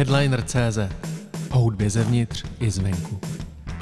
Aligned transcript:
Headliner.cz 0.00 0.78
O 1.50 1.58
hudbě 1.58 1.90
zevnitř 1.90 2.44
i 2.60 2.70
zvenku. 2.70 3.20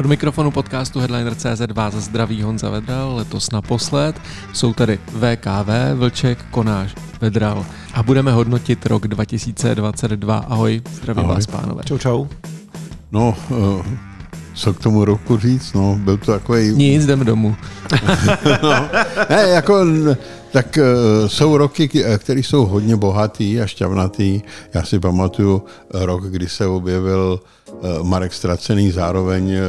Od 0.01 0.07
mikrofonu 0.07 0.51
podcastu 0.51 1.01
Headliner.cz 1.01 1.61
vás 1.73 1.95
zdraví 1.95 2.43
Honza 2.43 2.71
Vedral, 2.71 3.15
letos 3.15 3.51
naposled. 3.51 4.21
Jsou 4.53 4.75
tady 4.75 4.99
VKV, 5.07 5.69
Vlček, 5.95 6.45
Konáš, 6.51 6.95
Vedral 7.21 7.67
a 7.95 8.03
budeme 8.03 8.33
hodnotit 8.33 8.87
rok 8.87 9.09
2022. 9.09 10.39
Ahoj, 10.39 10.83
zdravím 10.93 11.25
Ahoj. 11.25 11.35
vás, 11.35 11.47
pánové. 11.47 11.83
Čau, 11.85 11.99
čau. 11.99 12.27
No, 13.13 13.35
eh, 13.51 13.99
co 14.59 14.75
k 14.75 14.79
tomu 14.81 15.05
roku 15.05 15.39
říct, 15.39 15.73
no, 15.73 15.99
byl 16.01 16.17
to 16.17 16.33
takový... 16.33 16.69
Nic, 16.73 17.07
jdeme 17.07 17.25
domů. 17.25 17.57
Ne, 19.31 19.43
jako, 19.49 19.87
tak 20.53 20.79
eh, 20.79 20.83
jsou 21.29 21.57
roky, 21.57 21.89
k- 21.89 22.19
které 22.19 22.41
jsou 22.41 22.67
hodně 22.67 22.97
bohatý 22.97 23.61
a 23.61 23.67
šťavnatý. 23.67 24.41
Já 24.75 24.83
si 24.83 24.99
pamatuju 24.99 25.63
eh, 25.95 26.07
rok, 26.07 26.25
kdy 26.25 26.49
se 26.49 26.67
objevil 26.67 27.41
eh, 27.69 27.73
Marek 28.03 28.33
Stracený 28.33 28.91
zároveň 28.91 29.51
eh, 29.51 29.61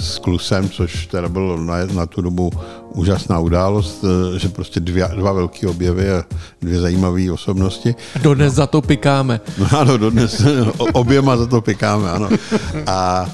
s 0.00 0.18
Klusem, 0.18 0.68
což 0.70 1.06
teda 1.06 1.28
bylo 1.28 1.56
na, 1.56 1.74
na 1.94 2.06
tu 2.06 2.22
dobu 2.22 2.50
úžasná 2.94 3.38
událost, 3.38 4.04
eh, 4.04 4.38
že 4.38 4.48
prostě 4.48 4.80
dvě, 4.80 5.08
dva 5.16 5.32
velké 5.32 5.66
objevy 5.66 6.10
a 6.10 6.22
dvě 6.62 6.80
zajímavé 6.80 7.32
osobnosti. 7.32 7.94
Dodnes 8.22 8.54
za 8.54 8.66
to 8.66 8.82
pikáme. 8.82 9.40
No 9.58 9.66
ano, 9.78 9.96
dodnes 9.98 10.42
oběma 10.92 11.36
za 11.36 11.46
to 11.46 11.60
pikáme, 11.60 12.10
ano. 12.10 12.28
A 12.86 13.26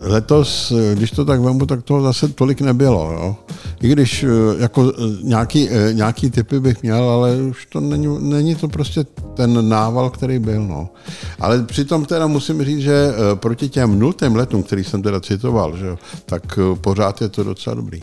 letos, 0.00 0.72
když 0.94 1.10
to 1.10 1.24
tak 1.24 1.40
vemu, 1.40 1.66
tak 1.66 1.82
toho 1.82 2.02
zase 2.02 2.28
tolik 2.28 2.60
nebylo. 2.60 3.12
Jo. 3.12 3.36
I 3.82 3.88
když 3.88 4.22
e, 4.22 4.28
jako 4.58 4.92
nějaký, 5.22 5.68
nějaký 5.92 6.30
typy 6.30 6.60
bych 6.60 6.82
měl, 6.82 7.10
ale 7.10 7.36
už 7.36 7.66
to 7.66 7.80
není, 7.80 8.18
není 8.20 8.54
to 8.54 8.68
prostě 8.68 9.04
ten 9.34 9.68
nával, 9.68 10.10
který 10.10 10.38
byl. 10.38 10.66
No. 10.66 10.88
Ale 11.40 11.62
přitom 11.62 12.04
teda 12.04 12.26
musím 12.26 12.64
říct, 12.64 12.80
že 12.80 13.12
proti 13.34 13.68
těm 13.68 13.98
nultým 13.98 14.36
letům, 14.36 14.62
který 14.62 14.84
jsem 14.84 15.02
teda 15.02 15.20
citoval, 15.20 15.76
že, 15.76 15.96
tak 16.26 16.58
pořád 16.80 17.22
je 17.22 17.28
to 17.28 17.44
docela 17.44 17.74
dobrý. 17.74 18.00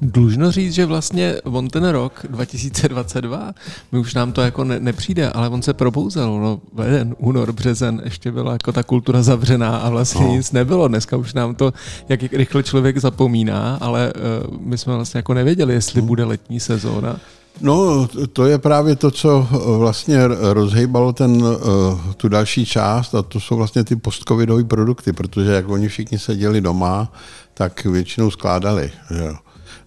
Dlužno 0.00 0.52
říct, 0.52 0.74
že 0.74 0.86
vlastně 0.86 1.34
on 1.44 1.68
ten 1.68 1.88
rok 1.88 2.26
2022, 2.30 3.52
my 3.92 3.98
už 3.98 4.14
nám 4.14 4.32
to 4.32 4.40
jako 4.40 4.64
ne, 4.64 4.80
nepřijde, 4.80 5.30
ale 5.30 5.48
on 5.48 5.62
se 5.62 5.74
probouzel, 5.74 6.40
no 6.40 6.60
leden, 6.76 7.14
únor, 7.18 7.52
březen, 7.52 8.00
ještě 8.04 8.32
byla 8.32 8.52
jako 8.52 8.72
ta 8.72 8.82
kultura 8.82 9.22
zavřená 9.22 9.76
a 9.76 9.90
vlastně 9.90 10.26
no. 10.26 10.32
nic 10.32 10.52
nebylo. 10.52 10.88
Dneska 10.88 11.16
už 11.16 11.34
nám 11.34 11.54
to, 11.54 11.72
jak 12.08 12.22
rychle 12.22 12.62
člověk 12.62 12.98
zapomíná, 12.98 13.78
ale 13.80 14.12
uh, 14.46 14.56
my 14.60 14.78
jsme 14.78 14.94
vlastně 14.94 15.18
jako 15.18 15.34
nevěděli, 15.34 15.74
jestli 15.74 16.02
bude 16.02 16.24
letní 16.24 16.60
sezóna. 16.60 17.20
No, 17.60 18.08
to 18.32 18.46
je 18.46 18.58
právě 18.58 18.96
to, 18.96 19.10
co 19.10 19.48
vlastně 19.78 20.18
rozhejbalo 20.28 21.12
ten, 21.12 21.44
eh, 21.44 22.14
tu 22.16 22.28
další 22.28 22.66
část 22.66 23.14
a 23.14 23.22
to 23.22 23.40
jsou 23.40 23.56
vlastně 23.56 23.84
ty 23.84 23.96
postcovidové 23.96 24.64
produkty, 24.64 25.12
protože 25.12 25.52
jak 25.52 25.68
oni 25.68 25.88
všichni 25.88 26.18
seděli 26.18 26.60
doma, 26.60 27.12
tak 27.54 27.84
většinou 27.84 28.30
skládali. 28.30 28.90
Že? 29.10 29.30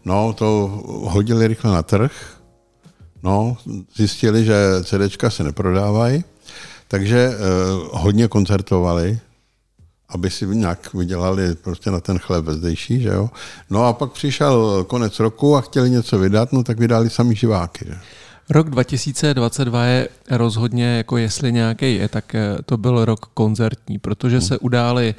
No, 0.05 0.33
to 0.33 0.67
hodili 1.03 1.47
rychle 1.47 1.71
na 1.71 1.83
trh, 1.83 2.11
no, 3.23 3.57
zjistili, 3.95 4.45
že 4.45 4.55
CDčka 4.83 5.29
se 5.29 5.43
neprodávají, 5.43 6.23
takže 6.87 7.29
eh, 7.33 7.37
hodně 7.91 8.27
koncertovali, 8.27 9.19
aby 10.09 10.29
si 10.29 10.47
nějak 10.47 10.93
vydělali 10.93 11.55
prostě 11.55 11.91
na 11.91 11.99
ten 11.99 12.19
chléb 12.19 12.45
vezdejší, 12.45 13.01
že 13.01 13.09
jo. 13.09 13.29
No 13.69 13.85
a 13.85 13.93
pak 13.93 14.11
přišel 14.11 14.83
konec 14.87 15.19
roku 15.19 15.55
a 15.55 15.61
chtěli 15.61 15.89
něco 15.89 16.19
vydat, 16.19 16.53
no 16.53 16.63
tak 16.63 16.79
vydali 16.79 17.09
sami 17.09 17.35
živáky, 17.35 17.85
že? 17.87 17.95
Rok 18.49 18.69
2022 18.69 19.85
je 19.85 20.09
rozhodně, 20.31 20.85
jako 20.97 21.17
jestli 21.17 21.51
nějaký 21.51 21.95
je, 21.95 22.07
tak 22.07 22.35
eh, 22.35 22.57
to 22.65 22.77
byl 22.77 23.05
rok 23.05 23.25
koncertní, 23.33 23.99
protože 23.99 24.41
se 24.41 24.57
udály 24.57 25.15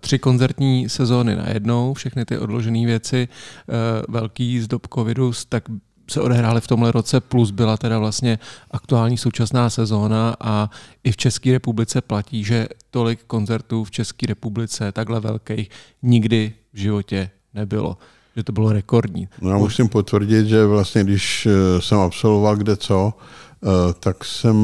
tři 0.00 0.18
koncertní 0.18 0.88
sezóny 0.88 1.36
najednou, 1.36 1.94
všechny 1.94 2.24
ty 2.24 2.38
odložené 2.38 2.86
věci, 2.86 3.28
eh, 3.28 3.72
velký 4.08 4.60
zdob 4.60 4.86
covidu, 4.94 5.32
tak 5.48 5.64
se 6.10 6.20
odehrály 6.20 6.60
v 6.60 6.66
tomhle 6.66 6.92
roce, 6.92 7.20
plus 7.20 7.50
byla 7.50 7.76
teda 7.76 7.98
vlastně 7.98 8.38
aktuální 8.70 9.18
současná 9.18 9.70
sezóna 9.70 10.36
a 10.40 10.70
i 11.04 11.12
v 11.12 11.16
České 11.16 11.52
republice 11.52 12.00
platí, 12.00 12.44
že 12.44 12.68
tolik 12.90 13.24
koncertů 13.24 13.84
v 13.84 13.90
České 13.90 14.26
republice, 14.26 14.92
takhle 14.92 15.20
velkých, 15.20 15.70
nikdy 16.02 16.52
v 16.72 16.78
životě 16.78 17.30
nebylo. 17.54 17.96
Že 18.36 18.42
to 18.42 18.52
bylo 18.52 18.72
rekordní. 18.72 19.28
No 19.40 19.50
já 19.50 19.58
musím 19.58 19.88
potvrdit, 19.88 20.46
že 20.46 20.66
vlastně 20.66 21.04
když 21.04 21.46
eh, 21.46 21.80
jsem 21.80 21.98
absolvoval 21.98 22.56
kde 22.56 22.76
co, 22.76 23.12
eh, 23.12 23.68
tak 24.00 24.24
jsem 24.24 24.56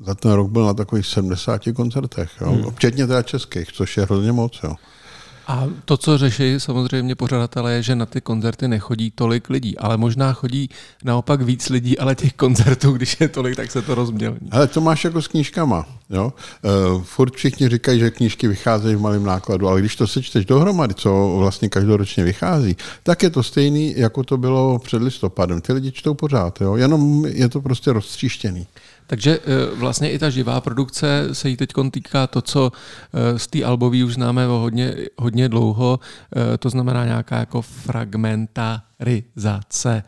za 0.00 0.14
ten 0.14 0.32
rok 0.32 0.50
byl 0.50 0.64
na 0.64 0.74
takových 0.74 1.06
70 1.06 1.62
koncertech, 1.76 2.30
jo? 2.40 2.50
Hmm. 2.50 2.70
včetně 2.70 3.06
teda 3.06 3.22
českých, 3.22 3.72
což 3.72 3.96
je 3.96 4.04
hrozně 4.04 4.32
moc. 4.32 4.60
Jo? 4.64 4.74
A 5.48 5.66
to, 5.84 5.96
co 5.96 6.18
řeší 6.18 6.54
samozřejmě 6.58 7.14
pořadatelé, 7.14 7.72
je, 7.72 7.82
že 7.82 7.94
na 7.94 8.06
ty 8.06 8.20
koncerty 8.20 8.68
nechodí 8.68 9.10
tolik 9.10 9.50
lidí, 9.50 9.78
ale 9.78 9.96
možná 9.96 10.32
chodí 10.32 10.70
naopak 11.04 11.42
víc 11.42 11.68
lidí, 11.68 11.98
ale 11.98 12.14
těch 12.14 12.32
koncertů, 12.32 12.92
když 12.92 13.16
je 13.20 13.28
tolik, 13.28 13.56
tak 13.56 13.70
se 13.70 13.82
to 13.82 13.94
rozmělní. 13.94 14.48
Ale 14.50 14.66
to 14.66 14.80
máš 14.80 15.04
jako 15.04 15.22
s 15.22 15.28
knížkama. 15.28 15.86
Jo? 16.10 16.32
Uh, 16.94 17.02
furt 17.02 17.34
všichni 17.34 17.68
říkají, 17.68 18.00
že 18.00 18.10
knížky 18.10 18.48
vycházejí 18.48 18.94
v 18.94 19.00
malém 19.00 19.24
nákladu, 19.24 19.68
ale 19.68 19.80
když 19.80 19.96
to 19.96 20.06
sečteš 20.06 20.44
dohromady, 20.44 20.94
co 20.94 21.34
vlastně 21.38 21.68
každoročně 21.68 22.24
vychází, 22.24 22.76
tak 23.02 23.22
je 23.22 23.30
to 23.30 23.42
stejný, 23.42 23.94
jako 23.96 24.24
to 24.24 24.36
bylo 24.36 24.78
před 24.78 25.02
listopadem. 25.02 25.60
Ty 25.60 25.72
lidi 25.72 25.92
čtou 25.92 26.14
pořád, 26.14 26.60
jo? 26.60 26.76
jenom 26.76 27.26
je 27.26 27.48
to 27.48 27.60
prostě 27.60 27.92
roztříštěný. 27.92 28.66
Takže 29.08 29.38
eh, 29.38 29.40
vlastně 29.74 30.10
i 30.10 30.18
ta 30.18 30.30
živá 30.30 30.60
produkce 30.60 31.28
se 31.32 31.48
jí 31.48 31.56
teď 31.56 31.72
týká 31.90 32.26
to, 32.26 32.42
co 32.42 32.72
eh, 32.72 33.38
z 33.38 33.46
té 33.46 33.64
albový 33.64 34.04
už 34.04 34.14
známe 34.14 34.46
o 34.46 34.58
hodně, 34.58 34.94
hodně 35.18 35.48
dlouho, 35.48 36.00
eh, 36.36 36.58
to 36.58 36.70
znamená 36.70 37.04
nějaká 37.04 37.38
jako 37.38 37.62
fragmentarizace 37.62 40.02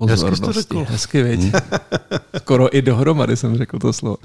Hezky 0.00 0.36
jsi 0.36 0.42
to 0.42 0.52
řekl. 0.52 0.86
Hezky, 0.88 1.22
věď. 1.22 1.40
Skoro 2.38 2.76
i 2.76 2.82
dohromady 2.82 3.36
jsem 3.36 3.56
řekl 3.56 3.78
to 3.78 3.92
slovo. 3.92 4.16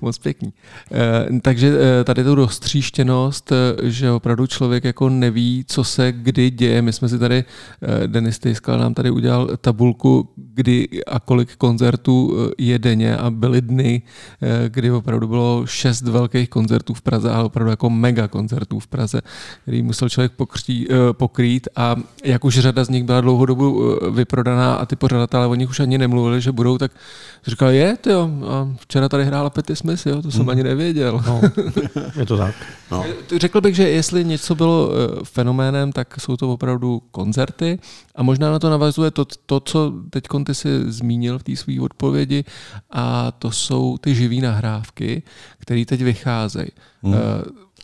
Moc 0.00 0.18
pěkný. 0.18 0.52
E, 0.92 1.40
takže 1.40 1.78
e, 2.00 2.04
tady 2.04 2.24
tu 2.24 2.34
roztříštěnost, 2.34 3.52
e, 3.52 3.56
že 3.82 4.10
opravdu 4.10 4.46
člověk 4.46 4.84
jako 4.84 5.08
neví, 5.08 5.64
co 5.68 5.84
se 5.84 6.12
kdy 6.12 6.50
děje. 6.50 6.82
My 6.82 6.92
jsme 6.92 7.08
si 7.08 7.18
tady, 7.18 7.36
e, 7.36 8.08
Denis 8.08 8.38
Tejskal 8.38 8.78
nám 8.78 8.94
tady 8.94 9.10
udělal 9.10 9.48
tabulku, 9.60 10.28
kdy 10.36 10.88
a 11.06 11.20
kolik 11.20 11.56
koncertů 11.56 12.36
je 12.58 12.78
denně 12.78 13.16
a 13.16 13.30
byly 13.30 13.60
dny, 13.60 14.02
e, 14.42 14.68
kdy 14.68 14.90
opravdu 14.90 15.28
bylo 15.28 15.62
šest 15.66 16.02
velkých 16.02 16.48
koncertů 16.48 16.94
v 16.94 17.02
Praze, 17.02 17.30
ale 17.30 17.44
opravdu 17.44 17.70
jako 17.70 17.90
mega 17.90 18.28
koncertů 18.28 18.78
v 18.78 18.86
Praze, 18.86 19.20
který 19.62 19.82
musel 19.82 20.08
člověk 20.08 20.32
pokří, 20.32 20.86
e, 20.90 21.12
pokrýt 21.12 21.68
a 21.76 21.96
jak 22.24 22.44
už 22.44 22.58
řada 22.58 22.84
z 22.84 22.88
nich 22.88 23.04
byla 23.04 23.20
dlouhodobu 23.20 23.98
vyprodaná 24.10 24.74
a 24.74 24.86
ty 24.86 24.96
pořadatelé 25.08 25.46
o 25.46 25.54
nich 25.54 25.70
už 25.70 25.80
ani 25.80 25.98
nemluvili, 25.98 26.40
že 26.40 26.52
budou, 26.52 26.78
tak 26.78 26.92
říkal, 27.46 27.68
je, 27.70 27.96
ty 27.96 28.10
jo, 28.10 28.30
a 28.48 28.68
včera 28.80 29.08
tady 29.08 29.24
hrála 29.24 29.50
Petty 29.50 29.76
Smith, 29.76 30.06
jo, 30.06 30.22
to 30.22 30.30
jsem 30.30 30.40
hmm. 30.40 30.48
ani 30.48 30.62
nevěděl. 30.62 31.22
No, 31.26 31.40
je 32.18 32.26
to 32.26 32.36
tak. 32.36 32.54
No. 32.90 33.04
Řekl 33.36 33.60
bych, 33.60 33.74
že 33.76 33.88
jestli 33.88 34.24
něco 34.24 34.54
bylo 34.54 34.90
eh, 34.90 35.24
fenoménem, 35.24 35.92
tak 35.92 36.20
jsou 36.20 36.36
to 36.36 36.52
opravdu 36.52 37.02
koncerty 37.10 37.78
a 38.14 38.22
možná 38.22 38.50
na 38.50 38.58
to 38.58 38.70
navazuje 38.70 39.10
to, 39.10 39.24
to 39.24 39.60
co 39.60 39.92
teď 40.10 40.24
ty 40.44 40.54
si 40.54 40.92
zmínil 40.92 41.38
v 41.38 41.42
té 41.42 41.56
své 41.56 41.80
odpovědi 41.80 42.44
a 42.90 43.32
to 43.32 43.50
jsou 43.50 43.98
ty 43.98 44.14
živý 44.14 44.40
nahrávky, 44.40 45.22
které 45.58 45.84
teď 45.84 46.02
vycházejí. 46.02 46.68
Hmm. 47.02 47.14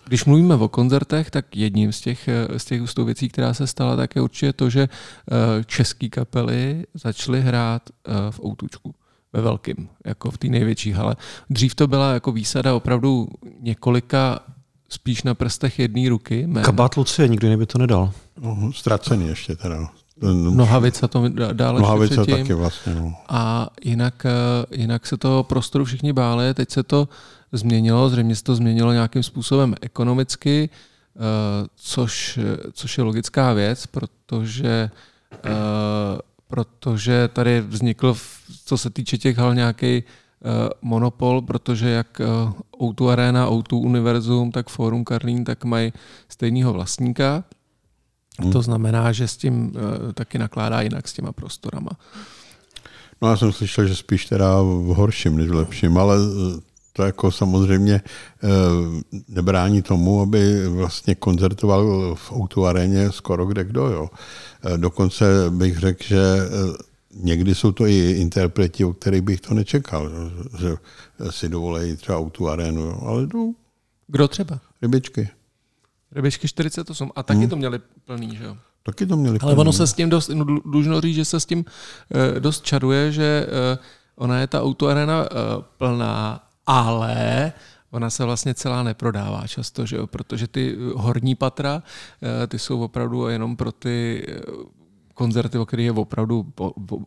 Když 0.07 0.25
mluvíme 0.25 0.55
o 0.55 0.69
koncertech, 0.69 1.31
tak 1.31 1.57
jedním 1.57 1.93
z 1.93 2.01
těch, 2.01 2.29
z 2.57 2.65
těch 2.65 2.83
z 2.91 3.05
věcí, 3.05 3.29
která 3.29 3.55
se 3.55 3.67
stala, 3.67 3.97
tak 3.97 4.17
je 4.17 4.23
určitě 4.23 4.53
to, 4.53 4.71
že 4.71 4.89
české 5.67 6.09
kapely 6.09 6.85
začaly 6.95 7.41
hrát 7.41 7.83
v 8.31 8.41
Outučku 8.45 8.95
ve 9.33 9.41
velkým, 9.41 9.89
jako 10.05 10.31
v 10.31 10.39
té 10.39 10.49
největší 10.49 10.93
hale. 10.93 11.17
Dřív 11.51 11.75
to 11.75 11.87
byla 11.87 12.13
jako 12.13 12.33
výsada 12.33 12.75
opravdu 12.75 13.29
několika 13.61 14.39
spíš 14.89 15.23
na 15.23 15.35
prstech 15.35 15.79
jedné 15.79 16.09
ruky. 16.09 16.47
Men. 16.47 16.65
Kabát 16.65 16.97
Lucie, 16.97 17.29
nikdy 17.29 17.49
neby 17.49 17.67
to 17.67 17.79
nedal. 17.79 18.13
No, 18.41 18.73
ztracený 18.73 19.27
ještě 19.27 19.57
teda. 19.57 19.89
Nohavica 20.55 21.09
to 21.09 21.29
dále 21.53 21.81
Nohavica 21.81 22.25
taky 22.25 22.55
vlastně. 22.55 22.95
No. 22.95 23.15
A 23.29 23.69
jinak, 23.85 24.27
jinak 24.71 25.07
se 25.07 25.17
toho 25.17 25.43
prostoru 25.43 25.85
všichni 25.85 26.13
báli, 26.13 26.55
teď 26.55 26.71
se 26.71 26.83
to 26.83 27.09
změnilo, 27.55 28.09
zřejmě 28.09 28.37
se 28.37 28.43
to 28.45 28.55
změnilo 28.55 28.93
nějakým 28.93 29.23
způsobem 29.23 29.75
ekonomicky, 29.81 30.69
což, 31.77 32.39
což 32.73 32.99
je 32.99 33.05
logická 33.05 33.53
věc, 33.53 33.87
protože 33.87 34.91
protože 36.49 37.29
tady 37.33 37.61
vznikl, 37.61 38.17
co 38.65 38.79
se 38.79 38.91
týče 38.91 39.19
těch 39.19 39.39
hal, 39.39 39.55
nějaký 39.55 40.03
monopol, 40.83 41.43
protože 41.43 41.89
jak 41.89 42.21
O2 42.79 43.09
Arena, 43.09 43.51
O2 43.51 43.77
Univerzum, 43.77 44.53
tak 44.53 44.69
Forum 44.69 45.05
Karlín, 45.05 45.45
tak 45.45 45.65
mají 45.65 45.93
stejného 46.29 46.73
vlastníka. 46.73 47.45
Hmm. 48.39 48.53
To 48.53 48.63
znamená, 48.63 49.13
že 49.13 49.29
s 49.29 49.37
tím 49.37 49.73
taky 50.15 50.39
nakládá 50.39 50.81
jinak 50.81 51.09
s 51.09 51.13
těma 51.13 51.33
prostorama. 51.33 51.91
No 53.23 53.31
já 53.31 53.37
jsem 53.37 53.53
slyšel, 53.53 53.87
že 53.87 53.97
spíš 53.97 54.27
teda 54.27 54.63
v 54.63 54.95
horším 54.95 55.37
než 55.37 55.49
v 55.49 55.55
lepším, 55.55 55.99
ale 55.99 56.17
eh, 56.17 56.61
to 56.97 57.03
jako 57.03 57.31
samozřejmě 57.31 57.95
eh, 57.95 58.49
nebrání 59.29 59.83
tomu, 59.83 60.21
aby 60.21 60.69
vlastně 60.69 61.15
koncertoval 61.15 62.15
v 62.15 62.33
Outu 62.33 62.67
aréně 62.67 63.13
skoro 63.13 63.47
kde 63.47 63.65
kdo. 63.65 63.87
Jo. 63.87 64.11
Eh, 64.65 64.79
dokonce 64.79 65.25
bych 65.51 65.79
řekl, 65.79 66.05
že 66.05 66.23
někdy 67.15 67.55
jsou 67.55 67.73
to 67.73 67.87
i 67.87 68.11
interpreti, 68.11 68.85
o 68.85 68.93
kterých 68.93 69.23
bych 69.23 69.41
to 69.41 69.55
nečekal, 69.55 70.11
že 70.59 70.77
si 71.31 71.49
dovolejí 71.49 71.97
třeba 71.97 72.19
Outu 72.19 72.49
arénu, 72.49 72.81
jo. 72.81 73.01
ale 73.07 73.27
to... 73.27 73.53
Kdo 74.07 74.29
třeba? 74.29 74.61
Rybičky. 74.83 75.29
Rybičky 76.13 76.49
48 76.49 77.11
a 77.17 77.23
taky 77.23 77.41
hmm. 77.41 77.49
to 77.49 77.57
měli 77.57 77.81
plný, 78.05 78.37
že 78.37 78.45
jo? 78.45 78.57
Taky 78.83 79.07
to 79.07 79.17
měli. 79.17 79.39
Ale 79.41 79.55
ono 79.55 79.73
se 79.73 79.87
s 79.87 79.93
tím 79.93 80.11
dost, 80.11 80.29
no, 80.29 80.45
dlužno 80.45 81.01
říct, 81.01 81.15
že 81.15 81.25
se 81.25 81.41
s 81.41 81.47
tím 81.47 81.65
dost 82.39 82.65
čaruje, 82.65 83.13
že 83.13 83.47
ona 84.17 84.41
je 84.41 84.47
ta 84.47 84.63
autoarena 84.63 85.29
plná, 85.79 86.45
ale 86.67 87.53
ona 87.91 88.11
se 88.11 88.25
vlastně 88.25 88.55
celá 88.55 88.83
neprodává 88.83 89.47
často, 89.47 89.87
že 89.87 89.97
jo? 89.97 90.07
protože 90.07 90.49
ty 90.49 90.77
horní 90.95 91.35
patra, 91.35 91.75
uh, 91.75 92.47
ty 92.49 92.59
jsou 92.59 92.81
opravdu 92.81 93.29
jenom 93.29 93.57
pro 93.57 93.73
ty 93.73 94.27
uh, 94.49 94.65
koncerty, 95.15 95.59
o 95.59 95.67
kterých 95.67 95.87
je 95.87 95.93
opravdu 95.93 96.47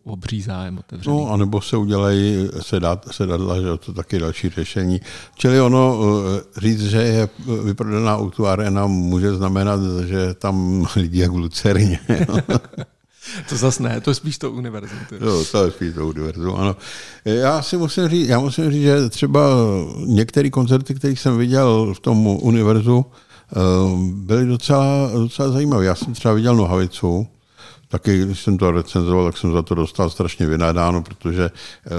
obří 0.04 0.42
zájem 0.42 0.78
otevřený. 0.78 1.18
No, 1.18 1.32
anebo 1.32 1.62
se 1.62 1.78
udělají 1.78 2.50
sedat, 2.62 3.06
sedadla, 3.12 3.62
že 3.62 3.78
to 3.86 3.94
taky 3.94 4.20
další 4.20 4.50
řešení. 4.50 5.02
Čili 5.36 5.62
ono 5.62 6.00
říct, 6.58 6.84
že 6.84 7.02
je 7.02 7.30
vyprodaná 7.64 8.18
auto 8.18 8.46
arena, 8.46 8.88
může 8.88 9.34
znamenat, 9.34 9.80
že 10.06 10.34
tam 10.34 10.88
lidi 10.96 11.20
jak 11.20 11.32
v 11.32 11.38
Lucerně. 11.38 12.00
To 13.50 13.56
zase 13.56 13.84
ne, 13.84 14.02
to 14.02 14.12
je 14.12 14.16
spíš 14.16 14.38
to 14.38 14.52
univerzum. 14.52 15.00
No, 15.20 15.46
to 15.46 15.66
je 15.66 15.72
spíš 15.72 15.94
to 15.94 16.08
univerzum, 16.08 16.56
ano. 16.56 16.76
Já 17.26 17.62
si 17.62 17.78
musím 17.78 18.08
říct, 18.08 18.30
já 18.30 18.40
musím 18.40 18.72
říct, 18.72 18.84
že 18.84 19.10
třeba 19.10 19.42
některé 20.06 20.50
koncerty, 20.50 20.96
které 20.96 21.16
jsem 21.16 21.38
viděl 21.38 21.94
v 21.94 22.00
tom 22.00 22.28
univerzu, 22.28 23.06
byly 24.14 24.46
docela, 24.46 25.12
docela 25.14 25.50
zajímavé. 25.50 25.86
Já 25.86 25.96
jsem 25.96 26.14
třeba 26.14 26.34
viděl 26.34 26.56
Nohavicu, 26.56 27.28
Taky, 27.90 28.26
když 28.26 28.40
jsem 28.40 28.58
to 28.58 28.72
recenzoval, 28.72 29.26
tak 29.26 29.38
jsem 29.38 29.52
za 29.52 29.62
to 29.62 29.76
dostal 29.76 30.10
strašně 30.10 30.46
vynadáno, 30.46 31.04
protože 31.04 31.44
eh, 31.46 31.90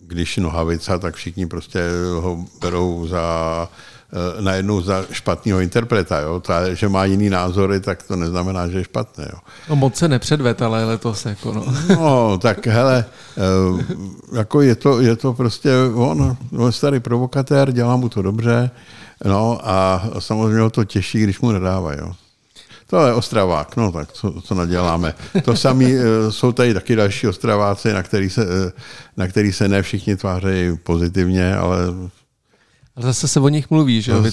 když 0.00 0.36
nohavica, 0.36 0.98
tak 0.98 1.14
všichni 1.14 1.46
prostě 1.46 1.80
ho 2.20 2.44
berou 2.60 3.06
za 3.06 3.68
eh, 3.72 3.95
najednou 4.40 4.80
za 4.80 5.04
špatného 5.12 5.60
interpreta. 5.60 6.20
Jo? 6.20 6.40
To, 6.40 6.52
že 6.72 6.88
má 6.88 7.04
jiný 7.04 7.30
názory, 7.30 7.80
tak 7.80 8.02
to 8.02 8.16
neznamená, 8.16 8.68
že 8.68 8.78
je 8.78 8.84
špatné. 8.84 9.24
Jo? 9.32 9.38
No 9.68 9.76
moc 9.76 9.96
se 9.96 10.08
nepředvet, 10.08 10.62
ale 10.62 10.84
letos 10.84 11.26
jako 11.26 11.52
no. 11.52 11.64
no 11.88 12.38
tak 12.38 12.66
hele, 12.66 13.04
eh, 13.36 13.84
jako 14.36 14.60
je 14.60 14.74
to, 14.74 15.00
je 15.00 15.16
to 15.16 15.32
prostě 15.32 15.70
on, 15.94 16.36
on 16.56 16.72
starý 16.72 17.00
provokatér, 17.00 17.72
dělá 17.72 17.96
mu 17.96 18.08
to 18.08 18.22
dobře, 18.22 18.70
no 19.24 19.58
a 19.62 20.02
samozřejmě 20.18 20.70
to 20.70 20.84
těší, 20.84 21.22
když 21.22 21.40
mu 21.40 21.52
nedávají. 21.52 21.98
Jo? 21.98 22.12
To 22.86 23.06
je 23.06 23.12
Ostravák, 23.12 23.76
no 23.76 23.92
tak 23.92 24.12
co, 24.12 24.40
co 24.40 24.54
naděláme. 24.54 25.14
To 25.44 25.56
samé 25.56 25.84
eh, 25.84 26.32
jsou 26.32 26.52
tady 26.52 26.74
taky 26.74 26.96
další 26.96 27.28
Ostraváci, 27.28 27.92
na 27.92 28.02
který 28.02 28.30
se, 28.30 28.42
eh, 28.42 28.72
na 29.16 29.26
který 29.26 29.52
se 29.52 29.68
ne 29.68 29.82
všichni 29.82 30.16
tvářejí 30.16 30.76
pozitivně, 30.76 31.56
ale 31.56 31.78
ale 32.96 33.06
zase 33.06 33.28
se 33.28 33.40
o 33.40 33.48
nich 33.48 33.70
mluví, 33.70 34.02
že 34.02 34.12
jo? 34.12 34.24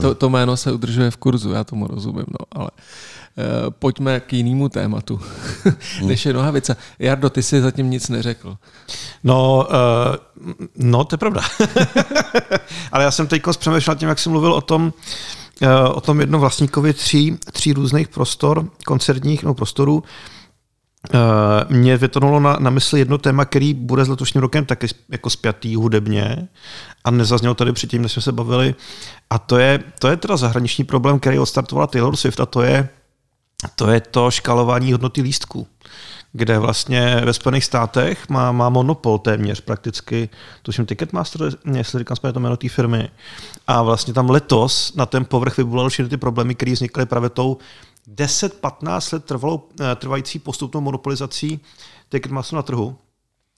To, 0.00 0.14
to 0.14 0.30
jméno 0.30 0.56
se 0.56 0.72
udržuje 0.72 1.10
v 1.10 1.16
kurzu, 1.16 1.52
já 1.52 1.64
tomu 1.64 1.86
rozumím, 1.86 2.24
no, 2.28 2.46
ale 2.52 2.70
uh, 2.70 3.70
pojďme 3.70 4.20
k 4.20 4.32
jinému 4.32 4.68
tématu, 4.68 5.20
než 6.04 6.26
je 6.26 6.32
nohavice. 6.32 6.76
Jardo, 6.98 7.30
ty 7.30 7.42
jsi 7.42 7.60
zatím 7.60 7.90
nic 7.90 8.08
neřekl. 8.08 8.56
No, 9.24 9.68
uh, 9.68 10.16
no 10.76 11.04
to 11.04 11.14
je 11.14 11.18
pravda. 11.18 11.40
ale 12.92 13.04
já 13.04 13.10
jsem 13.10 13.26
teď 13.26 13.42
přemýšlel 13.58 13.96
tím, 13.96 14.08
jak 14.08 14.18
jsi 14.18 14.28
mluvil 14.28 14.52
o 14.52 14.60
tom, 14.60 14.92
Eh, 15.60 15.88
o 15.88 16.00
tom 16.00 16.20
jednom 16.20 16.40
vlastníkovi 16.40 16.92
tří, 16.92 17.38
tří 17.52 17.72
různých 17.72 18.08
prostor, 18.08 18.68
koncertních 18.86 19.42
no, 19.42 19.54
prostorů. 19.54 20.04
Eh, 20.04 20.10
mě 21.68 21.96
vytonulo 21.96 22.40
na, 22.40 22.56
na 22.60 22.70
mysli 22.70 22.98
jedno 22.98 23.18
téma, 23.18 23.44
který 23.44 23.74
bude 23.74 24.04
s 24.04 24.08
letošním 24.08 24.40
rokem 24.40 24.64
taky 24.64 24.86
jako 25.08 25.30
spjatý 25.30 25.76
hudebně 25.76 26.48
a 27.04 27.10
nezaznělo 27.10 27.54
tady 27.54 27.72
předtím, 27.72 28.02
než 28.02 28.12
jsme 28.12 28.22
se 28.22 28.32
bavili. 28.32 28.74
A 29.30 29.38
to 29.38 29.58
je, 29.58 29.82
to 29.98 30.08
je 30.08 30.16
teda 30.16 30.36
zahraniční 30.36 30.84
problém, 30.84 31.18
který 31.18 31.38
odstartovala 31.38 31.86
Taylor 31.86 32.16
Swift 32.16 32.40
a 32.40 32.46
to 32.46 32.62
je 32.62 32.88
to, 33.76 33.90
je 33.90 34.00
to 34.00 34.30
škalování 34.30 34.92
hodnoty 34.92 35.22
lístků 35.22 35.66
kde 36.36 36.58
vlastně 36.58 37.22
ve 37.24 37.32
Spojených 37.32 37.64
státech 37.64 38.28
má, 38.28 38.52
má 38.52 38.68
monopol 38.68 39.18
téměř 39.18 39.60
prakticky, 39.60 40.28
tuším 40.62 40.86
Ticketmaster, 40.86 41.40
jestli 41.72 41.98
říkám 41.98 42.16
správně 42.16 42.32
to 42.32 42.40
jméno 42.40 42.56
té 42.56 42.68
firmy. 42.68 43.08
A 43.66 43.82
vlastně 43.82 44.14
tam 44.14 44.30
letos 44.30 44.94
na 44.94 45.06
ten 45.06 45.24
povrch 45.24 45.56
vybulal 45.56 45.88
všechny 45.88 46.10
ty 46.10 46.16
problémy, 46.16 46.54
které 46.54 46.72
vznikly 46.72 47.06
právě 47.06 47.30
tou 47.30 47.58
10-15 48.08 49.12
let 49.12 49.24
trvalou, 49.24 49.68
eh, 49.80 49.94
trvající 49.94 50.38
postupnou 50.38 50.80
monopolizací 50.80 51.60
Ticketmasteru 52.08 52.56
na 52.56 52.62
trhu, 52.62 52.98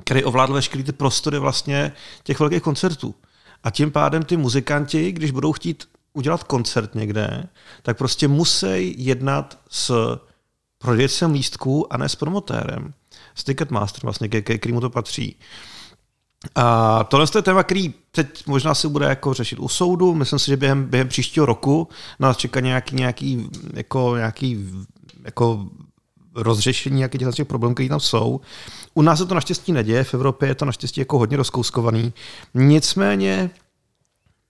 který 0.04 0.24
ovládl 0.24 0.52
veškeré 0.52 0.84
ty 0.84 0.92
prostory 0.92 1.38
vlastně 1.38 1.92
těch 2.22 2.40
velkých 2.40 2.62
koncertů. 2.62 3.14
A 3.64 3.70
tím 3.70 3.90
pádem 3.90 4.22
ty 4.22 4.36
muzikanti, 4.36 5.12
když 5.12 5.30
budou 5.30 5.52
chtít 5.52 5.88
udělat 6.12 6.44
koncert 6.44 6.94
někde, 6.94 7.48
tak 7.82 7.98
prostě 7.98 8.28
musí 8.28 9.04
jednat 9.04 9.58
s 9.70 10.18
prodejcem 10.78 11.32
lístků 11.32 11.92
a 11.92 11.96
ne 11.96 12.08
s 12.08 12.16
promotérem. 12.16 12.94
S 13.34 13.44
Ticketmaster 13.44 14.02
vlastně, 14.02 14.28
ke 14.28 14.58
kterému 14.58 14.80
to 14.80 14.90
patří. 14.90 15.36
A 16.54 17.04
tohle 17.04 17.26
je 17.34 17.42
téma, 17.42 17.62
který 17.62 17.94
teď 18.24 18.46
možná 18.46 18.74
se 18.74 18.88
bude 18.88 19.06
jako 19.06 19.34
řešit 19.34 19.58
u 19.58 19.68
soudu. 19.68 20.14
Myslím 20.14 20.38
si, 20.38 20.46
že 20.46 20.56
během, 20.56 20.84
během 20.84 21.08
příštího 21.08 21.46
roku 21.46 21.88
nás 22.18 22.36
čeká 22.36 22.60
nějaký, 22.60 22.96
nějaký, 22.96 23.48
jako, 23.74 24.16
nějaký 24.16 24.66
jako 25.24 25.66
rozřešení 26.34 26.96
nějakých 26.96 27.20
těch 27.34 27.46
problémů, 27.46 27.74
které 27.74 27.88
tam 27.88 28.00
jsou. 28.00 28.40
U 28.94 29.02
nás 29.02 29.18
se 29.18 29.26
to 29.26 29.34
naštěstí 29.34 29.72
neděje, 29.72 30.04
v 30.04 30.14
Evropě 30.14 30.48
je 30.48 30.54
to 30.54 30.64
naštěstí 30.64 31.00
jako 31.00 31.18
hodně 31.18 31.36
rozkouskovaný. 31.36 32.12
Nicméně 32.54 33.50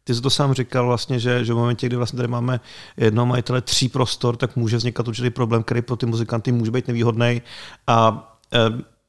ty 0.04 0.14
jsi 0.14 0.20
to 0.20 0.30
sám 0.30 0.54
říkal 0.54 0.86
vlastně, 0.86 1.18
že, 1.18 1.44
že 1.44 1.52
v 1.52 1.56
momentě, 1.56 1.86
kdy 1.86 1.96
vlastně 1.96 2.16
tady 2.16 2.28
máme 2.28 2.60
jednoho 2.96 3.26
majitele 3.26 3.60
tří 3.60 3.88
prostor, 3.88 4.36
tak 4.36 4.56
může 4.56 4.76
vznikat 4.76 5.08
určitý 5.08 5.30
problém, 5.30 5.62
který 5.62 5.82
pro 5.82 5.96
ty 5.96 6.06
muzikanty 6.06 6.52
může 6.52 6.70
být 6.70 6.88
nevýhodný. 6.88 7.42
A 7.86 8.28
e, 8.52 8.58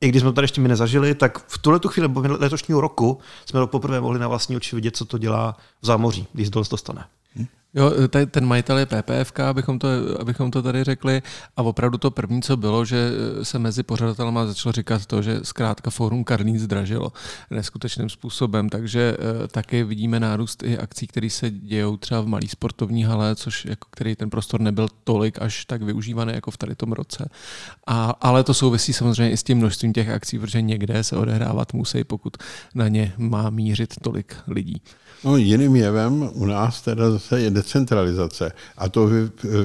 i 0.01 0.10
když 0.10 0.22
jsme 0.22 0.30
to 0.30 0.34
tady 0.34 0.44
ještě 0.44 0.62
my 0.62 0.68
nezažili, 0.68 1.16
tak 1.16 1.46
v 1.48 1.57
tuhle 1.57 1.80
chvíli 1.88 2.10
letošního 2.30 2.81
roku 2.81 3.19
jsme 3.46 3.68
poprvé 3.68 4.01
mohli 4.01 4.19
na 4.19 4.28
vlastní 4.28 4.57
oči 4.57 4.75
vidět, 4.75 4.98
co 4.98 5.06
to 5.06 5.18
dělá 5.18 5.57
v 5.81 5.86
zámoří, 5.86 6.28
když 6.33 6.47
se 6.47 6.52
to 6.52 6.78
stane. 6.78 7.06
Jo, 7.73 7.92
ten 8.31 8.45
majitel 8.45 8.78
je 8.78 8.85
PPFK, 8.85 9.40
abychom 9.40 9.80
to, 9.80 9.88
abychom 10.19 10.52
to 10.52 10.61
tady 10.61 10.83
řekli. 10.83 11.21
A 11.57 11.61
opravdu 11.61 11.97
to 11.97 12.11
první, 12.11 12.42
co 12.42 12.57
bylo, 12.57 12.85
že 12.85 13.11
se 13.44 13.59
mezi 13.59 13.83
pořadatelama 13.83 14.45
začalo 14.45 14.73
říkat 14.73 15.06
to, 15.06 15.21
že 15.21 15.40
zkrátka 15.44 15.90
Fórum 15.90 16.23
Karlín 16.23 16.59
zdražilo 16.59 17.11
neskutečným 17.52 18.09
způsobem. 18.09 18.69
Takže 18.69 19.18
eh, 19.19 19.47
taky 19.47 19.83
vidíme 19.83 20.19
nárůst 20.19 20.64
i 20.64 20.78
akcí, 20.78 21.07
které 21.07 21.30
se 21.30 21.52
dějou 21.52 21.97
třeba 21.97 22.21
v 22.21 22.28
malý 22.28 22.47
sportovní 22.47 23.04
hale, 23.04 23.35
což 23.35 23.66
jako, 23.66 23.88
který 23.92 24.16
ten 24.16 24.30
prostor 24.30 24.61
nebyl 24.61 24.88
tolik 25.04 25.42
až 25.42 25.66
tak 25.66 25.81
využívaný 25.81 26.33
jako 26.33 26.52
v 26.52 26.57
tady 26.57 26.76
tom 26.76 26.92
roce. 26.92 27.30
A, 27.88 28.09
ale 28.21 28.44
to 28.44 28.54
souvisí 28.54 28.94
samozřejmě 28.94 29.31
i 29.31 29.38
s 29.38 29.44
tím 29.44 29.57
množstvím 29.57 29.94
těch 29.94 30.09
akcí, 30.09 30.40
protože 30.40 30.61
někde 30.61 31.04
se 31.04 31.18
odehrávat 31.18 31.73
musí, 31.73 32.04
pokud 32.04 32.38
na 32.76 32.88
ně 32.88 33.14
má 33.18 33.49
mířit 33.49 33.94
tolik 34.02 34.35
lidí. 34.47 34.81
No, 35.23 35.38
jiným 35.38 35.76
jevem 35.76 36.30
u 36.33 36.45
nás 36.45 36.81
teda 36.81 37.11
zase 37.11 37.42
je 37.42 37.49
decentralizace 37.49 38.52
a 38.78 38.90
to 38.90 39.09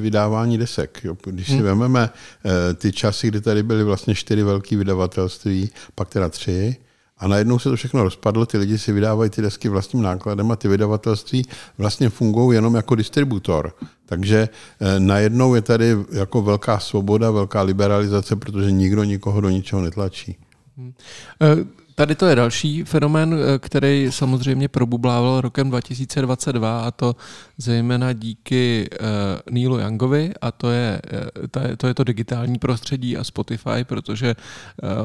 vydávání 0.01 0.59
desek. 0.59 1.01
Jo. 1.05 1.17
Když 1.25 1.47
si 1.47 1.53
hmm. 1.53 1.63
vezmeme 1.63 2.11
eh, 2.11 2.75
ty 2.75 2.93
časy, 2.93 3.29
kdy 3.29 3.41
tady 3.41 3.63
byly 3.63 3.85
vlastně 3.85 4.15
čtyři 4.15 4.43
velké 4.43 4.77
vydavatelství, 4.77 5.71
pak 5.95 6.09
teda 6.09 6.29
tři, 6.29 6.77
a 7.19 7.29
najednou 7.29 7.59
se 7.59 7.71
to 7.71 7.77
všechno 7.77 8.03
rozpadlo, 8.03 8.47
ty 8.47 8.59
lidi 8.59 8.79
si 8.79 8.93
vydávají 8.93 9.31
ty 9.31 9.43
desky 9.43 9.69
vlastním 9.69 10.03
nákladem 10.03 10.51
a 10.51 10.57
ty 10.57 10.69
vydavatelství 10.69 11.47
vlastně 11.79 12.11
fungují 12.11 12.57
jenom 12.57 12.75
jako 12.75 12.95
distributor. 12.95 13.75
Takže 14.07 14.49
eh, 14.81 15.01
najednou 15.01 15.55
je 15.55 15.63
tady 15.63 15.97
jako 16.13 16.43
velká 16.43 16.79
svoboda, 16.79 17.31
velká 17.31 17.63
liberalizace, 17.63 18.37
protože 18.37 18.71
nikdo 18.71 19.05
nikoho 19.05 19.41
do 19.41 19.51
ničeho 19.51 19.83
netlačí. 19.83 20.37
Hmm. 20.77 20.93
Uh 21.41 21.84
Tady 21.95 22.15
to 22.15 22.27
je 22.27 22.37
další 22.37 22.85
fenomén, 22.85 23.35
eh, 23.35 23.59
který 23.59 24.07
samozřejmě 24.11 24.69
probublával 24.69 25.41
rokem 25.41 25.69
2022 25.71 26.81
a 26.81 26.91
to 26.91 27.17
zejména 27.59 28.13
díky 28.13 28.89
uh, 29.01 29.07
Neelu 29.51 29.79
Youngovi 29.79 30.33
a 30.41 30.53
to 30.53 30.71
je, 30.71 31.03
uh, 31.13 31.47
to 31.51 31.61
je, 31.61 31.77
to 31.77 31.87
je 31.87 31.95
to 31.95 32.05
digitální 32.05 32.59
prostředí 32.59 33.17
a 33.17 33.25
Spotify, 33.25 33.85
protože 33.85 34.35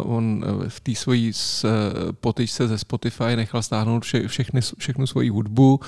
uh, 0.02 0.16
on 0.16 0.46
v 0.68 0.80
té 0.80 0.96
svojí 0.96 1.32
potyčce 2.22 2.68
ze 2.68 2.78
Spotify 2.78 3.36
nechal 3.36 3.62
stáhnout 3.62 4.04
vše, 4.04 4.28
všechny, 4.28 4.62
všechnu 4.78 5.08
svoji 5.08 5.30
hudbu. 5.30 5.80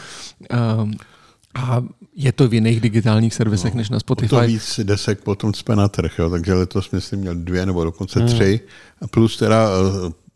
A 1.55 1.83
je 2.15 2.31
to 2.31 2.47
v 2.47 2.53
jiných 2.53 2.81
digitálních 2.81 3.33
servisech 3.33 3.73
no, 3.73 3.77
než 3.77 3.89
na 3.89 3.99
Spotify. 3.99 4.29
To 4.29 4.41
víc 4.41 4.79
desek 4.83 5.23
potom 5.23 5.53
jsme 5.53 5.75
na 5.75 5.87
trh, 5.87 6.19
jo, 6.19 6.29
takže 6.29 6.53
letos 6.53 6.91
myslím 6.91 7.19
měl 7.19 7.35
dvě 7.35 7.65
nebo 7.65 7.83
dokonce 7.83 8.19
hmm. 8.19 8.27
tři. 8.27 8.59
A 9.01 9.07
plus 9.07 9.37
teda 9.37 9.69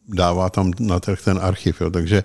dává 0.07 0.49
tam 0.49 0.71
na 0.79 0.99
trh 0.99 1.21
ten 1.21 1.39
archiv. 1.41 1.81
Jo. 1.81 1.89
Takže 1.89 2.23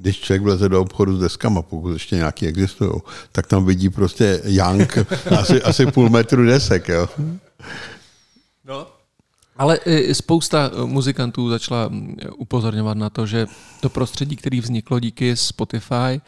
když 0.00 0.20
člověk 0.20 0.42
vleze 0.42 0.68
do 0.68 0.80
obchodu 0.80 1.16
s 1.16 1.20
deskama, 1.20 1.62
pokud 1.62 1.92
ještě 1.92 2.16
nějaký 2.16 2.46
existují, 2.46 2.92
tak 3.32 3.46
tam 3.46 3.64
vidí 3.64 3.88
prostě 3.88 4.40
Jank 4.44 4.98
asi, 5.38 5.62
asi 5.62 5.86
půl 5.86 6.10
metru 6.10 6.46
desek. 6.46 6.88
Jo. 6.88 7.08
No, 8.64 8.86
ale 9.58 9.78
spousta 10.12 10.70
muzikantů 10.84 11.50
začala 11.50 11.90
upozorňovat 12.36 12.96
na 12.96 13.10
to, 13.10 13.26
že 13.26 13.46
to 13.80 13.88
prostředí, 13.88 14.36
které 14.36 14.60
vzniklo 14.60 15.00
díky 15.00 15.36
Spotify 15.36 16.20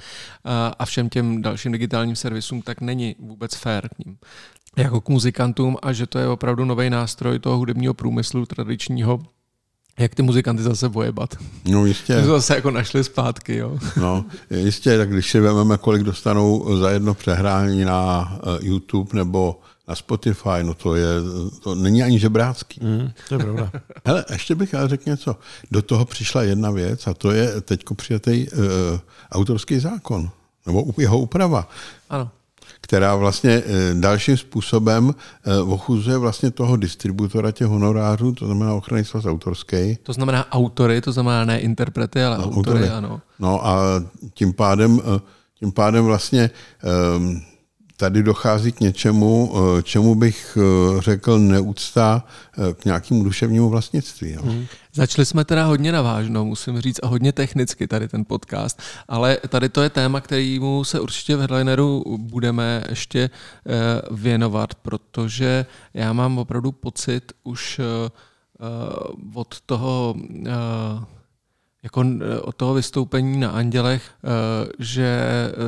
a 0.79 0.85
všem 0.85 1.09
těm 1.09 1.43
dalším 1.43 1.73
digitálním 1.73 2.17
servisům, 2.17 2.63
tak 2.63 2.81
není 2.81 3.17
vůbec 3.19 3.55
fair 3.55 3.89
k 3.89 3.99
ním 4.07 4.19
jako 4.77 5.01
k 5.01 5.09
muzikantům 5.09 5.77
a 5.83 5.93
že 5.93 6.07
to 6.07 6.19
je 6.19 6.29
opravdu 6.29 6.65
nový 6.65 6.91
nástroj 6.91 7.39
toho 7.39 7.57
hudebního 7.57 7.95
průmyslu 7.95 8.47
tradičního, 8.47 9.21
jak 9.99 10.15
ty 10.15 10.23
muzikanty 10.23 10.63
zase 10.63 10.89
bojebat. 10.89 11.35
No 11.65 11.87
jistě. 11.87 12.23
To 12.23 12.27
zase 12.27 12.55
jako 12.55 12.71
našli 12.71 13.05
zpátky, 13.05 13.57
jo. 13.57 13.79
No 13.97 14.25
jistě, 14.51 14.99
tak 14.99 15.11
když 15.11 15.31
si 15.31 15.41
vezmeme, 15.41 15.79
kolik 15.79 16.03
dostanou 16.03 16.79
za 16.79 16.91
jedno 16.91 17.15
přehrání 17.15 17.85
na 17.85 18.33
eh, 18.35 18.59
YouTube 18.61 19.11
nebo 19.13 19.61
na 19.89 19.95
Spotify, 19.95 20.63
no 20.63 20.75
to 20.75 20.95
je, 20.95 21.09
to 21.63 21.75
není 21.75 22.03
ani 22.03 22.19
žebrácký. 22.19 22.81
Mm, 22.83 23.11
to 23.29 23.35
je 23.35 23.39
pravda. 23.39 23.73
Hele, 24.05 24.25
ještě 24.33 24.55
bych 24.55 24.75
ale 24.75 24.89
řekl 24.89 25.03
něco. 25.07 25.37
Do 25.71 25.83
toho 25.83 26.05
přišla 26.05 26.43
jedna 26.43 26.71
věc 26.71 27.07
a 27.07 27.15
to 27.15 27.31
je 27.31 27.61
teďko 27.61 27.95
přijatý 27.95 28.47
uh, 28.51 28.59
autorský 29.33 29.79
zákon, 29.79 30.31
nebo 30.67 30.85
jeho 30.99 31.19
úprava. 31.19 31.69
Ano 32.11 32.31
která 32.81 33.17
vlastně 33.17 33.51
eh, 33.51 33.95
dalším 33.95 34.37
způsobem 34.37 35.15
eh, 35.45 35.59
ochuzuje 35.61 36.17
vlastně 36.17 36.51
toho 36.51 36.77
distributora 36.77 37.53
těch 37.53 37.67
honorářů, 37.67 38.33
to 38.33 38.47
znamená 38.47 38.75
ochrany 38.75 39.05
svaz 39.05 39.25
autorský. 39.25 39.99
To 40.03 40.13
znamená 40.13 40.53
autory, 40.53 41.01
to 41.01 41.13
znamená 41.13 41.45
ne 41.45 41.61
interprety, 41.61 42.23
ale 42.23 42.39
no, 42.39 42.45
autory, 42.45 42.79
autory, 42.79 42.89
ano. 42.89 43.21
No 43.39 43.67
a 43.67 43.79
tím 44.35 44.53
pádem, 44.53 45.01
tím 45.59 45.73
pádem 45.73 46.05
vlastně 46.05 46.51
um, 47.17 47.43
tady 47.99 48.23
dochází 48.23 48.73
k 48.73 48.81
něčemu, 48.81 49.53
eh, 49.55 49.83
čemu 49.83 50.15
bych 50.15 50.59
eh, 50.61 51.01
řekl 51.01 51.39
neúcta 51.39 52.25
eh, 52.59 52.75
k 52.75 52.85
nějakému 52.85 53.25
duševnímu 53.25 53.69
vlastnictví. 53.69 54.33
Jo. 54.33 54.41
Hmm. 54.45 54.67
Začali 54.99 55.27
jsme 55.27 55.45
teda 55.45 55.65
hodně 55.65 55.93
navážno, 55.93 56.45
musím 56.45 56.81
říct, 56.81 57.01
a 57.03 57.07
hodně 57.07 57.33
technicky 57.33 57.87
tady 57.87 58.09
ten 58.09 58.25
podcast, 58.25 58.83
ale 59.09 59.39
tady 59.49 59.69
to 59.69 59.83
je 59.83 59.91
téma, 59.91 60.21
kterýmu 60.21 60.85
se 60.85 61.01
určitě 61.01 61.37
v 61.37 61.39
Headlineru 61.39 62.05
budeme 62.19 62.85
ještě 62.89 63.31
věnovat, 64.11 64.75
protože 64.75 65.67
já 65.95 66.13
mám 66.13 66.39
opravdu 66.39 66.73
pocit 66.73 67.33
už 67.45 67.81
od 69.35 69.61
toho 69.67 70.15
jako 71.83 72.05
od 72.43 72.57
toho 72.57 72.75
vystoupení 72.75 73.41
na 73.41 73.51
Andělech, 73.51 74.11
že 74.79 75.21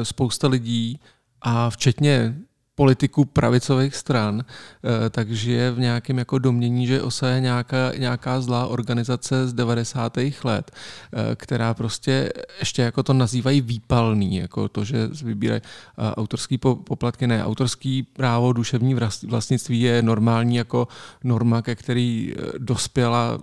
spousta 0.03 0.49
lidí 0.49 1.01
a 1.43 1.71
včetně 1.71 2.37
politiků 2.81 3.25
pravicových 3.25 3.97
stran, 3.97 4.41
eh, 4.41 5.11
takže 5.11 5.53
je 5.53 5.71
v 5.71 5.79
nějakém 5.79 6.19
jako 6.19 6.39
domění, 6.39 6.87
že 6.87 7.03
OSA 7.03 7.29
je 7.29 7.41
nějaká, 7.41 7.93
nějaká 7.99 8.41
zlá 8.41 8.67
organizace 8.67 9.49
z 9.49 9.53
90. 9.53 10.45
let, 10.45 10.71
eh, 10.71 11.37
která 11.37 11.75
prostě 11.75 12.33
ještě 12.59 12.83
jako 12.83 13.03
to 13.03 13.13
nazývají 13.13 13.61
výpalný, 13.61 14.37
jako 14.37 14.69
to, 14.69 14.85
že 14.85 15.09
vybírají 15.23 15.61
eh, 15.61 16.15
autorský 16.15 16.59
poplatky, 16.59 17.27
ne, 17.27 17.45
autorský 17.45 18.03
právo 18.03 18.53
duševní 18.53 18.97
vlastnictví 19.29 19.81
je 19.81 20.03
normální 20.03 20.57
jako 20.57 20.89
norma, 21.25 21.63
ke 21.63 21.75
který 21.77 22.35
dospěla 22.59 23.39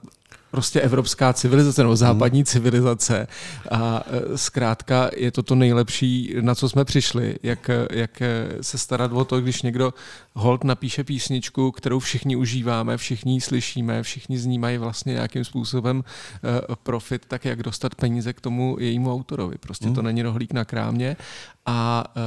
prostě 0.52 0.82
evropská 0.82 1.34
civilizace 1.34 1.84
nebo 1.84 1.96
západní 1.96 2.40
hmm. 2.40 2.46
civilizace 2.46 3.28
a 3.72 4.04
e, 4.08 4.38
zkrátka 4.38 5.10
je 5.16 5.32
to 5.32 5.44
to 5.44 5.56
nejlepší, 5.56 6.36
na 6.42 6.56
co 6.56 6.70
jsme 6.70 6.86
přišli, 6.86 7.36
jak, 7.44 7.70
jak 7.92 8.22
se 8.62 8.78
starat 8.78 9.12
o 9.12 9.26
to, 9.26 9.42
když 9.42 9.62
někdo 9.62 9.94
hold 10.34 10.64
napíše 10.64 11.04
písničku, 11.04 11.72
kterou 11.72 12.00
všichni 12.00 12.36
užíváme, 12.36 12.98
všichni 12.98 13.34
ji 13.34 13.42
slyšíme, 13.42 14.04
všichni 14.04 14.38
z 14.38 14.46
ní 14.46 14.60
mají 14.60 14.78
vlastně 14.78 15.14
nějakým 15.14 15.46
způsobem 15.46 16.04
e, 16.04 16.76
profit, 16.84 17.26
tak 17.28 17.46
jak 17.46 17.64
dostat 17.64 17.96
peníze 17.96 18.34
k 18.34 18.42
tomu 18.42 18.78
jejímu 18.80 19.14
autorovi. 19.14 19.56
Prostě 19.58 19.86
hmm. 19.86 19.96
to 19.96 20.02
není 20.02 20.22
rohlík 20.22 20.54
na 20.54 20.66
krámě 20.66 21.18
a 21.66 22.04
e, 22.08 22.22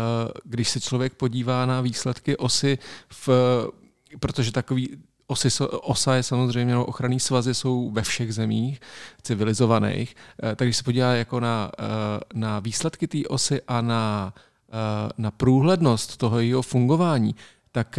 když 0.45 0.69
se 0.69 0.81
člověk 0.81 1.15
podívá 1.15 1.67
na 1.67 1.81
výsledky 1.81 2.37
osy 2.37 2.79
v 3.09 3.29
protože 4.19 4.53
takový 4.53 4.89
Osy, 5.31 5.49
OSA 5.65 6.15
je 6.15 6.23
samozřejmě, 6.23 6.75
no, 6.75 6.85
ochranný 6.85 7.21
svazy 7.21 7.55
jsou 7.55 7.91
ve 7.91 8.03
všech 8.03 8.35
zemích 8.35 8.81
civilizovaných, 9.23 10.17
eh, 10.43 10.57
takže 10.57 10.75
se 10.75 10.83
podívá 10.83 11.15
jako 11.15 11.41
na, 11.41 11.71
eh, 11.79 11.85
na 12.35 12.61
výsledky 12.61 13.07
té 13.07 13.19
osy 13.29 13.61
a 13.69 13.81
na, 13.81 14.35
eh, 14.69 15.13
na 15.19 15.31
průhlednost 15.31 16.17
toho 16.17 16.41
jejího 16.41 16.63
fungování, 16.63 17.35
tak 17.73 17.99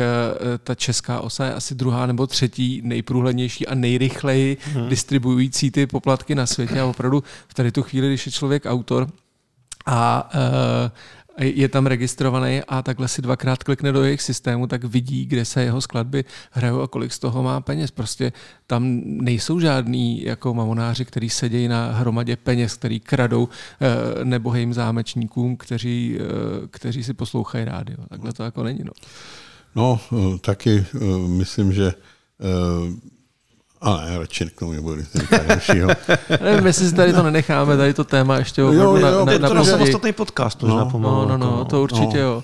ta 0.63 0.75
česká 0.75 1.19
osa 1.19 1.45
je 1.45 1.53
asi 1.53 1.75
druhá 1.75 2.05
nebo 2.05 2.27
třetí 2.27 2.81
nejprůhlednější 2.83 3.67
a 3.67 3.75
nejrychleji 3.75 4.57
hmm. 4.73 4.89
distribuující 4.89 5.71
ty 5.71 5.88
poplatky 5.88 6.35
na 6.35 6.45
světě 6.45 6.81
a 6.81 6.85
opravdu 6.85 7.23
v 7.47 7.53
tady 7.53 7.71
tu 7.71 7.83
chvíli, 7.83 8.07
když 8.07 8.25
je 8.25 8.31
člověk 8.31 8.65
autor 8.65 9.07
a 9.85 10.29
je 11.38 11.67
tam 11.67 11.85
registrovaný 11.85 12.61
a 12.67 12.81
takhle 12.81 13.07
si 13.07 13.21
dvakrát 13.21 13.63
klikne 13.63 13.91
do 13.91 14.03
jejich 14.03 14.21
systému, 14.21 14.67
tak 14.67 14.83
vidí, 14.83 15.25
kde 15.25 15.45
se 15.45 15.63
jeho 15.63 15.81
skladby 15.81 16.25
hrajou 16.51 16.81
a 16.81 16.88
kolik 16.88 17.13
z 17.13 17.19
toho 17.19 17.43
má 17.43 17.61
peněz. 17.61 17.91
Prostě 17.91 18.33
tam 18.67 19.01
nejsou 19.05 19.59
žádní 19.59 20.23
jako 20.23 20.53
mamonáři, 20.53 21.05
kteří 21.05 21.29
sedějí 21.29 21.67
na 21.67 21.91
hromadě 21.91 22.35
peněz, 22.35 22.73
který 22.73 23.00
kradou 23.00 23.50
eh, 23.50 24.25
nebohým 24.25 24.73
zámečníkům, 24.73 25.57
kteří, 25.57 26.17
eh, 26.19 26.67
kteří 26.67 27.03
si 27.03 27.13
poslouchají 27.13 27.65
rádio. 27.65 27.97
Takhle 28.09 28.33
to 28.33 28.43
jako 28.43 28.63
není. 28.63 28.79
No, 28.83 28.91
no 29.75 30.00
eh, 30.13 30.38
taky 30.38 30.85
myslím, 31.27 31.73
že 31.73 31.93
ale 33.81 34.17
radši 34.17 34.45
k 34.45 34.59
tomu 34.59 34.71
nebudu 34.71 35.01
dalšího. 35.47 35.89
Nevím, 36.43 36.65
jestli 36.65 36.89
si 36.89 36.95
tady 36.95 37.13
to 37.13 37.23
nenecháme, 37.23 37.77
tady 37.77 37.93
to 37.93 38.03
téma 38.03 38.38
ještě 38.38 38.61
jo, 38.61 38.71
jo, 38.71 38.95
jo, 38.95 39.25
na, 39.25 39.38
na, 39.38 39.47
to 39.47 39.53
na 39.53 39.63
samostatný 39.63 40.13
podcast. 40.13 40.63
No, 40.63 40.91
no, 40.93 41.25
no, 41.25 41.38
no, 41.38 41.65
to 41.65 41.83
určitě 41.83 42.17
no. 42.17 42.23
jo. 42.23 42.43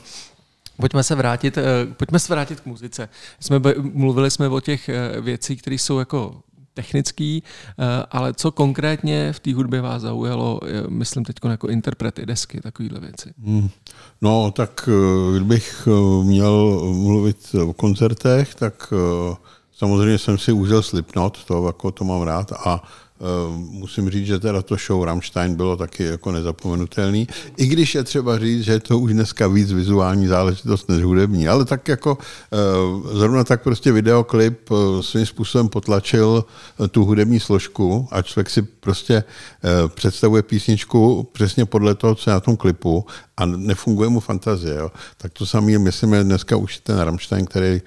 Pojďme 0.77 1.03
se 1.03 1.15
vrátit, 1.15 1.57
eh, 1.57 1.63
pojďme 1.97 2.19
se 2.19 2.33
vrátit 2.33 2.59
k 2.59 2.65
muzice. 2.65 3.09
Jsme, 3.39 3.61
mluvili 3.93 4.31
jsme 4.31 4.47
o 4.47 4.59
těch 4.59 4.89
eh, 4.89 5.21
věcí, 5.21 5.55
které 5.57 5.75
jsou 5.75 5.99
jako 5.99 6.41
technický, 6.73 7.43
eh, 7.43 7.83
ale 8.11 8.33
co 8.33 8.51
konkrétně 8.51 9.33
v 9.33 9.39
té 9.39 9.53
hudbě 9.53 9.81
vás 9.81 10.01
zaujalo, 10.01 10.59
myslím 10.89 11.25
teď 11.25 11.35
jako 11.49 11.67
interprety, 11.67 12.25
desky, 12.25 12.61
takovéhle 12.61 12.99
věci? 12.99 13.33
Hmm. 13.43 13.69
No, 14.21 14.51
tak 14.51 14.89
kdybych 15.35 15.87
měl 16.23 16.81
mluvit 16.93 17.55
o 17.65 17.73
koncertech, 17.73 18.55
tak 18.55 18.93
Samozřejmě 19.77 20.17
jsem 20.17 20.37
si 20.37 20.51
užil 20.51 20.81
Slipknot, 20.81 21.43
to, 21.43 21.67
jako 21.67 21.91
to 21.91 22.03
mám 22.03 22.21
rád 22.21 22.51
a 22.51 22.83
musím 23.53 24.09
říct, 24.09 24.25
že 24.25 24.39
teda 24.39 24.61
to 24.61 24.75
show 24.87 25.03
Rammstein 25.03 25.55
bylo 25.55 25.77
taky 25.77 26.03
jako 26.03 26.31
nezapomenutelný, 26.31 27.27
i 27.57 27.65
když 27.65 27.95
je 27.95 28.03
třeba 28.03 28.39
říct, 28.39 28.63
že 28.63 28.71
je 28.71 28.79
to 28.79 28.99
už 28.99 29.13
dneska 29.13 29.47
víc 29.47 29.71
vizuální 29.71 30.27
záležitost 30.27 30.89
než 30.89 31.03
hudební, 31.03 31.47
ale 31.47 31.65
tak 31.65 31.87
jako 31.87 32.17
uh, 32.17 33.17
zrovna 33.17 33.43
tak 33.43 33.63
prostě 33.63 33.91
videoklip 33.91 34.71
uh, 34.71 35.01
svým 35.01 35.25
způsobem 35.25 35.69
potlačil 35.69 36.45
tu 36.91 37.05
hudební 37.05 37.39
složku 37.39 38.07
a 38.11 38.21
člověk 38.21 38.49
si 38.49 38.61
prostě 38.61 39.23
představuje 39.87 40.43
písničku 40.43 41.29
přesně 41.31 41.65
podle 41.65 41.95
toho, 41.95 42.15
co 42.15 42.29
je 42.29 42.33
na 42.33 42.39
tom 42.39 42.57
klipu 42.57 43.05
a 43.37 43.45
nefunguje 43.45 44.09
mu 44.09 44.19
fantazie. 44.19 44.75
Jo. 44.75 44.91
Tak 45.17 45.33
to 45.33 45.45
samé, 45.45 45.79
myslím, 45.79 46.13
je 46.13 46.23
dneska 46.23 46.55
už 46.55 46.77
ten 46.77 46.99
Rammstein, 46.99 47.45
který 47.45 47.81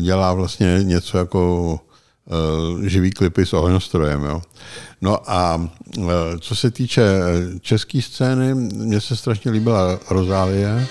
dělá 0.00 0.34
vlastně 0.34 0.78
něco 0.82 1.18
jako 1.18 1.80
Eh, 1.80 1.89
živý 2.82 3.10
klipy 3.10 3.46
s 3.46 3.52
ohňostrojem. 3.52 4.24
Jo. 4.24 4.42
No 5.00 5.30
a 5.30 5.70
eh, 5.98 6.02
co 6.40 6.56
se 6.56 6.70
týče 6.70 7.02
české 7.60 8.02
scény, 8.02 8.54
mně 8.54 9.00
se 9.00 9.16
strašně 9.16 9.50
líbila 9.50 9.98
Rozálie. 10.10 10.86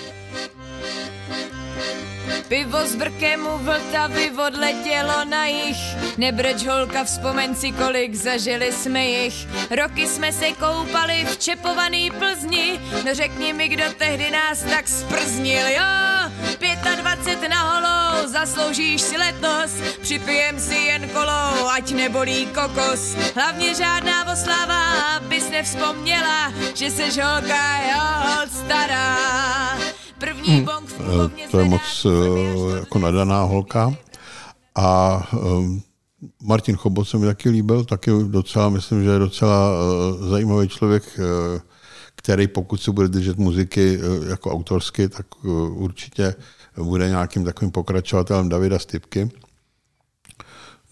Pivo 2.50 2.78
z 2.86 2.96
brkem 2.96 3.46
u 3.46 3.58
Vltavy 3.58 4.30
odletělo 4.46 5.24
na 5.24 5.46
jich. 5.46 5.78
Nebreč 6.18 6.66
holka, 6.66 7.04
vzpomeň 7.04 7.54
si, 7.54 7.72
kolik 7.72 8.14
zažili 8.14 8.72
jsme 8.72 9.06
jich. 9.06 9.46
Roky 9.70 10.08
jsme 10.08 10.32
se 10.32 10.52
koupali 10.52 11.24
v 11.24 11.38
čepovaný 11.38 12.10
Plzni. 12.10 12.80
No 13.06 13.14
řekni 13.14 13.52
mi, 13.52 13.68
kdo 13.68 13.84
tehdy 13.98 14.30
nás 14.30 14.62
tak 14.62 14.88
sprznil, 14.88 15.66
jo? 15.66 15.90
25 16.96 17.48
na 17.48 17.62
holou, 17.62 18.28
zasloužíš 18.28 19.00
si 19.00 19.16
letos. 19.16 19.70
Připijem 20.02 20.60
si 20.60 20.74
jen 20.74 21.08
kolou, 21.08 21.68
ať 21.70 21.92
nebolí 21.92 22.46
kokos. 22.46 23.14
Hlavně 23.34 23.74
žádná 23.74 24.32
oslava, 24.32 24.82
abys 25.16 25.50
nevzpomněla, 25.50 26.52
že 26.74 26.90
seš 26.90 27.18
holka, 27.18 27.78
jo, 27.90 28.46
stará. 28.46 29.16
První 30.20 30.48
hmm. 30.48 30.64
bong 30.64 30.88
v 30.88 31.50
to 31.50 31.58
je 31.58 31.64
moc 31.64 32.04
uh, 32.04 32.76
jako 32.76 32.98
nadaná 32.98 33.42
holka. 33.42 33.94
A 34.74 35.22
um, 35.38 35.82
Martin 36.42 36.76
Chobot 36.76 37.08
se 37.08 37.18
mi 37.18 37.26
taky 37.26 37.50
líbil, 37.50 37.84
taky 37.84 38.10
docela, 38.28 38.68
myslím, 38.68 39.04
že 39.04 39.10
je 39.10 39.18
docela 39.18 39.70
zajímavý 40.30 40.68
člověk, 40.68 41.20
který 42.14 42.48
pokud 42.48 42.82
se 42.82 42.90
bude 42.90 43.08
držet 43.08 43.38
muziky 43.38 43.98
jako 44.28 44.52
autorsky, 44.52 45.08
tak 45.08 45.26
určitě 45.70 46.34
bude 46.76 47.08
nějakým 47.08 47.44
takovým 47.44 47.70
pokračovatelem 47.70 48.48
Davida 48.48 48.78
Stipky. 48.78 49.30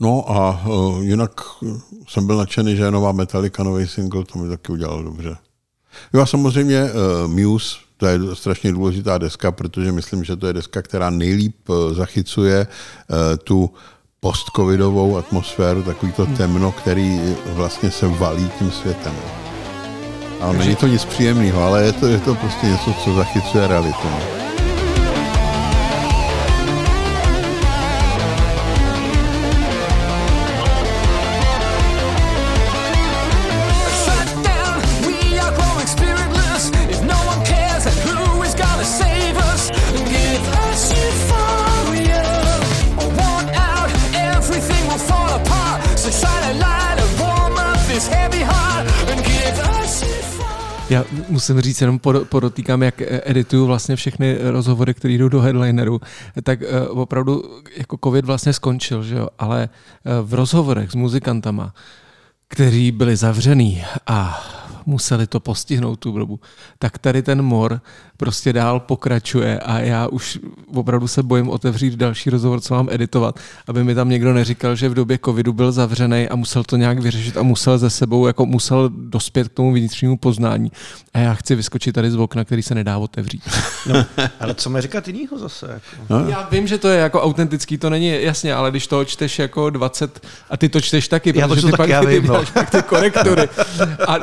No 0.01 0.31
a 0.31 0.67
uh, 0.67 1.03
jinak 1.03 1.41
jsem 2.09 2.27
byl 2.27 2.37
nadšený, 2.37 2.77
že 2.77 2.83
je 2.83 2.91
nová 2.91 3.13
Metallica, 3.13 3.63
nový 3.63 3.87
single, 3.87 4.25
to 4.25 4.39
mi 4.39 4.49
taky 4.49 4.73
udělalo 4.73 5.03
dobře. 5.03 5.37
Jo 6.15 6.21
a 6.23 6.27
samozřejmě 6.27 6.83
uh, 6.83 7.31
Muse, 7.31 7.77
to 7.99 8.07
je 8.07 8.19
strašně 8.35 8.73
důležitá 8.73 9.19
deska, 9.19 9.53
protože 9.53 9.93
myslím, 9.93 10.25
že 10.25 10.37
to 10.37 10.47
je 10.47 10.53
deska, 10.53 10.83
která 10.83 11.11
nejlíp 11.11 11.69
uh, 11.69 11.77
zachycuje 11.93 12.67
uh, 12.67 13.17
tu 13.45 13.71
postcovidovou 14.21 15.17
atmosféru, 15.17 15.83
takový 15.83 16.13
to 16.13 16.27
temno, 16.27 16.73
který 16.73 17.21
vlastně 17.47 17.91
se 17.91 18.09
valí 18.09 18.51
tím 18.59 18.71
světem. 18.71 19.15
A 20.41 20.53
není 20.53 20.77
to 20.77 20.87
nic 20.87 21.05
příjemného, 21.05 21.63
ale 21.63 21.85
je 21.85 21.93
to, 21.93 22.07
je 22.07 22.19
to 22.19 22.35
prostě 22.35 22.67
něco, 22.67 22.95
co 23.05 23.15
zachycuje 23.15 23.67
realitu. 23.69 24.09
Musím 51.39 51.61
říct, 51.61 51.81
jenom 51.81 51.99
podotýkám, 52.29 52.83
jak 52.83 52.95
edituju 53.25 53.67
vlastně 53.67 53.97
všechny 53.97 54.39
rozhovory, 54.41 54.95
které 54.95 55.15
jdou 55.15 55.29
do 55.29 55.41
headlineru, 55.41 56.01
tak 56.43 56.63
eh, 56.63 56.89
opravdu 56.89 57.43
jako 57.77 57.99
covid 58.05 58.25
vlastně 58.25 58.53
skončil, 58.53 59.03
že 59.03 59.17
jo? 59.17 59.29
ale 59.39 59.69
eh, 59.69 60.23
v 60.23 60.35
rozhovorech 60.35 60.91
s 60.91 60.95
muzikantama, 60.95 61.75
kteří 62.49 62.93
byli 62.93 63.17
zavřený 63.17 63.85
a 64.07 64.43
museli 64.87 65.27
to 65.27 65.41
postihnout 65.41 65.99
tu 65.99 66.19
dobu, 66.19 66.41
tak 66.79 66.99
tady 66.99 67.23
ten 67.23 67.43
mor 67.43 67.81
prostě 68.17 68.53
dál 68.53 68.81
pokračuje 68.81 69.59
a 69.59 69.79
já 69.79 70.07
už 70.07 70.39
opravdu 70.75 71.09
se 71.09 71.23
bojím 71.23 71.49
otevřít 71.49 71.95
další 71.95 72.31
rozhovor, 72.31 72.61
co 72.61 72.75
mám 72.75 72.89
editovat, 72.91 73.41
aby 73.67 73.85
mi 73.85 73.95
tam 73.95 74.09
někdo 74.09 74.33
neříkal, 74.33 74.77
že 74.77 74.89
v 74.89 74.95
době 74.95 75.19
covidu 75.25 75.53
byl 75.53 75.73
zavřený 75.73 76.29
a 76.29 76.37
musel 76.37 76.65
to 76.65 76.77
nějak 76.77 76.99
vyřešit 76.99 77.37
a 77.37 77.43
musel 77.43 77.79
ze 77.79 77.91
sebou, 77.91 78.27
jako 78.27 78.47
musel 78.47 78.89
dospět 78.89 79.49
k 79.49 79.53
tomu 79.53 79.73
vnitřnímu 79.73 80.17
poznání. 80.17 80.73
A 81.15 81.19
já 81.19 81.35
chci 81.35 81.55
vyskočit 81.55 81.95
tady 81.95 82.11
z 82.11 82.17
okna, 82.17 82.45
který 82.45 82.63
se 82.63 82.75
nedá 82.75 82.99
otevřít. 82.99 83.43
No, 83.87 84.05
ale 84.41 84.55
co 84.55 84.71
mi 84.71 84.81
říkat 84.81 85.09
jinýho 85.09 85.39
zase? 85.39 85.67
Jako? 85.67 85.85
No. 86.11 86.29
Já 86.29 86.49
vím, 86.51 86.67
že 86.67 86.79
to 86.79 86.89
je 86.89 86.99
jako 86.99 87.23
autentický, 87.23 87.79
to 87.79 87.91
není 87.91 88.23
jasně, 88.23 88.55
ale 88.55 88.71
když 88.71 88.87
to 88.87 89.05
čteš 89.05 89.39
jako 89.39 89.71
20 89.71 90.27
a 90.51 90.57
ty 90.57 90.69
to 90.69 90.81
čteš 90.81 91.09
taky, 91.09 91.33
já 91.39 91.49
protože 91.49 91.61
to 91.61 91.67
ty 91.67 91.77
pak 91.77 91.89
já 91.89 92.01
ty, 92.01 92.07
vím, 92.07 92.27
no. 92.27 92.43
pak 92.55 92.71
ty 92.71 92.83
korektury. 92.83 93.49
A 94.07 94.19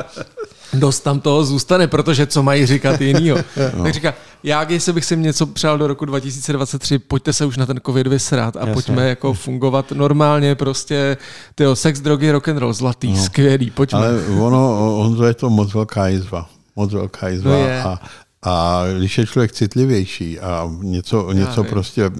dost 0.79 0.99
tam 0.99 1.19
toho 1.19 1.45
zůstane, 1.45 1.87
protože 1.87 2.27
co 2.27 2.43
mají 2.43 2.65
říkat 2.65 3.01
jinýho. 3.01 3.37
No. 3.77 3.83
Tak 3.83 3.93
říká, 3.93 4.13
já, 4.43 4.71
jestli 4.71 4.93
bych 4.93 5.05
si 5.05 5.17
něco 5.17 5.45
přál 5.45 5.77
do 5.77 5.87
roku 5.87 6.05
2023, 6.05 6.99
pojďte 6.99 7.33
se 7.33 7.45
už 7.45 7.57
na 7.57 7.65
ten 7.65 7.79
covid 7.85 8.07
vysrat 8.07 8.55
a 8.55 8.59
Jasně. 8.59 8.73
pojďme 8.73 9.09
jako 9.09 9.33
fungovat 9.33 9.91
normálně, 9.91 10.55
prostě 10.55 11.17
tyjo, 11.55 11.75
sex, 11.75 11.99
drogy, 11.99 12.31
rock 12.31 12.47
and 12.47 12.57
roll, 12.57 12.73
zlatý, 12.73 13.11
no. 13.11 13.23
skvělý, 13.23 13.71
pojďme. 13.71 13.99
Ale 13.99 14.25
ono, 14.39 14.97
on 14.99 15.15
to 15.15 15.25
je 15.25 15.33
to 15.33 15.49
moc 15.49 15.73
velká 15.73 16.07
jizva. 16.07 16.49
Moc 16.75 16.93
velká 16.93 17.27
jizva. 17.27 17.51
No 17.51 17.89
a, 17.89 17.99
a 18.45 18.83
když 18.97 19.17
je 19.17 19.25
člověk 19.25 19.51
citlivější 19.51 20.39
a 20.39 20.69
něco, 20.81 21.31
něco 21.31 21.63
prostě 21.63 22.11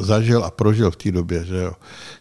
zažil 0.00 0.44
a 0.44 0.50
prožil 0.50 0.90
v 0.90 0.96
té 0.96 1.12
době, 1.12 1.44
že 1.44 1.56
jo, 1.56 1.72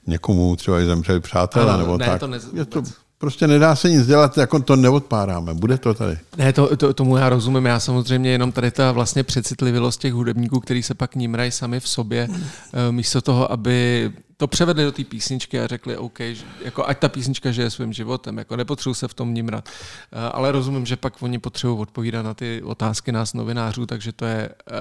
někomu 0.08 0.56
třeba 0.56 0.80
i 0.80 0.86
zemřeli 0.86 1.19
přátelé, 1.19 1.77
nebo 1.77 1.97
ne, 1.97 2.06
tak, 2.06 2.19
to 2.19 2.27
nez... 2.27 2.47
je 2.54 2.65
to 2.65 2.84
Prostě 3.21 3.47
nedá 3.47 3.75
se 3.75 3.89
nic 3.89 4.07
dělat, 4.07 4.38
jako 4.38 4.60
to 4.60 4.75
neodpáráme. 4.75 5.53
Bude 5.53 5.77
to 5.77 5.93
tady. 5.93 6.17
Ne, 6.38 6.53
to, 6.53 6.77
to, 6.77 6.93
tomu 6.93 7.17
já 7.17 7.29
rozumím. 7.29 7.65
Já 7.65 7.79
samozřejmě 7.79 8.29
jenom 8.29 8.51
tady 8.51 8.71
ta 8.71 8.91
vlastně 8.91 9.23
přecitlivělost 9.23 10.01
těch 10.01 10.13
hudebníků, 10.13 10.60
který 10.60 10.84
se 10.84 10.93
pak 10.93 11.15
nímrají 11.15 11.51
sami 11.51 11.79
v 11.79 11.88
sobě, 11.88 12.27
eh, 12.31 12.91
místo 12.91 13.21
toho, 13.21 13.51
aby 13.51 14.12
to 14.38 14.47
převedli 14.47 14.84
do 14.84 14.91
té 14.91 15.03
písničky 15.03 15.60
a 15.60 15.67
řekli, 15.67 15.97
OK, 15.97 16.19
jako 16.65 16.88
ať 16.88 16.99
ta 16.99 17.10
písnička 17.10 17.51
žije 17.51 17.69
svým 17.69 17.93
životem, 17.93 18.38
jako 18.38 18.55
nepotřebuji 18.55 18.93
se 18.93 19.07
v 19.07 19.13
tom 19.13 19.34
nímrat. 19.34 19.69
Eh, 19.69 20.17
ale 20.31 20.51
rozumím, 20.51 20.86
že 20.86 20.95
pak 20.95 21.13
oni 21.23 21.39
potřebují 21.39 21.79
odpovídat 21.79 22.21
na 22.21 22.34
ty 22.34 22.62
otázky 22.62 23.12
nás 23.12 23.34
novinářů, 23.34 23.86
takže 23.86 24.12
to 24.12 24.25
je, 24.25 24.49
eh, 24.71 24.75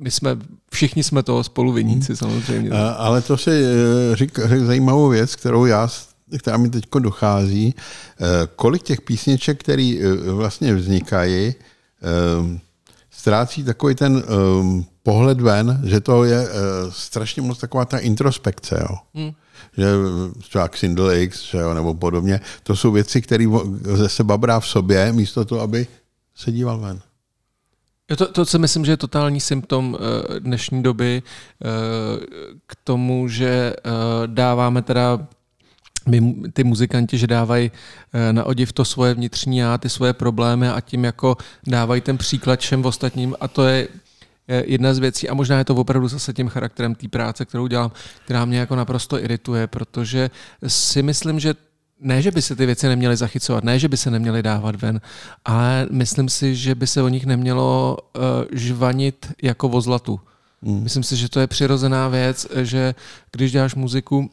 my 0.00 0.10
jsme, 0.10 0.36
všichni 0.72 1.02
jsme 1.02 1.22
toho 1.22 1.44
spoluviníci 1.44 2.16
samozřejmě. 2.16 2.70
Ale 2.96 3.22
to 3.22 3.36
si 3.36 3.50
řík, 4.12 4.38
řek 4.44 4.60
zajímavou 4.60 5.08
věc, 5.08 5.36
kterou 5.36 5.64
já 5.64 5.88
která 6.38 6.56
mi 6.56 6.70
teď 6.70 6.84
dochází, 6.98 7.74
eh, 7.74 8.24
kolik 8.56 8.82
těch 8.82 9.00
písniček, 9.00 9.60
které 9.60 9.98
eh, 10.00 10.30
vlastně 10.30 10.74
vznikají, 10.74 11.54
eh, 11.54 12.60
ztrácí 13.10 13.64
takový 13.64 13.94
ten 13.94 14.22
pohled 15.02 15.40
ven, 15.40 15.80
že 15.84 16.00
to 16.00 16.24
je 16.24 16.48
strašně 16.90 17.42
moc 17.42 17.58
taková 17.58 17.84
ta 17.84 17.98
introspekce, 17.98 18.78
jo. 18.80 18.96
Hmm. 19.14 19.32
Že 19.76 19.86
třeba 20.38 20.68
Xindle 20.68 21.20
X, 21.20 21.42
že 21.50 21.58
jo, 21.58 21.74
nebo 21.74 21.94
podobně, 21.94 22.40
to 22.62 22.76
jsou 22.76 22.92
věci, 22.92 23.22
které 23.22 23.46
ze 23.82 24.08
seba 24.08 24.38
brá 24.38 24.60
v 24.60 24.68
sobě, 24.68 25.12
místo 25.12 25.44
toho, 25.44 25.60
aby 25.60 25.86
se 26.34 26.52
díval 26.52 26.78
ven. 26.78 27.00
To, 28.16 28.26
to 28.26 28.46
si 28.46 28.58
myslím, 28.58 28.84
že 28.84 28.92
je 28.92 28.96
totální 28.96 29.40
symptom 29.40 29.96
dnešní 30.38 30.82
doby 30.82 31.22
k 32.66 32.76
tomu, 32.84 33.28
že 33.28 33.74
dáváme 34.26 34.82
teda 34.82 35.18
my, 36.08 36.34
ty 36.52 36.64
muzikanti, 36.64 37.18
že 37.18 37.26
dávají 37.26 37.70
eh, 38.12 38.32
na 38.32 38.44
odiv 38.44 38.72
to 38.72 38.84
svoje 38.84 39.14
vnitřní 39.14 39.58
já, 39.58 39.78
ty 39.78 39.88
svoje 39.88 40.12
problémy 40.12 40.68
a 40.68 40.80
tím 40.80 41.04
jako 41.04 41.36
dávají 41.66 42.00
ten 42.00 42.18
příklad 42.18 42.60
všem 42.60 42.84
ostatním 42.84 43.34
a 43.40 43.48
to 43.48 43.66
je 43.66 43.88
jedna 44.48 44.94
z 44.94 44.98
věcí 44.98 45.28
a 45.28 45.34
možná 45.34 45.58
je 45.58 45.64
to 45.64 45.74
opravdu 45.74 46.08
zase 46.08 46.32
tím 46.32 46.48
charakterem 46.48 46.94
té 46.94 47.08
práce, 47.08 47.44
kterou 47.44 47.66
dělám, 47.66 47.90
která 48.24 48.44
mě 48.44 48.58
jako 48.58 48.76
naprosto 48.76 49.24
irituje, 49.24 49.66
protože 49.66 50.30
si 50.66 51.02
myslím, 51.02 51.40
že 51.40 51.54
ne, 52.00 52.22
že 52.22 52.30
by 52.30 52.42
se 52.42 52.56
ty 52.56 52.66
věci 52.66 52.88
neměly 52.88 53.16
zachycovat, 53.16 53.64
ne, 53.64 53.78
že 53.78 53.88
by 53.88 53.96
se 53.96 54.10
neměly 54.10 54.42
dávat 54.42 54.82
ven, 54.82 55.00
ale 55.44 55.86
myslím 55.90 56.28
si, 56.28 56.56
že 56.56 56.74
by 56.74 56.86
se 56.86 57.02
o 57.02 57.08
nich 57.08 57.26
nemělo 57.26 57.96
uh, 57.96 58.22
žvanit 58.52 59.32
jako 59.42 59.68
o 59.68 59.80
zlatu. 59.80 60.20
Mm. 60.62 60.82
Myslím 60.82 61.02
si, 61.02 61.16
že 61.16 61.28
to 61.28 61.40
je 61.40 61.46
přirozená 61.46 62.08
věc, 62.08 62.46
že 62.62 62.94
když 63.32 63.52
děláš 63.52 63.74
muziku, 63.74 64.30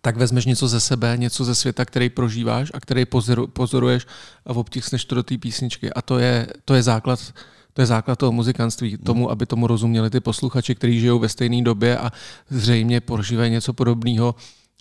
tak 0.00 0.16
vezmeš 0.16 0.46
něco 0.46 0.68
ze 0.68 0.80
sebe, 0.80 1.16
něco 1.16 1.44
ze 1.44 1.54
světa, 1.54 1.84
který 1.84 2.08
prožíváš 2.08 2.70
a 2.74 2.80
který 2.80 3.04
pozoru, 3.04 3.46
pozoruješ 3.46 4.06
a 4.46 4.50
obtiskneš 4.50 5.04
to 5.04 5.14
do 5.14 5.22
té 5.22 5.38
písničky. 5.38 5.92
A 5.92 6.02
to 6.02 6.18
je, 6.18 6.46
to 6.64 6.74
je 6.74 6.82
základ 6.82 7.32
to 7.72 7.82
je 7.82 7.86
základ 7.86 8.18
toho 8.18 8.32
muzikantství, 8.32 8.96
tomu, 8.96 9.30
aby 9.30 9.46
tomu 9.46 9.66
rozuměli 9.66 10.10
ty 10.10 10.20
posluchači, 10.20 10.74
kteří 10.74 11.00
žijou 11.00 11.18
ve 11.18 11.28
stejné 11.28 11.62
době 11.62 11.98
a 11.98 12.12
zřejmě 12.50 13.00
prožívají 13.00 13.50
něco 13.50 13.72
podobného. 13.72 14.34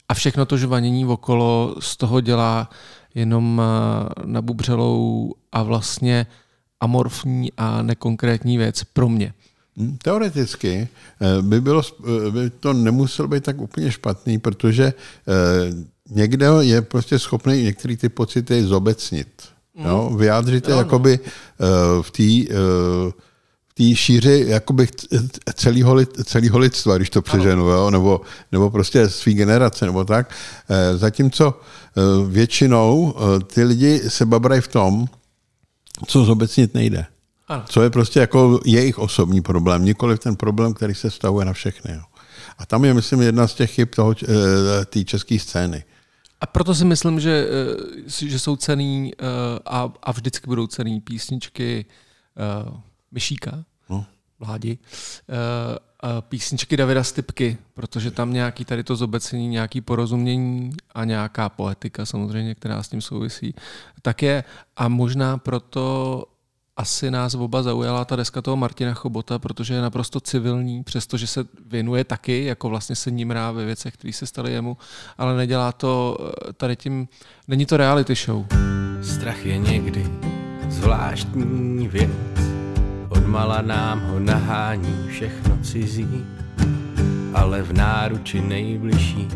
A 0.10 0.14
všechno 0.14 0.46
to 0.46 0.58
žvanění 0.58 1.06
okolo 1.06 1.76
z 1.80 1.98
toho 1.98 2.22
dělá 2.22 2.70
jenom 3.16 3.62
eh, 3.62 4.26
nabubřelou 4.26 5.34
a 5.52 5.64
vlastně 5.64 6.28
amorfní 6.80 7.52
a 7.58 7.82
nekonkrétní 7.82 8.58
věc 8.58 8.84
pro 8.84 9.10
mě. 9.10 9.34
Hm, 9.82 9.98
teoreticky 10.04 10.88
eh, 11.22 11.42
by, 11.42 11.62
bylo, 11.62 11.82
eh, 11.82 12.32
by 12.32 12.50
to 12.50 12.74
nemuselo 12.74 13.28
být 13.28 13.44
tak 13.44 13.62
úplně 13.62 13.92
špatný, 13.92 14.40
protože 14.40 14.84
eh, 14.84 14.94
někde 16.10 16.48
je 16.60 16.82
prostě 16.82 17.20
schopný 17.20 17.64
některé 17.64 17.98
ty 17.98 18.10
pocity 18.10 18.64
zobecnit. 18.64 19.28
Mm. 19.76 19.86
Jo? 19.86 20.14
Vyjádřit 20.18 20.68
je 20.68 20.76
jakoby 20.76 21.20
v 22.02 22.12
té 22.12 22.56
v 23.70 23.74
té 23.74 23.96
šíři 23.96 24.46
jakoby 24.48 24.88
celého, 25.54 26.06
celého 26.06 26.60
lidstva, 26.60 26.98
když 26.98 27.10
to 27.10 27.22
přeženu, 27.22 27.68
jo? 27.68 27.90
Nebo, 27.90 28.22
nebo 28.52 28.70
prostě 28.70 29.10
svý 29.10 29.34
generace, 29.34 29.86
nebo 29.86 30.04
tak. 30.04 30.36
Zatímco 30.96 31.60
většinou 32.28 33.16
ty 33.54 33.64
lidi 33.64 34.02
se 34.08 34.26
babrají 34.26 34.62
v 34.62 34.68
tom, 34.68 35.06
co 36.08 36.26
zobecnit 36.26 36.74
nejde. 36.74 37.06
Ano. 37.52 37.64
Co 37.70 37.82
je 37.82 37.90
prostě 37.90 38.20
jako 38.20 38.60
jejich 38.66 39.00
osobní 39.00 39.42
problém, 39.42 39.86
nikoli 39.86 40.18
ten 40.18 40.36
problém, 40.36 40.74
který 40.74 40.96
se 40.96 41.12
stavuje 41.12 41.46
na 41.46 41.54
všechny. 41.54 41.94
Jo. 41.94 42.02
A 42.58 42.66
tam 42.66 42.86
je, 42.86 42.94
myslím, 42.94 43.22
jedna 43.22 43.48
z 43.48 43.54
těch 43.54 43.72
chyb 43.72 43.90
eh, 44.00 44.86
té 44.86 45.04
české 45.04 45.40
scény. 45.40 45.84
A 46.42 46.46
proto 46.46 46.76
si 46.76 46.86
myslím, 46.86 47.20
že, 47.20 47.48
eh, 48.08 48.28
že 48.28 48.40
jsou 48.40 48.56
cený 48.56 49.12
eh, 49.14 49.26
a, 49.66 49.94
a 50.04 50.12
vždycky 50.12 50.48
budou 50.48 50.68
cený 50.68 51.02
písničky 51.02 51.86
Myšíka. 53.12 53.64
No. 53.90 54.06
vládi, 54.40 54.78
písničky 56.22 56.78
Davida 56.78 57.04
Stipky, 57.04 57.58
protože 57.74 58.12
tam 58.12 58.34
nějaký 58.34 58.66
tady 58.66 58.84
to 58.84 58.96
zobecení, 58.96 59.48
nějaký 59.48 59.82
porozumění 59.82 60.72
a 60.96 61.06
nějaká 61.06 61.50
poetika 61.50 62.06
samozřejmě, 62.06 62.56
která 62.56 62.84
s 62.84 62.90
tím 62.90 63.02
souvisí, 63.02 63.54
tak 64.02 64.22
je 64.22 64.44
a 64.78 64.88
možná 64.88 65.38
proto 65.38 66.26
asi 66.78 67.12
nás 67.12 67.36
oba 67.36 67.64
zaujala 67.64 68.06
ta 68.06 68.16
deska 68.16 68.42
toho 68.42 68.58
Martina 68.58 68.94
Chobota, 68.94 69.40
protože 69.40 69.74
je 69.74 69.82
naprosto 69.82 70.20
civilní, 70.20 70.84
přestože 70.84 71.28
se 71.28 71.46
věnuje 71.66 72.04
taky, 72.04 72.46
jako 72.46 72.70
vlastně 72.70 72.96
se 72.96 73.12
ním 73.12 73.32
rá 73.32 73.52
ve 73.52 73.66
věcech, 73.66 73.94
které 73.94 74.14
se 74.14 74.26
staly 74.26 74.52
jemu, 74.52 74.78
ale 75.18 75.38
nedělá 75.38 75.72
to 75.72 76.18
eh, 76.20 76.54
tady 76.54 76.76
tím, 76.76 77.08
není 77.48 77.66
to 77.66 77.78
reality 77.78 78.16
show. 78.16 78.46
Strach 79.02 79.46
je 79.46 79.58
někdy 79.58 80.12
zvláštní 80.70 81.88
věc, 81.88 82.12
odmala 83.10 83.62
nám 83.62 84.00
ho 84.00 84.20
nahání 84.20 85.08
všechno 85.08 85.58
cizí, 85.64 86.26
ale 87.34 87.62
v 87.62 87.74
náruči 87.74 88.42
nejbližší 88.42 89.28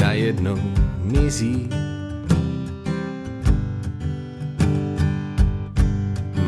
najednou 0.00 0.58
mizí. 1.02 1.68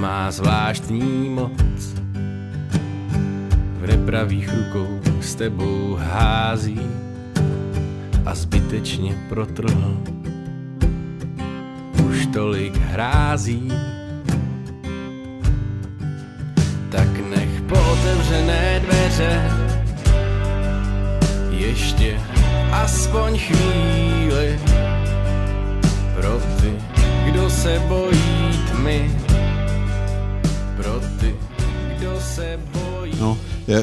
Má 0.01 0.31
zvláštní 0.31 1.29
moc. 1.29 1.95
V 3.81 3.87
nepravých 3.87 4.49
rukou 4.49 5.01
s 5.21 5.35
tebou 5.35 5.99
hází 6.01 6.81
a 8.27 8.35
zbytečně 8.35 9.15
protrhl. 9.29 10.01
Už 12.09 12.27
tolik 12.27 12.77
hrází, 12.77 13.69
tak 16.89 17.09
nech 17.37 17.61
po 17.69 17.77
otevřené 17.93 18.81
dveře 18.81 19.51
ještě 21.51 22.21
aspoň 22.73 23.39
chvíli 23.39 24.61
pro 26.21 26.41
ty, 26.61 26.73
kdo 27.25 27.51
se 27.51 27.79
bojí 27.89 28.51
tmy 28.71 29.30
se 32.35 32.61
bojí. 32.73 33.17
No, 33.21 33.39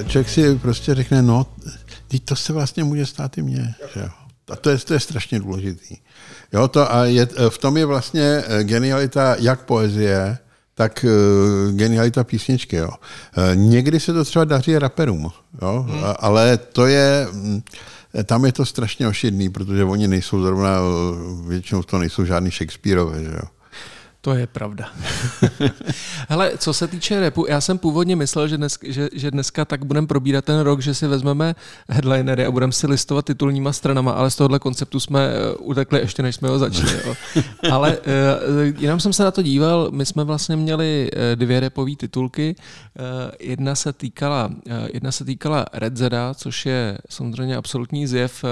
člověk 0.08 0.30
si 0.30 0.56
prostě 0.56 0.96
řekne, 0.96 1.22
no, 1.22 1.48
teď 2.08 2.24
to 2.26 2.36
se 2.36 2.54
vlastně 2.54 2.84
může 2.84 3.06
stát 3.06 3.38
i 3.38 3.42
mně. 3.42 3.76
Že 3.94 4.00
jo? 4.00 4.10
A 4.50 4.56
to 4.56 4.70
je, 4.70 4.78
to 4.78 4.94
je 4.94 5.00
strašně 5.00 5.40
důležitý. 5.40 5.96
Jo, 6.54 6.68
to 6.68 6.94
a 6.94 7.06
je, 7.06 7.28
v 7.50 7.58
tom 7.58 7.78
je 7.78 7.86
vlastně 7.86 8.44
eh, 8.48 8.64
genialita 8.64 9.36
jak 9.40 9.66
poezie, 9.66 10.38
tak 10.74 11.06
uh, 11.06 11.76
genialita 11.76 12.24
písničky. 12.24 12.76
Jo. 12.76 12.90
Uh, 12.90 13.56
někdy 13.56 14.00
se 14.00 14.14
to 14.14 14.24
třeba 14.24 14.46
daří 14.46 14.78
raperům, 14.78 15.32
jo? 15.62 15.86
Hmm. 15.90 16.04
ale 16.20 16.58
to 16.58 16.86
je, 16.86 17.28
mm, 17.32 17.62
tam 18.24 18.46
je 18.46 18.52
to 18.52 18.66
strašně 18.66 19.08
ošidný, 19.08 19.50
protože 19.50 19.84
oni 19.84 20.08
nejsou 20.08 20.44
zrovna, 20.44 20.80
většinou 21.48 21.84
to 21.84 21.98
nejsou 21.98 22.26
žádný 22.26 22.52
Shakespeareové. 22.52 23.24
Že 23.24 23.30
jo? 23.30 23.57
To 24.28 24.34
je 24.34 24.48
pravda. 24.48 24.90
Hele, 26.30 26.52
co 26.58 26.74
se 26.74 26.88
týče 26.88 27.20
repu, 27.20 27.46
já 27.50 27.62
jsem 27.62 27.78
původně 27.78 28.16
myslel, 28.16 28.48
že, 28.48 28.58
dnes, 28.58 28.78
že, 28.84 29.10
že 29.14 29.32
dneska 29.32 29.66
tak 29.66 29.86
budeme 29.86 30.08
probírat 30.08 30.46
ten 30.46 30.60
rok, 30.60 30.82
že 30.82 30.94
si 30.94 31.08
vezmeme 31.08 31.56
headlinery 31.90 32.46
a 32.46 32.52
budeme 32.52 32.72
si 32.72 32.88
listovat 32.88 33.26
titulníma 33.26 33.74
stranama, 33.74 34.12
ale 34.12 34.32
z 34.32 34.36
tohohle 34.36 34.60
konceptu 34.60 35.00
jsme 35.00 35.30
eh, 35.30 35.56
utekli 35.56 36.00
ještě, 36.00 36.24
než 36.24 36.36
jsme 36.36 36.50
ho 36.50 36.60
začali. 36.60 36.92
Jo. 37.06 37.16
Ale 37.72 37.98
uh, 37.98 38.04
jenom 38.80 39.00
jsem 39.00 39.14
se 39.14 39.24
na 39.24 39.32
to 39.32 39.42
díval, 39.42 39.90
my 39.92 40.06
jsme 40.06 40.24
vlastně 40.24 40.56
měli 40.56 41.10
uh, 41.14 41.20
dvě 41.36 41.60
repové 41.60 41.96
titulky. 41.96 42.56
Jedna 43.40 43.76
se 43.76 43.94
týkala, 43.94 44.52
jedna 44.94 45.12
se 45.12 45.26
týkala 45.26 45.66
Red 45.74 45.98
Zeda, 45.98 46.34
což 46.34 46.66
je 46.66 46.98
samozřejmě 47.10 47.56
absolutní 47.56 48.08
zjev 48.08 48.46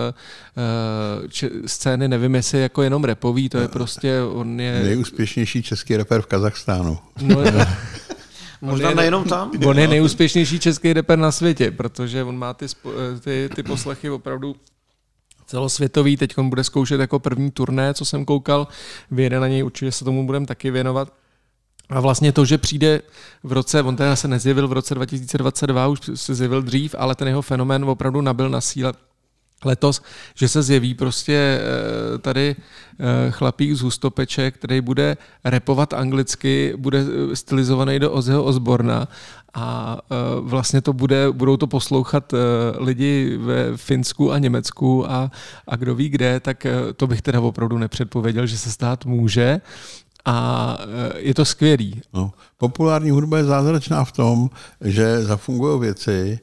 scény, 1.65 2.07
nevím 2.07 2.35
jestli 2.35 2.61
jako 2.61 2.81
jenom 2.81 3.03
repový, 3.03 3.49
to 3.49 3.57
je 3.57 3.67
prostě, 3.67 4.21
on 4.21 4.59
je... 4.59 4.83
Nejúspěšnější 4.83 5.63
český 5.65 5.97
rapper 5.97 6.21
v 6.21 6.25
Kazachstánu. 6.25 6.99
No, 7.21 7.37
Možná 8.61 8.89
je, 8.89 8.95
nejenom 8.95 9.23
tam. 9.23 9.51
On 9.65 9.79
je 9.79 9.87
nejúspěšnější 9.87 10.59
český 10.59 10.93
rapper 10.93 11.19
na 11.19 11.31
světě, 11.31 11.71
protože 11.71 12.23
on 12.23 12.37
má 12.37 12.53
ty, 12.53 12.65
ty, 13.19 13.49
ty 13.55 13.63
poslechy 13.63 14.09
opravdu 14.09 14.55
celosvětový. 15.45 16.17
Teď 16.17 16.37
on 16.37 16.49
bude 16.49 16.63
zkoušet 16.63 16.99
jako 16.99 17.19
první 17.19 17.51
turné, 17.51 17.93
co 17.93 18.05
jsem 18.05 18.25
koukal. 18.25 18.67
Vyjede 19.11 19.39
na 19.39 19.47
něj, 19.47 19.63
určitě 19.63 19.91
se 19.91 20.05
tomu 20.05 20.25
budeme 20.25 20.45
taky 20.45 20.71
věnovat. 20.71 21.13
A 21.89 21.99
vlastně 21.99 22.31
to, 22.31 22.45
že 22.45 22.57
přijde 22.57 23.01
v 23.43 23.51
roce, 23.51 23.83
on 23.83 23.95
teda 23.95 24.15
se 24.15 24.27
nezjevil 24.27 24.67
v 24.67 24.73
roce 24.73 24.95
2022, 24.95 25.87
už 25.87 25.99
se 26.15 26.35
zjevil 26.35 26.61
dřív, 26.61 26.95
ale 26.97 27.15
ten 27.15 27.27
jeho 27.27 27.41
fenomén 27.41 27.85
opravdu 27.85 28.21
nabil 28.21 28.49
na 28.49 28.61
síle 28.61 28.93
letos, 29.65 30.01
že 30.35 30.47
se 30.47 30.63
zjeví 30.63 30.93
prostě 30.93 31.59
eh, 31.61 32.17
tady 32.17 32.55
eh, 32.55 33.31
chlapík 33.31 33.73
z 33.73 33.81
Hustopeče, 33.81 34.51
který 34.51 34.81
bude 34.81 35.17
repovat 35.43 35.93
anglicky, 35.93 36.73
bude 36.77 36.99
eh, 36.99 37.35
stylizovaný 37.35 37.99
do 37.99 38.11
Ozzyho 38.11 38.43
Osborna 38.43 39.07
a 39.53 39.97
vlastně 40.39 40.81
to 40.81 40.93
bude, 40.93 41.31
budou 41.31 41.57
to 41.57 41.67
poslouchat 41.67 42.33
lidi 42.77 43.37
ve 43.37 43.77
Finsku 43.77 44.31
a 44.31 44.39
Německu 44.39 45.11
a, 45.11 45.31
a 45.67 45.75
kdo 45.75 45.95
ví 45.95 46.09
kde, 46.09 46.39
tak 46.39 46.67
to 46.97 47.07
bych 47.07 47.21
teda 47.21 47.41
opravdu 47.41 47.77
nepředpověděl, 47.77 48.45
že 48.47 48.57
se 48.57 48.71
stát 48.71 49.05
může 49.05 49.61
a 50.25 50.77
je 51.15 51.33
to 51.33 51.45
skvělý. 51.45 52.01
No, 52.13 52.31
populární 52.57 53.11
hudba 53.11 53.37
je 53.37 53.43
zázračná 53.43 54.03
v 54.03 54.11
tom, 54.11 54.49
že 54.81 55.23
zafungují 55.23 55.79
věci, 55.79 56.39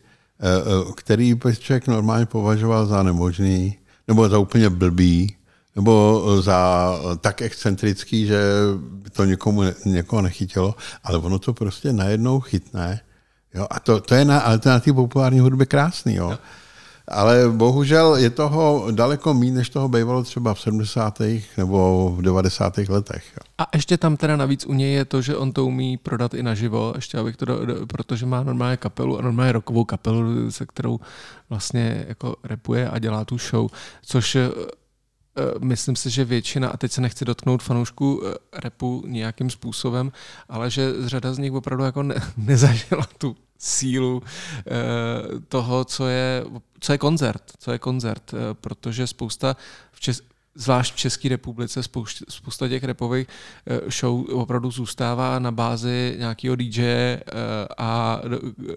který 0.96 1.34
by 1.34 1.56
člověk 1.56 1.86
normálně 1.86 2.26
považoval 2.26 2.86
za 2.86 3.02
nemožný, 3.02 3.78
nebo 4.08 4.28
za 4.28 4.38
úplně 4.38 4.70
blbý, 4.70 5.36
nebo 5.76 6.22
za 6.40 6.92
tak 7.20 7.42
excentrický, 7.42 8.26
že 8.26 8.42
to 9.12 9.24
někomu, 9.24 9.62
někoho 9.84 10.22
nechytilo, 10.22 10.74
ale 11.04 11.18
ono 11.18 11.38
to 11.38 11.52
prostě 11.52 11.92
najednou 11.92 12.40
chytne. 12.40 13.00
Jo? 13.54 13.66
A 13.70 13.80
to, 13.80 14.00
to 14.00 14.14
je 14.14 14.24
na, 14.24 14.40
ale 14.40 14.58
to 14.58 14.68
na 14.68 14.80
populární 14.94 15.40
hudbě 15.40 15.66
krásný. 15.66 16.14
Jo? 16.14 16.38
Ale 17.08 17.48
bohužel 17.48 18.16
je 18.16 18.30
toho 18.30 18.86
daleko 18.90 19.34
méně, 19.34 19.52
než 19.52 19.68
toho 19.68 19.88
bývalo 19.88 20.22
třeba 20.22 20.54
v 20.54 20.60
70. 20.60 21.22
nebo 21.56 22.10
v 22.16 22.22
90. 22.22 22.78
letech. 22.78 23.24
A 23.58 23.66
ještě 23.74 23.96
tam 23.96 24.16
teda 24.16 24.36
navíc 24.36 24.66
u 24.66 24.72
něj 24.74 24.92
je 24.92 25.04
to, 25.04 25.22
že 25.22 25.36
on 25.36 25.52
to 25.52 25.66
umí 25.66 25.96
prodat 25.96 26.34
i 26.34 26.42
naživo, 26.42 26.92
ještě 26.96 27.18
abych 27.18 27.36
to, 27.36 27.44
do, 27.44 27.66
do, 27.66 27.86
protože 27.86 28.26
má 28.26 28.42
normálně 28.42 28.76
kapelu 28.76 29.18
a 29.18 29.22
normálně 29.22 29.52
rokovou 29.52 29.84
kapelu, 29.84 30.50
se 30.50 30.66
kterou 30.66 31.00
vlastně 31.50 32.04
jako 32.08 32.36
repuje 32.44 32.88
a 32.88 32.98
dělá 32.98 33.24
tu 33.24 33.38
show, 33.38 33.68
což 34.02 34.36
myslím 35.58 35.96
si, 35.96 36.10
že 36.10 36.24
většina, 36.24 36.68
a 36.68 36.76
teď 36.76 36.92
se 36.92 37.00
nechci 37.00 37.24
dotknout 37.24 37.62
fanoušků 37.62 38.22
eh, 38.24 38.34
repu 38.52 39.04
nějakým 39.06 39.50
způsobem, 39.50 40.12
ale 40.48 40.70
že 40.70 40.92
řada 41.06 41.34
z 41.34 41.38
nich 41.38 41.52
opravdu 41.52 41.84
jako 41.84 42.02
ne, 42.02 42.14
nezažila 42.36 43.06
tu 43.18 43.36
sílu 43.58 44.22
eh, 44.22 44.62
toho, 45.48 45.84
co 45.84 46.06
je, 46.06 46.44
co 46.80 46.92
je 46.92 46.98
koncert, 46.98 47.42
co 47.58 47.72
je 47.72 47.78
koncert, 47.78 48.34
eh, 48.34 48.54
protože 48.54 49.06
spousta 49.06 49.56
zvlášť 50.54 50.94
v 50.94 50.96
České 50.96 51.28
republice 51.28 51.82
spousta, 51.82 52.24
spousta 52.28 52.68
těch 52.68 52.84
repových 52.84 53.26
eh, 53.66 53.90
show 53.90 54.24
opravdu 54.32 54.70
zůstává 54.70 55.38
na 55.38 55.50
bázi 55.50 56.14
nějakého 56.18 56.56
DJ 56.56 56.82
a, 57.78 58.20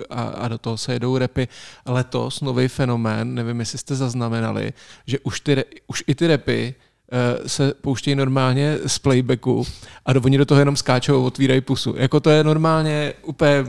a, 0.10 0.22
a 0.22 0.48
do 0.48 0.58
toho 0.58 0.78
se 0.78 0.94
jedou 0.94 1.18
repy. 1.18 1.48
Letos 1.86 2.42
nový 2.42 2.68
fenomén, 2.68 3.34
nevím, 3.34 3.60
jestli 3.60 3.78
jste 3.78 3.96
zaznamenali, 3.96 4.74
že 5.08 5.20
už, 5.20 5.40
ty, 5.40 5.64
už 5.88 6.04
i 6.08 6.16
ty 6.16 6.28
repy 6.28 6.76
se 7.46 7.74
pouštějí 7.74 8.16
normálně 8.16 8.78
z 8.88 9.00
playbacku 9.00 9.64
a 10.06 10.14
do, 10.14 10.22
oni 10.22 10.38
do 10.38 10.46
toho 10.46 10.60
jenom 10.60 10.76
skáčou 10.76 11.24
otvírají 11.24 11.62
pusu. 11.62 11.96
Jako 11.98 12.20
to 12.20 12.30
je 12.30 12.44
normálně 12.44 13.14
úplně 13.22 13.66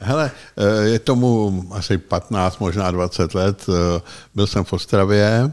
Hele, 0.00 0.30
eh, 0.56 0.88
je 0.88 0.98
tomu 0.98 1.64
asi 1.70 1.98
15, 1.98 2.58
možná 2.58 2.90
20 2.90 3.34
let. 3.34 3.66
Eh, 3.68 4.00
byl 4.34 4.46
jsem 4.46 4.64
v 4.64 4.72
Ostravě 4.72 5.52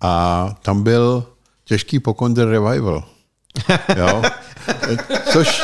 a 0.00 0.54
tam 0.62 0.82
byl 0.82 1.26
těžký 1.64 1.98
pokonder 1.98 2.48
revival. 2.48 3.04
Jo? 3.96 4.22
Což, 5.32 5.62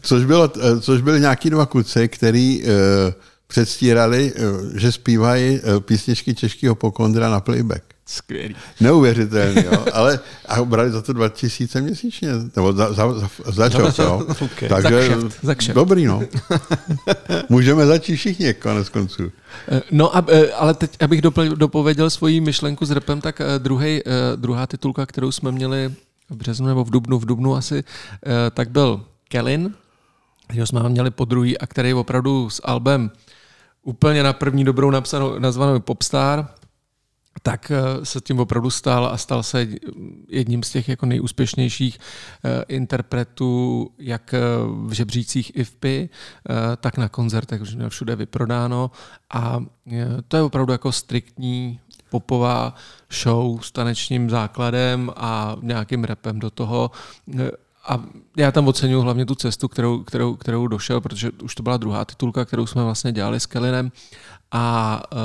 což, 0.00 0.24
bylo, 0.24 0.52
což 0.80 1.02
byly 1.02 1.20
nějaký 1.20 1.50
dva 1.50 1.66
kluci, 1.66 2.08
který 2.08 2.62
eh, 2.64 2.68
předstírali, 3.46 4.32
že 4.74 4.92
zpívají 4.92 5.60
písničky 5.80 6.34
těžkého 6.34 6.74
pokondra 6.74 7.30
na 7.30 7.40
playback. 7.40 7.91
Skvělý. 8.12 8.56
Neuvěřitelný, 8.80 9.64
jo. 9.64 9.84
Ale 9.92 10.20
a 10.48 10.64
brali 10.64 10.90
za 10.90 11.02
to 11.02 11.12
2000 11.12 11.80
měsíčně, 11.80 12.28
nebo 12.56 12.72
za, 12.72 12.92
za, 12.92 13.12
za, 13.12 13.28
za 13.52 13.68
čas, 13.68 13.98
jo. 13.98 14.26
Okay. 14.40 14.68
Takže 14.68 14.88
za 14.88 15.00
kšeft, 15.00 15.44
za 15.44 15.54
kšeft. 15.54 15.74
dobrý, 15.74 16.04
no. 16.04 16.22
Můžeme 17.48 17.86
začít 17.86 18.16
všichni, 18.16 18.54
konec 18.54 18.88
konců. 18.88 19.32
Eh, 19.68 19.82
no, 19.90 20.16
a, 20.16 20.24
eh, 20.28 20.52
ale 20.52 20.74
teď, 20.74 21.02
abych 21.02 21.22
dopověděl 21.54 22.10
svoji 22.10 22.40
myšlenku 22.40 22.86
s 22.86 22.90
repem, 22.90 23.20
tak 23.20 23.40
eh, 23.40 23.58
druhý, 23.58 24.00
druhá 24.36 24.66
titulka, 24.66 25.06
kterou 25.06 25.32
jsme 25.32 25.52
měli 25.52 25.94
v 26.30 26.36
březnu 26.36 26.66
nebo 26.66 26.84
v 26.84 26.90
dubnu, 26.90 27.18
v 27.18 27.26
dubnu 27.26 27.56
asi, 27.56 27.84
tak 28.54 28.70
byl 28.70 29.04
Kellin, 29.28 29.74
kterého 30.44 30.66
jsme 30.66 30.88
měli 30.88 31.10
po 31.10 31.24
druhý 31.24 31.58
a 31.58 31.66
který 31.66 31.94
opravdu 31.94 32.50
s 32.50 32.60
albem 32.64 33.10
úplně 33.82 34.22
na 34.22 34.32
první 34.32 34.64
dobrou 34.64 34.90
napsanou, 34.90 35.38
nazvanou 35.38 35.80
Popstar, 35.80 36.48
tak 37.42 37.70
eh, 37.70 38.04
se 38.04 38.20
tím 38.20 38.40
opravdu 38.40 38.70
stal 38.70 39.06
a 39.06 39.16
stal 39.16 39.42
se 39.42 39.68
jedním 40.28 40.62
z 40.62 40.70
těch 40.70 40.88
jako 40.88 41.06
nejúspěšnějších 41.06 41.98
eh, 41.98 42.64
interpretů 42.68 43.90
jak 43.98 44.34
eh, 44.34 44.40
v 44.86 44.92
žebřících 44.92 45.56
IFPy, 45.56 46.08
tak 46.80 46.98
na 46.98 47.08
koncertech, 47.08 47.62
už 47.62 47.74
měl 47.74 47.90
všude 47.90 48.16
vyprodáno 48.16 48.90
a 49.34 49.64
to 50.28 50.36
je 50.36 50.42
opravdu 50.42 50.72
jako 50.72 50.92
striktní 50.92 51.80
popová 52.10 52.74
show 53.22 53.60
s 53.60 53.72
tanečním 53.72 54.30
základem 54.30 55.10
a 55.16 55.56
nějakým 55.62 56.04
repem 56.04 56.38
do 56.38 56.50
toho. 56.50 56.90
A 57.88 58.04
já 58.36 58.52
tam 58.52 58.68
oceňuji 58.68 59.02
hlavně 59.02 59.26
tu 59.26 59.34
cestu, 59.34 59.68
kterou, 59.68 60.02
kterou, 60.02 60.36
kterou 60.36 60.66
došel, 60.66 61.00
protože 61.00 61.30
už 61.30 61.54
to 61.54 61.62
byla 61.62 61.76
druhá 61.76 62.04
titulka, 62.04 62.44
kterou 62.44 62.66
jsme 62.66 62.84
vlastně 62.84 63.12
dělali 63.12 63.40
s 63.40 63.46
Kellinem. 63.46 63.92
A 64.52 65.02
uh, 65.12 65.18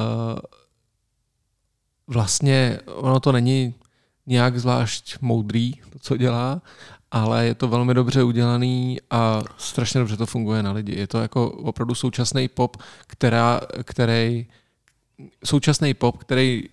vlastně 2.08 2.80
ono 2.86 3.20
to 3.20 3.32
není 3.32 3.74
nějak 4.26 4.60
zvlášť 4.60 5.17
moudrý, 5.22 5.74
to, 5.89 6.00
co 6.00 6.17
dělá, 6.17 6.62
ale 7.12 7.46
je 7.46 7.56
to 7.56 7.67
velmi 7.67 7.93
dobře 7.93 8.24
udělaný 8.24 8.98
a 9.12 9.43
strašně 9.58 10.00
dobře 10.00 10.17
to 10.17 10.26
funguje 10.26 10.63
na 10.63 10.72
lidi. 10.72 11.00
Je 11.00 11.08
to 11.08 11.22
jako 11.22 11.52
opravdu 11.52 11.96
současný 11.96 12.48
pop, 12.48 12.78
která, 13.08 13.62
který 13.84 14.48
současný 15.46 15.93
pop, 15.93 16.17
který 16.17 16.63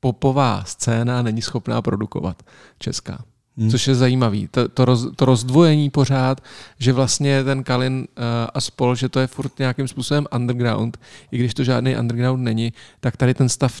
popová 0.00 0.64
scéna 0.64 1.22
není 1.22 1.42
schopná 1.42 1.82
produkovat 1.82 2.42
česká. 2.78 3.24
Hmm. 3.56 3.70
Což 3.70 3.86
je 3.86 3.94
zajímavý. 3.94 4.48
To, 4.48 4.68
to, 4.68 4.84
roz, 4.84 5.06
to 5.16 5.24
rozdvojení 5.24 5.90
pořád, 5.90 6.40
že 6.78 6.92
vlastně 6.92 7.44
ten 7.44 7.64
Kalin 7.64 7.98
uh, 7.98 8.24
a 8.54 8.60
spol, 8.60 8.94
že 8.94 9.08
to 9.08 9.20
je 9.20 9.26
furt 9.26 9.58
nějakým 9.58 9.88
způsobem 9.88 10.26
underground, 10.34 11.00
i 11.30 11.38
když 11.38 11.54
to 11.54 11.64
žádný 11.64 11.96
underground 11.96 12.42
není, 12.42 12.72
tak 13.00 13.16
tady 13.16 13.34
ten 13.34 13.48
stav 13.48 13.80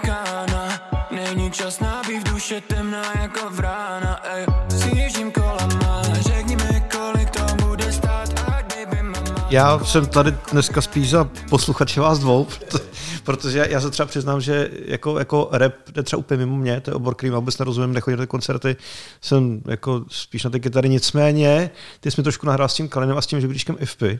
není 1.51 1.57
čas 1.57 1.79
na 1.79 2.01
duše 2.31 2.61
temná 2.61 3.21
jako 3.21 3.49
vrána, 3.49 4.19
ej 4.23 4.45
Sjíždím 4.79 5.31
kolama, 5.31 6.01
řekni 6.13 6.55
mi, 6.55 6.83
kolik 6.91 7.29
to 7.29 7.65
bude 7.65 7.91
stát, 7.91 8.39
a 8.39 8.51
baby 8.51 9.03
mama 9.03 9.47
Já 9.49 9.79
jsem 9.79 10.05
tady 10.05 10.31
dneska 10.51 10.81
spíš 10.81 11.09
za 11.09 11.29
posluchače 11.49 12.01
vás 12.01 12.19
dvou, 12.19 12.47
protože 13.23 13.67
já 13.69 13.81
se 13.81 13.91
třeba 13.91 14.05
přiznám, 14.05 14.41
že 14.41 14.69
jako, 14.85 15.19
jako 15.19 15.49
rap 15.51 15.73
jde 15.91 16.03
třeba 16.03 16.19
úplně 16.19 16.37
mimo 16.37 16.57
mě, 16.57 16.81
to 16.81 16.91
je 16.91 16.95
obor, 16.95 17.15
který 17.15 17.29
vůbec 17.29 17.57
nerozumím, 17.57 17.93
nechodím 17.93 18.19
na 18.19 18.23
ty 18.23 18.27
koncerty, 18.27 18.75
jsem 19.21 19.61
jako 19.67 20.05
spíš 20.07 20.43
na 20.43 20.49
ty 20.49 20.59
kytary, 20.59 20.89
nicméně 20.89 21.71
ty 21.99 22.11
jsi 22.11 22.21
mi 22.21 22.23
trošku 22.23 22.45
nahrál 22.45 22.69
s 22.69 22.73
tím 22.73 22.89
Kalinem 22.89 23.17
a 23.17 23.21
s 23.21 23.27
tím 23.27 23.41
žebříčkem 23.41 23.75
IFPy. 23.79 24.19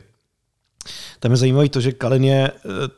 Tam 1.20 1.30
je 1.30 1.36
zajímavé 1.36 1.68
to, 1.68 1.80
že 1.80 1.92
Kalin 1.92 2.24
je, 2.24 2.50
eh, 2.50 2.88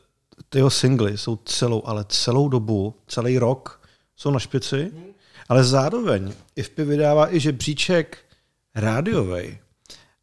ty 0.49 0.57
jeho 0.57 0.69
singly 0.69 1.17
jsou 1.17 1.39
celou, 1.45 1.83
ale 1.85 2.05
celou 2.09 2.49
dobu, 2.49 2.95
celý 3.07 3.39
rok 3.39 3.84
jsou 4.15 4.31
na 4.31 4.39
špici 4.39 4.91
ale 5.49 5.63
zároveň 5.63 6.33
IFPI 6.55 6.83
vydává 6.83 7.35
i 7.35 7.39
žebříček 7.39 8.17
rádiový. 8.75 9.57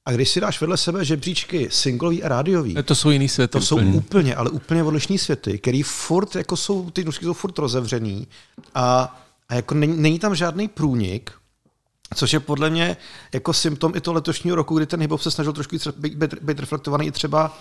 A 0.04 0.12
když 0.12 0.28
si 0.28 0.40
dáš 0.40 0.60
vedle 0.60 0.76
sebe 0.76 1.04
žebříčky 1.04 1.68
singlový 1.70 2.22
a 2.22 2.28
rádiový, 2.28 2.74
to 2.82 2.94
jsou 2.94 3.10
jiný 3.10 3.28
světy. 3.28 3.52
To 3.52 3.60
jsou 3.60 3.76
úplně, 3.76 3.92
úplně 3.92 4.34
ale 4.34 4.50
úplně 4.50 4.82
odlišní 4.82 5.18
světy, 5.18 5.58
který 5.58 5.82
furt, 5.82 6.36
jako 6.36 6.56
jsou, 6.56 6.90
ty 6.90 7.04
nůžky 7.04 7.24
jsou 7.24 7.32
furt 7.32 7.58
rozevřený 7.58 8.28
a, 8.74 9.20
a 9.48 9.54
jako 9.54 9.74
není, 9.74 9.96
není 9.96 10.18
tam 10.18 10.34
žádný 10.34 10.68
průnik, 10.68 11.30
Což 12.14 12.32
je 12.32 12.40
podle 12.40 12.70
mě 12.70 12.96
jako 13.32 13.52
symptom 13.52 13.92
i 13.96 14.00
toho 14.00 14.14
letošního 14.14 14.56
roku, 14.56 14.76
kdy 14.76 14.86
ten 14.86 15.00
hip 15.00 15.10
se 15.16 15.30
snažil 15.30 15.52
trošku 15.52 15.76
být, 15.96 16.14
být, 16.14 16.34
být 16.42 16.58
reflektovaný 16.60 17.06
i 17.06 17.12
třeba 17.12 17.58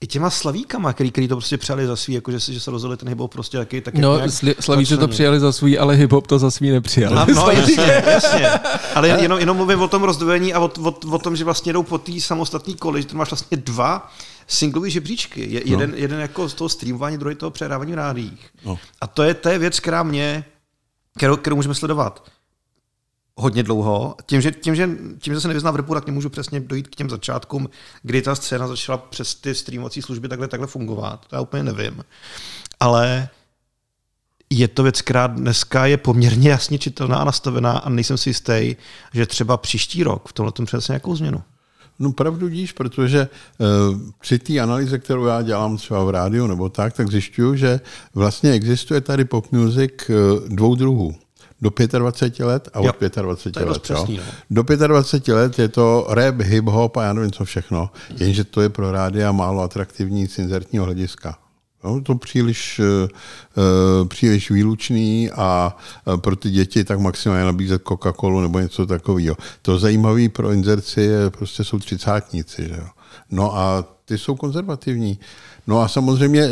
i 0.00 0.06
těma 0.06 0.30
slavíkama, 0.30 0.92
který, 0.92 1.10
který 1.10 1.28
to 1.28 1.36
prostě 1.36 1.58
přijali 1.58 1.86
za 1.86 1.96
svý, 1.96 2.14
jako 2.14 2.32
že, 2.32 2.52
že 2.52 2.60
se 2.60 2.70
rozhodli 2.70 2.96
ten 2.96 3.08
hip 3.08 3.18
prostě 3.28 3.58
taky, 3.58 3.80
tak 3.80 3.94
No, 3.94 4.20
slavíci 4.60 4.96
to 4.96 5.08
přijali 5.08 5.40
za 5.40 5.52
svý, 5.52 5.78
ale 5.78 5.94
hip 5.94 6.12
to 6.26 6.38
za 6.38 6.50
svý 6.50 6.70
nepřijali. 6.70 7.14
No, 7.16 7.26
no 7.34 7.50
jasně, 7.50 8.02
jasně. 8.06 8.50
Ale 8.94 9.08
jenom, 9.08 9.38
jenom 9.38 9.56
mluvím 9.56 9.82
o 9.82 9.88
tom 9.88 10.02
rozdvojení 10.02 10.54
a 10.54 10.60
o, 10.60 10.70
o, 10.82 10.90
o 11.10 11.18
tom, 11.18 11.36
že 11.36 11.44
vlastně 11.44 11.72
jdou 11.72 11.82
po 11.82 11.98
té 11.98 12.20
samostatné 12.20 12.74
koli, 12.74 13.02
že 13.02 13.08
to 13.08 13.16
máš 13.16 13.30
vlastně 13.30 13.56
dva 13.56 14.12
singlový 14.46 14.90
žebříčky. 14.90 15.46
Je, 15.54 15.62
no. 15.66 15.72
jeden, 15.72 15.94
jeden 15.96 16.20
jako 16.20 16.48
z 16.48 16.54
toho 16.54 16.68
streamování, 16.68 17.18
druhý 17.18 17.34
toho 17.34 17.50
přehrávání 17.50 17.92
v 17.92 17.94
rádích. 17.94 18.46
No. 18.64 18.78
A 19.00 19.06
to 19.06 19.22
je, 19.22 19.34
to 19.34 19.48
je 19.48 19.58
věc, 19.58 19.80
která 19.80 20.02
mě, 20.02 20.44
kterou, 21.16 21.36
kterou 21.36 21.56
můžeme 21.56 21.74
sledovat 21.74 22.28
hodně 23.38 23.62
dlouho. 23.62 24.16
Tím 24.26 24.40
že, 24.40 24.52
tím, 24.52 24.74
že, 24.74 24.88
tím, 25.18 25.34
že 25.34 25.40
se 25.40 25.48
nevyznám 25.48 25.74
v 25.74 25.76
repu, 25.76 25.94
tak 25.94 26.06
nemůžu 26.06 26.28
přesně 26.28 26.60
dojít 26.60 26.88
k 26.88 26.96
těm 26.96 27.10
začátkům, 27.10 27.68
kdy 28.02 28.22
ta 28.22 28.34
scéna 28.34 28.68
začala 28.68 28.98
přes 28.98 29.34
ty 29.34 29.54
streamovací 29.54 30.02
služby 30.02 30.28
takhle, 30.28 30.48
takhle 30.48 30.66
fungovat. 30.66 31.26
To 31.26 31.36
já 31.36 31.42
úplně 31.42 31.62
nevím. 31.62 32.04
Ale 32.80 33.28
je 34.50 34.68
to 34.68 34.82
věc, 34.82 35.02
která 35.02 35.26
dneska 35.26 35.86
je 35.86 35.96
poměrně 35.96 36.50
jasně 36.50 36.78
čitelná 36.78 37.16
a 37.16 37.24
nastavená 37.24 37.72
a 37.72 37.88
nejsem 37.88 38.16
si 38.16 38.30
jistý, 38.30 38.76
že 39.14 39.26
třeba 39.26 39.56
příští 39.56 40.02
rok 40.02 40.28
v 40.28 40.32
tomhle 40.32 40.52
tom 40.52 40.66
přinese 40.66 40.92
nějakou 40.92 41.16
změnu. 41.16 41.42
No 41.98 42.12
pravdu 42.12 42.48
díš, 42.48 42.72
protože 42.72 43.28
uh, 43.58 44.00
při 44.20 44.38
té 44.38 44.60
analýze, 44.60 44.98
kterou 44.98 45.26
já 45.26 45.42
dělám 45.42 45.76
třeba 45.76 46.04
v 46.04 46.10
rádiu 46.10 46.46
nebo 46.46 46.68
tak, 46.68 46.92
tak 46.92 47.10
zjišťuju, 47.10 47.56
že 47.56 47.80
vlastně 48.14 48.52
existuje 48.52 49.00
tady 49.00 49.24
pop 49.24 49.52
music 49.52 49.92
uh, 50.08 50.48
dvou 50.48 50.74
druhů 50.74 51.14
do 51.60 51.70
25 51.98 52.46
let 52.46 52.68
a 52.72 52.80
od 52.80 53.02
jo, 53.02 53.22
25 53.22 53.68
let. 53.68 53.82
Přesný, 53.82 54.16
jo. 54.16 54.22
No. 54.50 54.62
Do 54.62 54.86
25 54.86 55.34
let 55.34 55.58
je 55.58 55.68
to 55.68 56.06
rap, 56.08 56.34
hip-hop 56.34 57.00
a 57.00 57.02
já 57.02 57.12
nevím 57.12 57.32
co 57.32 57.44
všechno, 57.44 57.90
jenže 58.16 58.44
to 58.44 58.60
je 58.60 58.68
pro 58.68 58.92
rádia 58.92 59.32
málo 59.32 59.62
atraktivní 59.62 60.26
z 60.26 60.38
inzertního 60.38 60.84
hlediska. 60.84 61.38
No, 61.84 62.00
to 62.00 62.14
příliš, 62.14 62.80
uh, 62.80 64.08
příliš 64.08 64.50
výlučný 64.50 65.30
a 65.30 65.76
uh, 66.04 66.16
pro 66.16 66.36
ty 66.36 66.50
děti 66.50 66.84
tak 66.84 66.98
maximálně 66.98 67.44
nabízet 67.44 67.82
Coca-Colu 67.82 68.42
nebo 68.42 68.58
něco 68.58 68.86
takového. 68.86 69.36
To 69.62 69.78
zajímavé 69.78 70.28
pro 70.28 70.52
inzerci 70.52 71.00
je, 71.00 71.30
prostě 71.30 71.64
jsou 71.64 71.78
třicátníci. 71.78 72.68
Že 72.68 72.76
jo? 72.78 72.88
No 73.30 73.56
a 73.56 73.84
ty 74.04 74.18
jsou 74.18 74.36
konzervativní. 74.36 75.18
No 75.68 75.80
a 75.80 75.88
samozřejmě 75.88 76.42
eh, 76.42 76.50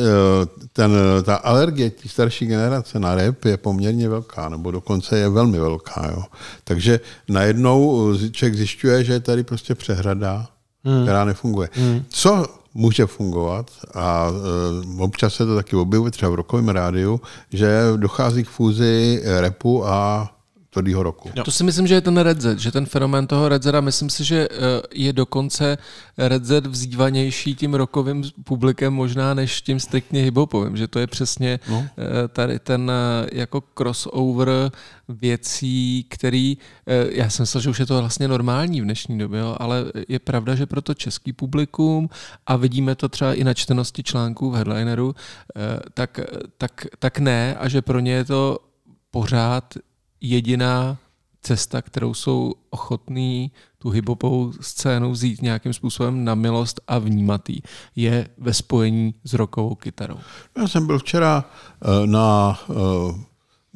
ten, 0.72 0.92
ta 1.22 1.36
alergie 1.36 1.90
té 1.90 2.08
starší 2.08 2.46
generace 2.46 3.00
na 3.00 3.14
rep 3.14 3.44
je 3.44 3.56
poměrně 3.56 4.08
velká, 4.08 4.48
nebo 4.48 4.70
dokonce 4.70 5.18
je 5.18 5.28
velmi 5.28 5.58
velká. 5.58 6.10
Jo. 6.10 6.24
Takže 6.64 7.00
najednou 7.28 8.12
člověk 8.30 8.54
zjišťuje, 8.54 9.04
že 9.04 9.12
je 9.12 9.20
tady 9.20 9.44
prostě 9.44 9.74
přehrada, 9.74 10.46
hmm. 10.84 11.02
která 11.02 11.24
nefunguje. 11.24 11.68
Hmm. 11.72 12.04
Co 12.08 12.46
může 12.74 13.06
fungovat 13.06 13.70
a 13.94 14.28
e, 14.98 15.02
občas 15.02 15.34
se 15.34 15.46
to 15.46 15.56
taky 15.56 15.76
objevuje 15.76 16.10
třeba 16.10 16.30
v 16.30 16.34
rokovém 16.34 16.68
rádiu, 16.68 17.20
že 17.52 17.80
dochází 17.96 18.44
k 18.44 18.48
fúzi 18.48 19.22
repu 19.40 19.86
a 19.86 20.30
tvrdého 20.76 21.02
roku. 21.02 21.30
Jo. 21.34 21.44
To 21.44 21.50
si 21.50 21.64
myslím, 21.64 21.86
že 21.86 21.94
je 21.94 22.00
ten 22.00 22.16
Red 22.18 22.40
Z, 22.40 22.58
že 22.58 22.72
ten 22.72 22.86
fenomén 22.86 23.26
toho 23.26 23.48
Red 23.48 23.62
Z, 23.62 23.80
myslím 23.80 24.10
si, 24.10 24.24
že 24.24 24.48
eh, 24.50 24.82
je 24.92 25.12
dokonce 25.12 25.78
Red 26.18 26.44
Z 26.44 26.66
vzývanější 26.66 27.54
tím 27.54 27.74
rokovým 27.74 28.22
publikem 28.44 28.92
možná 28.92 29.34
než 29.34 29.62
tím 29.62 29.80
striktně 29.80 30.22
hibopovým, 30.22 30.76
že 30.76 30.88
to 30.88 30.98
je 30.98 31.06
přesně 31.06 31.60
no. 31.68 31.80
Eh, 31.80 32.28
tady 32.28 32.58
ten 32.58 32.92
eh, 32.92 33.28
jako 33.32 33.62
crossover 33.78 34.48
věcí, 35.08 36.06
který, 36.08 36.58
já 37.10 37.30
jsem 37.30 37.42
myslel, 37.42 37.60
že 37.60 37.70
už 37.70 37.80
je 37.80 37.86
to 37.86 37.98
vlastně 37.98 38.28
normální 38.28 38.80
v 38.80 38.84
dnešní 38.84 39.18
době, 39.18 39.40
jo, 39.40 39.56
ale 39.60 39.84
je 40.08 40.18
pravda, 40.18 40.54
že 40.54 40.66
pro 40.66 40.82
to 40.82 40.94
český 40.94 41.32
publikum 41.32 42.08
a 42.46 42.56
vidíme 42.56 42.94
to 42.94 43.08
třeba 43.08 43.34
i 43.34 43.44
na 43.44 43.54
čtenosti 43.54 44.02
článků 44.02 44.50
v 44.50 44.54
headlineru, 44.54 45.14
tak, 45.94 46.20
tak, 46.58 46.86
tak 46.98 47.18
ne 47.18 47.54
a 47.54 47.68
že 47.68 47.82
pro 47.82 48.00
ně 48.00 48.12
je 48.12 48.24
to 48.24 48.58
pořád 49.10 49.74
jediná 50.30 50.98
cesta, 51.42 51.82
kterou 51.82 52.14
jsou 52.14 52.54
ochotní 52.70 53.50
tu 53.78 53.90
hibopovou 53.90 54.52
scénu 54.60 55.10
vzít 55.10 55.42
nějakým 55.42 55.72
způsobem 55.72 56.24
na 56.24 56.34
milost 56.34 56.80
a 56.88 56.98
vnímatý, 56.98 57.60
je 57.96 58.28
ve 58.38 58.54
spojení 58.54 59.14
s 59.24 59.32
rokovou 59.34 59.74
kytarou. 59.74 60.18
Já 60.58 60.68
jsem 60.68 60.86
byl 60.86 60.98
včera 60.98 61.44
eh, 61.44 62.06
na 62.06 62.58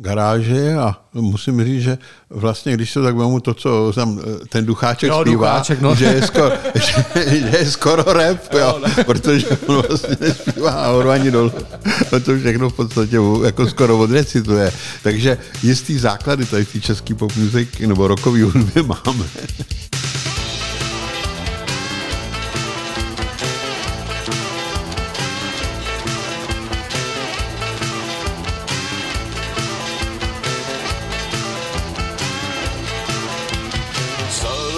eh, 0.00 0.02
garáži 0.02 0.72
a 0.72 0.96
musím 1.14 1.64
říct, 1.64 1.82
že 1.82 1.98
vlastně, 2.30 2.74
když 2.74 2.92
se 2.92 3.02
tak 3.02 3.16
vemu 3.16 3.40
to, 3.40 3.54
co 3.54 3.92
tam 3.94 4.20
ten 4.48 4.66
ducháček 4.66 5.08
Jo, 5.08 5.20
zpívá, 5.20 5.34
Ducháček, 5.34 5.80
no. 5.80 5.94
že, 5.94 6.04
je 6.04 6.22
skoro, 6.22 6.50
že, 6.74 7.30
že, 7.30 7.58
je 7.58 7.70
skoro 7.70 8.02
rap, 8.02 8.54
jo, 8.58 8.80
protože 9.06 9.46
on 9.66 9.82
vlastně 9.88 10.16
nespívá 10.20 10.70
nahoru 10.70 11.10
ani 11.10 11.30
dolů. 11.30 11.52
On 12.12 12.22
to 12.22 12.38
všechno 12.38 12.70
v 12.70 12.76
podstatě 12.76 13.16
jako 13.44 13.66
skoro 13.66 13.98
odrecituje. 13.98 14.72
Takže 15.02 15.38
jistý 15.62 15.98
základy 15.98 16.44
tady 16.46 16.64
v 16.64 16.72
té 16.72 16.80
české 16.80 17.14
pop 17.14 17.36
music 17.36 17.68
nebo 17.78 18.08
rockové 18.08 18.42
hudby 18.42 18.82
máme. 18.82 19.24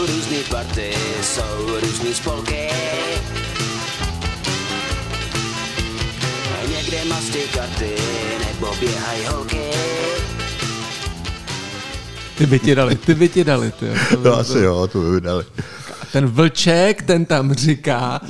Různý 0.06 0.36
party, 0.50 0.90
jsou 1.22 1.80
různý 1.80 2.14
spolky. 2.14 2.68
Někde 6.70 7.04
mastí 7.08 7.38
karty, 7.54 7.90
nebo 8.46 8.74
běhají 8.80 9.26
holky. 9.26 9.60
Ty 12.38 12.46
by 12.46 12.58
ti 12.58 12.74
dali, 12.74 12.94
ty 12.96 13.14
by 13.14 13.28
ti 13.28 13.44
dali. 13.44 13.72
Ty, 13.72 13.86
jo. 13.86 13.94
to 14.10 14.16
by, 14.16 14.22
To 14.22 14.38
asi 14.38 14.58
jo, 14.58 14.86
to 14.92 14.98
by 15.00 15.10
vydali. 15.10 15.44
Ten 16.12 16.26
vlček, 16.26 17.02
ten 17.02 17.24
tam 17.24 17.54
říká 17.54 18.20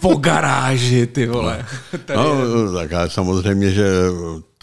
po 0.00 0.14
garáži, 0.16 1.06
ty 1.06 1.26
vole. 1.26 1.66
Tady 2.04 2.18
je- 2.20 2.26
No, 2.66 2.72
tak 2.72 2.92
ale 2.92 3.10
samozřejmě, 3.10 3.70
že 3.70 3.84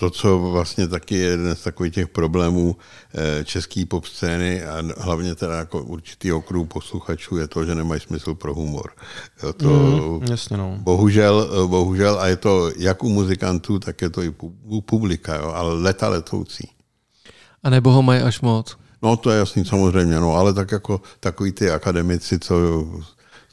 to, 0.04 0.10
co 0.10 0.40
vlastně 0.40 0.88
taky 0.88 1.16
je 1.16 1.30
jeden 1.30 1.56
z 1.56 1.64
takových 1.64 1.94
těch 1.94 2.08
problémů 2.08 2.76
eh, 3.16 3.44
české 3.44 3.86
pop 3.86 4.06
scény 4.06 4.64
a 4.64 4.84
hlavně 4.98 5.36
teda 5.36 5.56
jako 5.58 5.84
určitý 5.84 6.32
okruh 6.32 6.68
posluchačů 6.68 7.38
je 7.38 7.48
to, 7.48 7.66
že 7.66 7.76
nemají 7.76 8.02
smysl 8.02 8.36
pro 8.36 8.54
humor. 8.54 8.92
Jo, 9.44 9.54
to, 9.54 9.70
mm, 9.70 10.28
Jasně, 10.30 10.58
no. 10.58 10.78
bohužel, 10.80 11.68
bohužel, 11.68 12.20
a 12.20 12.28
je 12.28 12.36
to 12.36 12.72
jak 12.78 13.04
u 13.04 13.10
muzikantů, 13.10 13.80
tak 13.80 14.02
je 14.02 14.10
to 14.10 14.24
i 14.24 14.34
u 14.64 14.82
publika, 14.82 15.36
jo, 15.36 15.52
ale 15.56 15.74
leta 15.74 16.10
letoucí. 16.10 16.70
A 17.64 17.70
nebo 17.70 17.92
ho 17.92 18.02
mají 18.02 18.22
až 18.22 18.42
moc. 18.42 18.78
No 19.04 19.18
to 19.18 19.32
je 19.32 19.40
jasný 19.40 19.66
samozřejmě, 19.66 20.20
no, 20.20 20.36
ale 20.36 20.54
tak 20.54 20.72
jako 20.72 21.02
takový 21.20 21.52
ty 21.52 21.72
akademici, 21.72 22.40
co, 22.40 22.56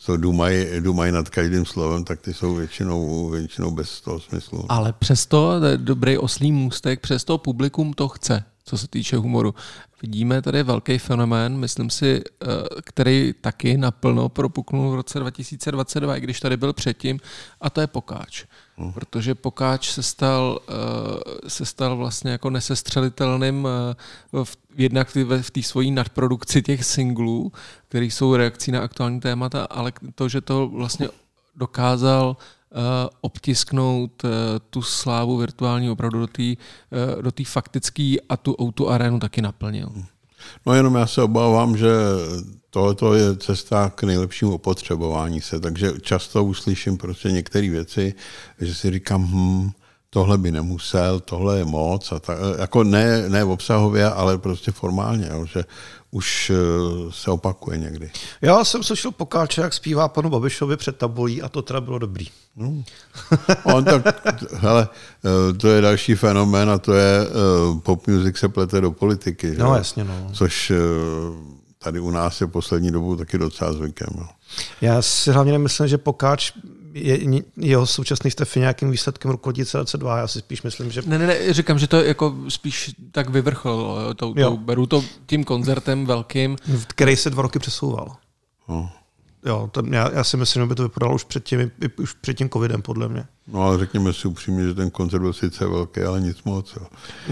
co 0.00 0.16
dumají, 0.16 0.66
dumají 0.80 1.12
nad 1.12 1.28
každým 1.28 1.64
slovem, 1.64 2.04
tak 2.04 2.20
ty 2.20 2.34
jsou 2.34 2.54
většinou, 2.54 3.30
většinou 3.30 3.70
bez 3.70 4.00
toho 4.00 4.20
smyslu. 4.20 4.64
Ale 4.68 4.92
přesto, 4.92 5.60
dobrý 5.76 6.18
oslý 6.18 6.52
můstek, 6.52 7.00
přesto 7.00 7.38
publikum 7.38 7.92
to 7.92 8.08
chce, 8.08 8.44
co 8.64 8.78
se 8.78 8.88
týče 8.88 9.16
humoru. 9.16 9.54
Vidíme 10.02 10.42
tady 10.42 10.62
velký 10.62 10.98
fenomén, 10.98 11.56
myslím 11.56 11.90
si, 11.90 12.22
eh, 12.42 12.46
který 12.84 13.34
taky 13.40 13.76
naplno 13.76 14.28
propuknul 14.28 14.90
v 14.90 14.94
roce 14.94 15.18
2022, 15.18 16.16
i 16.16 16.20
když 16.20 16.40
tady 16.40 16.56
byl 16.56 16.72
předtím, 16.72 17.18
a 17.60 17.70
to 17.70 17.80
je 17.80 17.86
Pokáč. 17.86 18.44
Protože 18.95 19.35
Pokáč 19.35 19.90
se 19.90 20.03
stal, 20.03 20.61
eh, 20.69 21.51
se 21.51 21.66
stal 21.66 21.97
vlastně 21.97 22.31
jako 22.31 22.51
nesestřelitelným 22.51 23.69
eh, 24.33 24.45
v, 24.45 24.57
jednak 24.77 25.09
v 25.43 25.51
té- 25.51 25.62
svojí 25.62 25.90
nadprodukci 25.90 26.62
těch 26.62 26.85
singlů, 26.85 27.53
které 27.88 28.05
jsou 28.05 28.37
reakcí 28.37 28.73
na 28.73 28.81
aktuální 28.81 29.21
témata, 29.21 29.64
ale 29.64 29.93
to, 30.14 30.29
že 30.29 30.40
to 30.40 30.69
vlastně 30.69 31.09
dokázal 31.57 32.37
eh, 32.37 32.75
obtisknout 33.21 34.23
tu 34.71 34.83
slávu 34.83 35.37
virtuální 35.37 35.90
opravdu 35.90 36.21
do 36.21 36.27
té 36.27 36.43
do 37.21 37.31
faktické 37.45 38.14
a 38.29 38.37
tu 38.37 38.57
outu 38.61 38.88
arénu 38.88 39.19
taky 39.19 39.43
naplnil. 39.43 39.93
No 40.66 40.75
jenom 40.75 40.95
já 40.95 41.07
se 41.07 41.23
obávám, 41.23 41.77
že 41.77 41.90
tohle 42.70 43.18
je 43.18 43.37
cesta 43.37 43.92
k 43.94 44.02
nejlepšímu 44.02 44.54
opotřebování 44.54 45.40
se, 45.40 45.61
takže 45.61 45.92
často 46.00 46.44
uslyším 46.44 46.96
prostě 46.96 47.30
některé 47.30 47.70
věci, 47.70 48.14
že 48.61 48.74
si 48.74 48.90
říkám, 48.90 49.28
hm, 49.33 49.70
tohle 50.11 50.38
by 50.38 50.52
nemusel, 50.52 51.20
tohle 51.20 51.59
je 51.59 51.64
moc, 51.64 52.12
a 52.12 52.18
ta, 52.18 52.35
jako 52.59 52.85
ne, 52.85 53.28
ne 53.28 53.44
obsahově, 53.44 54.06
ale 54.06 54.38
prostě 54.38 54.72
formálně, 54.72 55.28
jo, 55.33 55.46
že 55.46 55.64
už 56.11 56.50
eh, 56.50 56.56
se 57.11 57.30
opakuje 57.30 57.78
někdy. 57.78 58.11
Já 58.42 58.64
jsem 58.64 58.83
slyšel 58.83 59.11
Pokáče, 59.11 59.61
jak 59.61 59.74
zpívá 59.74 60.09
panu 60.09 60.30
Babišovi 60.30 60.76
před 60.76 60.96
tabulí 60.96 61.42
a 61.42 61.48
to 61.48 61.62
teda 61.62 61.80
bylo 61.80 61.98
dobrý. 61.98 62.26
On 63.64 63.85
tak, 63.85 64.02
hele, 64.54 64.88
eh, 65.24 65.52
to 65.52 65.68
je 65.68 65.80
další 65.80 66.14
fenomén 66.14 66.70
a 66.70 66.78
to 66.78 66.92
je 66.92 67.20
eh, 67.20 67.80
pop 67.83 68.06
music 68.06 68.37
se 68.37 68.48
plete 68.48 68.80
do 68.80 68.90
politiky. 68.90 69.54
Že? 69.54 69.59
No, 69.59 69.76
jasně, 69.76 70.04
no. 70.04 70.30
Což 70.33 70.72
tady 71.83 72.01
u 72.01 72.11
nás 72.11 72.40
je 72.40 72.47
poslední 72.47 72.90
dobou 72.90 73.16
taky 73.16 73.38
docela 73.38 73.73
zvykem. 73.73 74.09
No. 74.19 74.29
Já 74.81 75.03
si 75.03 75.31
hlavně 75.31 75.53
nemyslím, 75.53 75.88
že 75.88 75.99
Pokáč 75.99 76.53
je, 76.95 77.19
jeho 77.57 77.87
současný 77.87 78.31
stav 78.31 78.57
je 78.57 78.61
nějakým 78.61 78.90
výsledkem 78.90 79.31
rukodědí 79.31 79.69
CLC2. 79.71 80.16
Já 80.19 80.29
si 80.29 80.38
spíš 80.38 80.62
myslím, 80.62 80.90
že 80.90 81.03
Ne, 81.07 81.19
ne, 81.19 81.27
ne, 81.27 81.53
říkám, 81.53 81.79
že 81.79 81.87
to 81.87 81.97
jako 82.03 82.35
spíš 82.49 82.90
tak 83.12 83.31
vyvrcholilo. 83.31 84.01
jo, 84.01 84.14
To, 84.14 84.33
Jo. 84.37 84.51
to, 84.51 84.57
beru 84.57 84.87
to 84.87 85.05
tím 85.27 85.45
koncertem 85.45 86.07
velkým. 86.07 86.57
který 86.87 87.16
se 87.16 87.31
dva 87.31 87.43
roky 87.43 87.59
přesouval. 87.59 88.16
No. 88.69 88.90
Jo, 89.46 89.68
ten, 89.72 89.94
já, 89.94 90.11
já 90.12 90.24
si 90.24 90.37
myslím, 90.37 90.62
že 90.62 90.66
by 90.66 90.74
to 90.74 90.83
vypadalo 90.83 91.14
už 91.14 91.24
před 91.24 91.44
tím, 91.44 91.70
už 92.03 92.12
před 92.14 92.35
tím 92.35 92.50
covidem, 92.50 92.83
podle 92.83 93.09
mě. 93.09 93.24
no 93.53 93.62
ale 93.62 93.79
řekněme 93.79 94.12
si 94.12 94.29
upřímně, 94.29 94.64
že 94.68 94.74
ten 94.74 94.90
koncert 94.90 95.20
byl 95.20 95.33
sice 95.33 95.66
velký, 95.66 96.00
ale 96.00 96.20
nic 96.20 96.42
moc. 96.44 96.76
Jo. 96.81 96.87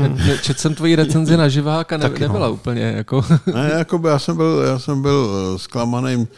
Ne, 0.09 0.38
Četl 0.42 0.61
jsem 0.61 0.75
tvoji 0.75 0.97
recenzi 0.97 1.37
na 1.37 1.49
živáka, 1.49 1.97
ne, 1.97 2.03
Taky, 2.03 2.21
no. 2.23 2.29
nebyla 2.29 2.49
úplně 2.49 2.83
jako... 2.83 3.25
Ne, 3.55 3.71
jakoby 3.79 4.09
já 4.09 4.18
jsem 4.18 4.37
byl, 4.37 4.62
já 4.66 4.79
jsem 4.79 5.03
byl 5.03 5.31
eh, 5.55 5.59
zklamaný. 5.59 6.29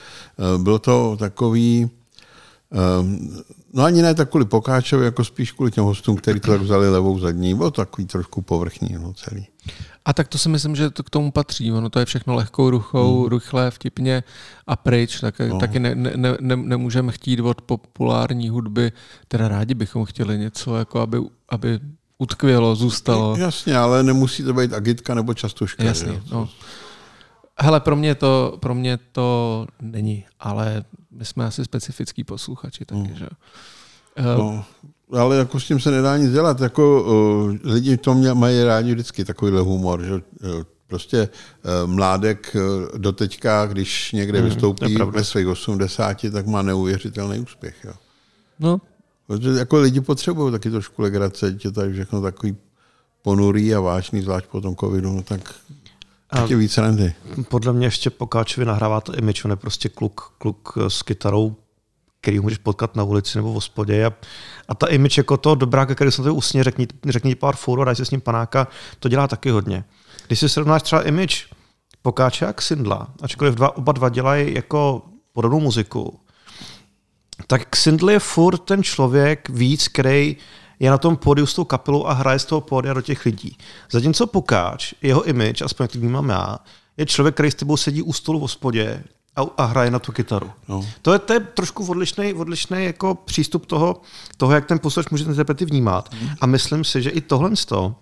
Eh, 0.55 0.59
Byl 0.59 0.79
to 0.79 1.17
takový, 1.19 1.91
no 3.73 3.85
ani 3.85 4.03
ne 4.03 4.15
tak 4.15 4.31
kvůli 4.31 4.45
Pokáčovi, 4.45 5.05
jako 5.05 5.25
spíš 5.25 5.53
kvůli 5.53 5.71
těm 5.71 5.85
hostům, 5.85 6.17
kteří 6.17 6.41
to 6.41 6.51
tak 6.51 6.61
vzali 6.61 6.91
levou 6.91 7.19
zadní. 7.19 7.55
Bylo 7.55 7.71
takový 7.71 8.07
trošku 8.07 8.43
povrchní 8.43 8.89
no, 8.93 9.13
celý. 9.13 9.47
A 10.05 10.13
tak 10.13 10.29
to 10.29 10.39
si 10.39 10.49
myslím, 10.49 10.77
že 10.77 10.91
to 10.91 11.03
k 11.03 11.11
tomu 11.11 11.33
patří. 11.33 11.73
Ono 11.73 11.91
to 11.91 11.99
je 11.99 12.05
všechno 12.05 12.35
lehkou 12.35 12.71
ruchou, 12.71 13.21
hmm. 13.21 13.29
rychle, 13.29 13.71
vtipně 13.71 14.23
a 14.67 14.77
pryč. 14.77 15.21
Tak, 15.21 15.39
no. 15.39 15.59
Taky 15.59 15.81
ne, 15.81 15.95
ne, 15.95 16.13
ne, 16.17 16.37
ne, 16.41 16.57
nemůžeme 16.57 17.13
chtít 17.13 17.41
od 17.41 17.63
populární 17.63 18.49
hudby, 18.49 18.93
teda 19.29 19.49
rádi 19.49 19.75
bychom 19.75 20.05
chtěli 20.05 20.39
něco, 20.39 20.77
jako 20.77 21.01
aby, 21.01 21.19
aby 21.49 21.81
utkvělo, 22.19 22.77
zůstalo. 22.77 23.37
Jasně, 23.37 23.77
ale 23.77 24.03
nemusí 24.03 24.43
to 24.43 24.55
být 24.55 24.73
agitka 24.73 25.15
nebo 25.15 25.35
častuška. 25.35 25.85
Jasně, 25.85 26.13
že 26.13 26.21
no. 26.33 26.49
Hele, 27.59 27.81
pro 27.81 27.97
mě, 27.97 28.15
to, 28.15 28.57
pro 28.61 28.75
mě 28.75 28.99
to 29.13 29.67
není, 29.81 30.25
ale 30.41 30.85
my 31.11 31.25
jsme 31.25 31.45
asi 31.47 31.65
specifický 31.65 32.25
posluchači 32.25 32.85
taky, 32.85 33.01
Hmm. 33.01 33.17
že? 33.17 33.29
jo. 34.17 34.37
No, 34.39 34.65
ale 35.19 35.37
jako 35.37 35.61
s 35.61 35.67
tím 35.67 35.81
se 35.81 35.91
nedá 35.91 36.17
nic 36.17 36.33
dělat. 36.33 36.61
Jako, 36.61 37.03
uh, 37.03 37.73
lidi 37.73 37.97
to 37.97 38.15
mě, 38.15 38.35
mají 38.35 38.65
rádi 38.65 38.93
vždycky 38.93 39.25
takovýhle 39.25 39.61
humor, 39.61 40.03
že 40.03 40.15
uh, 40.15 40.21
prostě 40.87 41.29
uh, 41.29 41.91
mládek 41.91 42.57
uh, 42.57 42.99
doteďka, 42.99 43.67
když 43.67 44.13
někde 44.13 44.39
je 44.39 44.43
vystoupí 44.43 44.95
ve 44.95 45.25
svých 45.25 45.49
80, 45.49 46.17
tak 46.33 46.47
má 46.47 46.63
neuvěřitelný 46.63 47.39
úspěch. 47.39 47.77
Jo. 47.85 47.93
No, 48.59 48.81
Protože 49.27 49.51
jako 49.51 49.79
lidi 49.79 50.01
potřebují 50.01 50.53
taky 50.53 50.71
trošku 50.71 51.03
legrace, 51.03 51.57
je 51.65 51.73
tady 51.73 51.93
všechno 51.93 52.23
takový 52.23 52.57
ponurý 53.23 53.75
a 53.75 53.81
vážný, 53.81 54.23
zvlášť 54.23 54.47
po 54.47 54.61
tom 54.61 54.77
covidu, 54.77 55.13
no 55.13 55.23
tak 55.23 55.55
ještě 56.41 56.57
víc 56.57 56.79
randy. 56.79 57.15
Podle 57.49 57.73
mě 57.73 57.87
ještě 57.87 58.11
Pokáčovi 58.11 58.65
nahrává 58.65 59.01
to 59.01 59.15
image, 59.15 59.45
on 59.45 59.51
je 59.51 59.57
prostě 59.57 59.89
kluk, 59.89 60.35
kluk 60.39 60.79
s 60.89 61.03
kytarou, 61.03 61.57
který 62.21 62.41
můžeš 62.41 62.59
potkat 62.59 62.97
na 62.97 63.03
ulici 63.03 63.39
nebo 63.39 63.51
v 63.51 63.55
hospodě. 63.55 64.07
A, 64.07 64.13
a 64.69 64.75
ta 64.75 64.87
image 64.87 65.19
jako 65.19 65.37
toho 65.37 65.55
dobráka, 65.55 65.95
který 65.95 66.11
jsem 66.11 66.25
tady 66.25 66.35
usně, 66.37 66.65
řekni, 66.65 66.87
řekni 67.09 67.35
pár 67.35 67.57
fůru 67.57 67.83
a 67.83 67.85
daj 67.85 67.97
si 67.97 68.07
s 68.07 68.11
ním 68.11 68.21
panáka, 68.21 68.69
to 68.99 69.09
dělá 69.09 69.29
taky 69.29 69.51
hodně. 69.51 69.85
Když 70.27 70.39
si 70.39 70.49
srovnáš 70.49 70.83
třeba 70.83 71.03
image 71.03 71.47
Pokáče 72.03 72.47
a 72.47 72.53
Xindla, 72.53 73.09
ačkoliv 73.23 73.55
dva, 73.55 73.77
oba 73.77 73.93
dva 73.93 74.09
dělají 74.09 74.55
jako 74.55 75.03
podobnou 75.33 75.61
muziku, 75.61 76.21
tak 77.47 77.69
Xindl 77.69 78.11
je 78.11 78.19
furt 78.19 78.59
ten 78.59 78.83
člověk 78.83 79.49
víc, 79.49 79.89
který 79.89 80.37
je 80.81 80.91
na 80.91 80.99
tom 80.99 81.17
pódiu 81.17 81.47
s 81.47 81.55
tou 81.55 81.65
kapelou 81.65 82.07
a 82.07 82.13
hraje 82.13 82.39
z 82.39 82.45
toho 82.45 82.61
pódia 82.61 82.95
do 82.95 83.01
těch 83.01 83.25
lidí. 83.25 83.57
Zatímco 83.91 84.27
Pokáč, 84.27 84.95
jeho 85.03 85.23
image, 85.25 85.63
aspoň 85.63 85.85
jak 85.85 85.93
to 85.93 85.99
vnímám 85.99 86.29
já, 86.29 86.59
je 86.97 87.07
člověk, 87.07 87.35
který 87.35 87.51
s 87.51 87.55
tebou 87.55 87.77
sedí 87.77 88.03
u 88.03 88.13
stolu 88.13 88.39
v 88.39 88.43
hospodě 88.43 89.05
a, 89.37 89.43
a 89.57 89.65
hraje 89.65 89.91
na 89.91 89.99
tu 89.99 90.13
kytaru. 90.13 90.51
No. 90.69 90.87
To, 91.03 91.13
je, 91.13 91.19
to 91.19 91.33
je 91.33 91.41
trošku 91.41 91.87
odlišný, 91.87 92.35
odlišný 92.35 92.85
jako 92.85 93.15
přístup 93.15 93.67
toho, 93.67 94.01
toho, 94.37 94.53
jak 94.53 94.67
ten 94.67 94.79
posluchač 94.79 95.11
může 95.11 95.25
ten 95.25 95.33
interprety 95.33 95.65
vnímat. 95.65 96.15
A 96.41 96.47
myslím 96.47 96.85
si, 96.85 97.03
že 97.03 97.11
i 97.11 97.21
tohle 97.21 97.57
z 97.57 97.65
toho, 97.65 97.95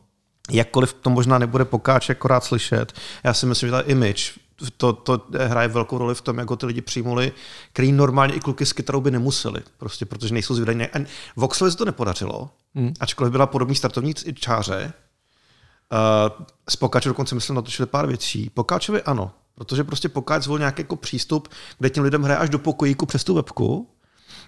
jakkoliv 0.50 0.92
to 0.92 1.10
možná 1.10 1.38
nebude 1.38 1.64
Pokáč 1.64 2.10
akorát 2.10 2.44
slyšet, 2.44 2.92
já 3.24 3.34
si 3.34 3.46
myslím, 3.46 3.66
že 3.66 3.72
ta 3.72 3.80
image 3.80 4.32
to, 4.76 4.92
to 4.92 5.22
hraje 5.38 5.68
velkou 5.68 5.98
roli 5.98 6.14
v 6.14 6.20
tom, 6.20 6.38
jak 6.38 6.50
ho 6.50 6.56
ty 6.56 6.66
lidi 6.66 6.80
přijmuli, 6.80 7.32
který 7.72 7.92
normálně 7.92 8.34
i 8.34 8.40
kluky 8.40 8.66
s 8.66 8.72
kytarou 8.72 9.00
by 9.00 9.10
nemuseli, 9.10 9.60
prostě 9.78 10.06
protože 10.06 10.34
nejsou 10.34 10.54
zvydaní. 10.54 10.86
A 10.86 11.06
Voxlovi 11.36 11.70
se 11.70 11.76
to 11.76 11.84
nepodařilo, 11.84 12.50
hmm. 12.74 12.92
ačkoliv 13.00 13.32
byla 13.32 13.46
podobný 13.46 13.74
startovní 13.74 14.14
čáře, 14.14 14.92
Uh, 15.92 16.46
z 16.68 16.76
Pokáče 16.76 17.08
dokonce 17.08 17.34
myslím 17.34 17.56
natočili 17.56 17.86
pár 17.86 18.06
věcí. 18.06 18.50
Pokáčovi 18.50 19.02
ano, 19.02 19.30
protože 19.54 19.84
prostě 19.84 20.08
Pokáč 20.08 20.42
zvolil 20.42 20.58
nějaký 20.58 20.82
jako 20.82 20.96
přístup, 20.96 21.48
kde 21.78 21.90
těm 21.90 22.04
lidem 22.04 22.22
hraje 22.22 22.38
až 22.38 22.50
do 22.50 22.58
pokojíku 22.58 23.06
přes 23.06 23.24
tu 23.24 23.34
webku 23.34 23.90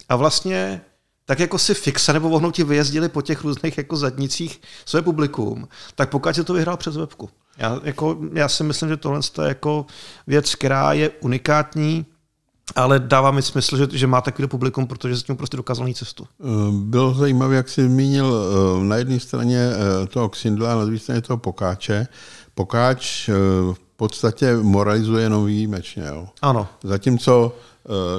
a 0.09 0.15
vlastně 0.15 0.81
tak 1.25 1.39
jako 1.39 1.57
si 1.57 1.73
fixa 1.73 2.13
nebo 2.13 2.29
vohnou 2.29 2.51
ti 2.51 2.63
vyjezdili 2.63 3.09
po 3.09 3.21
těch 3.21 3.43
různých 3.43 3.77
jako 3.77 3.95
zadnicích 3.95 4.61
své 4.85 5.01
publikum, 5.01 5.67
tak 5.95 6.09
pokud 6.09 6.35
si 6.35 6.43
to 6.43 6.53
vyhrál 6.53 6.77
přes 6.77 6.97
webku. 6.97 7.29
Já, 7.57 7.79
jako, 7.83 8.17
já 8.33 8.49
si 8.49 8.63
myslím, 8.63 8.89
že 8.89 8.97
tohle 8.97 9.19
je 9.41 9.47
jako 9.47 9.85
věc, 10.27 10.55
která 10.55 10.93
je 10.93 11.09
unikátní, 11.09 12.05
ale 12.75 12.99
dává 12.99 13.31
mi 13.31 13.41
smysl, 13.41 13.77
že, 13.77 13.87
že 13.91 14.07
má 14.07 14.21
takový 14.21 14.47
publikum, 14.47 14.87
protože 14.87 15.17
s 15.17 15.23
tím 15.23 15.37
prostě 15.37 15.57
dokázal 15.57 15.87
jít 15.87 15.97
cestu. 15.97 16.27
Eh, 16.39 16.45
bylo 16.71 17.13
zajímavé, 17.13 17.55
jak 17.55 17.69
jsi 17.69 17.83
zmínil 17.85 18.35
eh, 18.35 18.83
na 18.83 18.95
jedné 18.95 19.19
straně 19.19 19.59
eh, 19.59 20.07
toho 20.07 20.29
Xindla 20.29 20.73
a 20.73 20.75
na 20.75 20.85
druhé 20.85 20.99
straně 20.99 21.21
toho 21.21 21.37
Pokáče. 21.37 22.07
Pokáč 22.55 23.29
v 23.73 23.75
podstatě 23.95 24.55
moralizuje 24.55 25.23
jenom 25.23 25.45
výjimečně. 25.45 26.03
Jo. 26.07 26.27
Ano. 26.41 26.67
Zatímco 26.83 27.55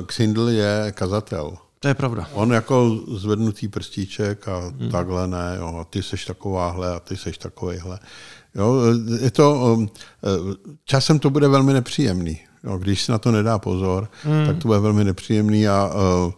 Xindl 0.07 0.49
je 0.49 0.93
kazatel. 0.95 1.57
To 1.81 1.89
je 1.89 1.95
pravda. 1.95 2.29
On 2.33 2.53
jako 2.53 3.01
zvednutý 3.09 3.69
prstíček 3.69 4.49
a 4.49 4.59
hmm. 4.59 4.91
takhle 4.91 5.29
ne, 5.29 5.57
jo, 5.59 5.79
a 5.81 5.85
ty 5.85 6.03
seš 6.03 6.25
takováhle 6.25 6.95
a 6.95 7.01
ty 7.01 7.17
seš 7.17 7.39
takovejhle. 7.39 7.99
Jo, 8.55 8.83
je 9.21 9.31
to, 9.31 9.79
časem 10.85 11.19
to 11.19 11.31
bude 11.31 11.49
velmi 11.49 11.73
nepříjemný. 11.73 12.41
Jo, 12.65 12.79
když 12.79 13.03
si 13.03 13.13
na 13.13 13.19
to 13.19 13.33
nedá 13.33 13.59
pozor, 13.59 14.09
hmm. 14.23 14.47
tak 14.47 14.59
to 14.59 14.69
bude 14.69 14.79
velmi 14.79 15.05
nepříjemný 15.05 15.69
a 15.69 15.91
uh, 16.27 16.33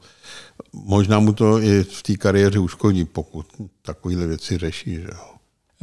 možná 0.73 1.19
mu 1.19 1.33
to 1.33 1.61
i 1.61 1.85
v 1.85 2.03
té 2.03 2.17
kariéře 2.17 2.59
uškodí, 2.59 3.05
pokud 3.05 3.47
takovéhle 3.83 4.27
věci 4.27 4.59
řeší. 4.59 4.95
Že 4.95 5.09
jo. 5.13 5.34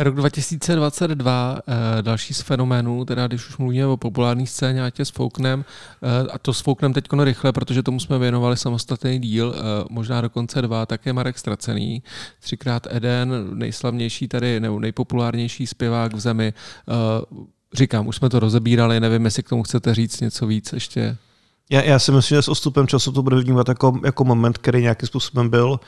Rok 0.03 0.15
2022, 0.15 1.59
eh, 1.67 2.01
další 2.01 2.33
z 2.33 2.41
fenoménů, 2.41 3.05
teda 3.05 3.27
když 3.27 3.49
už 3.49 3.57
mluvíme 3.57 3.85
o 3.85 3.97
populární 3.97 4.47
scéně, 4.47 4.83
ať 4.83 4.99
je 4.99 5.05
s 5.05 5.09
Fouknem, 5.09 5.65
eh, 6.01 6.31
a 6.31 6.37
to 6.37 6.53
s 6.53 6.61
Fouknem 6.61 6.93
teď 6.93 7.05
rychle, 7.23 7.51
protože 7.51 7.83
tomu 7.83 7.99
jsme 7.99 8.19
věnovali 8.19 8.57
samostatný 8.57 9.19
díl, 9.19 9.55
eh, 9.55 9.61
možná 9.89 10.21
dokonce 10.21 10.61
dva, 10.61 10.85
také 10.85 11.13
Marek 11.13 11.37
Stracený, 11.37 12.03
třikrát 12.39 12.87
Eden, 12.89 13.49
nejslavnější 13.53 14.27
tady, 14.27 14.59
nebo 14.59 14.79
nejpopulárnější 14.79 15.67
zpěvák 15.67 16.13
v 16.13 16.19
zemi. 16.19 16.53
Říkám, 17.73 18.07
už 18.07 18.15
jsme 18.15 18.29
to 18.29 18.39
rozebírali, 18.39 18.99
nevím, 18.99 19.25
jestli 19.25 19.43
k 19.43 19.49
tomu 19.49 19.63
chcete 19.63 19.95
říct 19.95 20.21
něco 20.21 20.47
víc 20.47 20.73
ještě. 20.73 21.17
Já, 21.69 21.81
já 21.81 21.99
si 21.99 22.11
myslím, 22.11 22.35
že 22.35 22.41
s 22.41 22.47
ostupem 22.47 22.87
času 22.87 23.11
to 23.11 23.23
bude 23.23 23.35
vnímat 23.35 23.69
jako, 23.69 23.99
jako 24.05 24.23
moment, 24.23 24.57
který 24.57 24.81
nějakým 24.81 25.07
způsobem 25.07 25.49
byl 25.49 25.79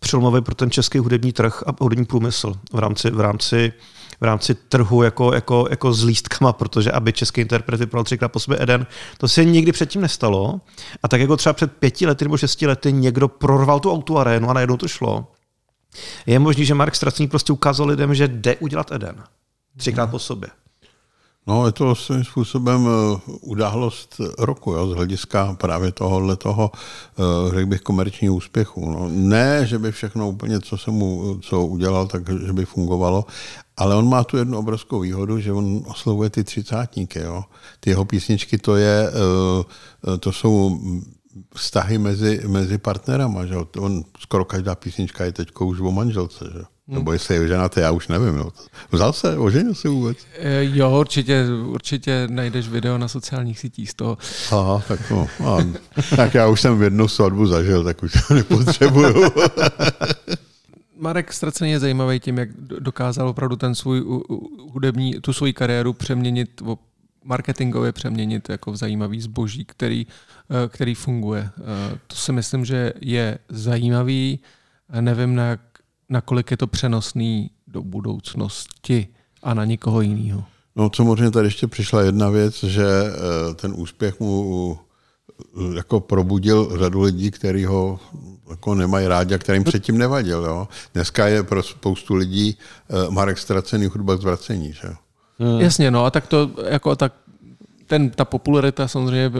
přelomový 0.00 0.40
pro 0.40 0.54
ten 0.54 0.70
český 0.70 0.98
hudební 0.98 1.32
trh 1.32 1.62
a 1.66 1.72
hudební 1.80 2.04
průmysl 2.04 2.52
v 2.72 2.78
rámci, 2.78 3.10
v 3.10 3.20
rámci, 3.20 3.72
v 4.20 4.24
rámci 4.24 4.54
trhu 4.54 5.02
jako, 5.02 5.34
jako, 5.34 5.66
jako 5.70 5.92
s 5.92 6.04
lístkama, 6.04 6.52
protože 6.52 6.92
aby 6.92 7.12
český 7.12 7.40
interpret 7.40 7.80
vypadal 7.80 8.04
třikrát 8.04 8.28
po 8.28 8.40
sobě 8.40 8.62
Eden, 8.62 8.86
to 9.18 9.28
se 9.28 9.44
nikdy 9.44 9.72
předtím 9.72 10.00
nestalo. 10.00 10.60
A 11.02 11.08
tak 11.08 11.20
jako 11.20 11.36
třeba 11.36 11.52
před 11.52 11.72
pěti 11.72 12.06
lety 12.06 12.24
nebo 12.24 12.36
šesti 12.36 12.66
lety 12.66 12.92
někdo 12.92 13.28
prorval 13.28 13.80
tu 13.80 13.92
autoarénu 13.92 14.50
a 14.50 14.52
najednou 14.52 14.76
to 14.76 14.88
šlo. 14.88 15.32
Je 16.26 16.38
možný, 16.38 16.64
že 16.64 16.74
Mark 16.74 16.94
Stracný 16.94 17.28
prostě 17.28 17.52
ukázal 17.52 17.86
lidem, 17.86 18.14
že 18.14 18.28
jde 18.28 18.56
udělat 18.56 18.92
Eden. 18.92 19.24
Třikrát 19.76 20.10
po 20.10 20.18
sobě. 20.18 20.48
No, 21.48 21.66
je 21.66 21.72
to 21.72 21.94
svým 21.94 22.24
způsobem 22.24 22.88
eh, 22.88 23.20
událost 23.40 24.20
roku, 24.38 24.72
jo, 24.72 24.88
z 24.88 24.94
hlediska 24.94 25.56
právě 25.60 25.92
tohohle 25.92 26.36
toho, 26.36 26.70
eh, 26.74 27.54
řekl 27.54 27.66
bych, 27.66 27.80
komerčního 27.80 28.34
úspěchu. 28.34 28.90
No, 28.90 29.08
ne, 29.08 29.66
že 29.66 29.78
by 29.78 29.92
všechno 29.92 30.28
úplně, 30.28 30.60
co 30.60 30.78
jsem 30.78 30.94
mu, 30.94 31.38
co 31.40 31.66
udělal, 31.66 32.06
tak 32.06 32.22
že 32.46 32.52
by 32.52 32.64
fungovalo, 32.64 33.24
ale 33.76 33.94
on 33.94 34.08
má 34.08 34.24
tu 34.24 34.36
jednu 34.36 34.58
obrovskou 34.58 35.00
výhodu, 35.00 35.40
že 35.40 35.52
on 35.52 35.82
oslovuje 35.86 36.30
ty 36.30 36.44
třicátníky. 36.44 37.18
Jo. 37.18 37.44
Ty 37.80 37.90
jeho 37.90 38.04
písničky, 38.04 38.58
to, 38.58 38.76
je, 38.76 39.10
eh, 39.10 40.18
to 40.18 40.32
jsou 40.32 40.80
vztahy 41.54 41.98
mezi, 41.98 42.40
mezi 42.46 42.78
partnerama. 42.78 43.46
Že? 43.46 43.56
On, 43.80 44.04
skoro 44.18 44.44
každá 44.44 44.74
písnička 44.74 45.24
je 45.24 45.32
teď 45.32 45.48
už 45.60 45.80
o 45.80 45.90
manželce. 45.92 46.44
Že? 46.52 46.77
Nebo 46.88 47.12
jestli 47.12 47.34
je 47.34 47.48
ženatý, 47.48 47.80
já 47.80 47.90
už 47.90 48.08
nevím. 48.08 48.36
No. 48.36 48.52
Vzal 48.92 49.12
se, 49.12 49.38
oženil 49.38 49.74
se 49.74 49.88
vůbec? 49.88 50.18
E, 50.38 50.64
jo, 50.64 51.00
určitě, 51.00 51.44
určitě 51.66 52.28
najdeš 52.30 52.68
video 52.68 52.98
na 52.98 53.08
sociálních 53.08 53.58
sítích 53.58 53.90
z 53.90 53.94
toho. 53.94 54.18
Aha, 54.52 54.82
tak 54.88 55.10
no. 55.10 55.28
A, 55.46 55.58
tak 56.16 56.34
já 56.34 56.48
už 56.48 56.60
jsem 56.60 56.78
v 56.78 56.82
jednu 56.82 57.08
svatbu 57.08 57.46
zažil, 57.46 57.84
tak 57.84 58.02
už 58.02 58.12
to 58.12 58.34
nepotřebuju. 58.34 59.14
Marek 60.98 61.32
Stracený 61.32 61.70
je 61.70 61.78
zajímavý 61.78 62.20
tím, 62.20 62.38
jak 62.38 62.48
dokázal 62.60 63.28
opravdu 63.28 63.56
ten 63.56 63.74
svůj 63.74 64.04
hudební, 64.72 65.20
tu 65.20 65.32
svoji 65.32 65.52
kariéru 65.52 65.92
přeměnit, 65.92 66.62
marketingově 67.24 67.92
přeměnit 67.92 68.48
jako 68.48 68.72
v 68.72 68.76
zajímavý 68.76 69.20
zboží, 69.20 69.64
který, 69.64 70.06
e, 70.64 70.68
který 70.68 70.94
funguje. 70.94 71.40
E, 71.40 71.98
to 72.06 72.16
si 72.16 72.32
myslím, 72.32 72.64
že 72.64 72.92
je 73.00 73.38
zajímavý. 73.48 74.40
Nevím, 75.00 75.34
na 75.34 75.44
jak 75.46 75.60
nakolik 76.08 76.50
je 76.50 76.56
to 76.56 76.66
přenosný 76.66 77.50
do 77.66 77.82
budoucnosti 77.82 79.08
a 79.42 79.54
na 79.54 79.64
nikoho 79.64 80.00
jiného. 80.00 80.44
No 80.76 80.90
samozřejmě 80.94 81.30
tady 81.30 81.46
ještě 81.46 81.66
přišla 81.66 82.02
jedna 82.02 82.30
věc, 82.30 82.64
že 82.64 82.86
eh, 82.86 83.54
ten 83.54 83.74
úspěch 83.76 84.20
mu 84.20 84.78
eh, 85.40 85.76
jako 85.76 86.00
probudil 86.00 86.78
řadu 86.78 87.00
lidí, 87.00 87.30
kteří 87.30 87.64
ho 87.64 88.00
jako 88.50 88.74
nemají 88.74 89.06
rádi 89.06 89.34
a 89.34 89.38
kterým 89.38 89.64
předtím 89.64 89.98
nevadil. 89.98 90.44
Jo. 90.44 90.68
Dneska 90.94 91.26
je 91.26 91.42
pro 91.42 91.62
spoustu 91.62 92.14
lidí 92.14 92.58
eh, 92.90 93.10
Marek 93.10 93.38
ztracený 93.38 93.86
hudba 93.86 94.16
zvracení. 94.16 94.72
Že? 94.72 94.88
Hmm. 95.38 95.60
Jasně, 95.60 95.90
no 95.90 96.04
a 96.04 96.10
tak 96.10 96.26
to 96.26 96.50
jako 96.68 96.96
tak 96.96 97.12
ten, 97.86 98.10
ta 98.10 98.24
popularita 98.24 98.88
samozřejmě 98.88 99.30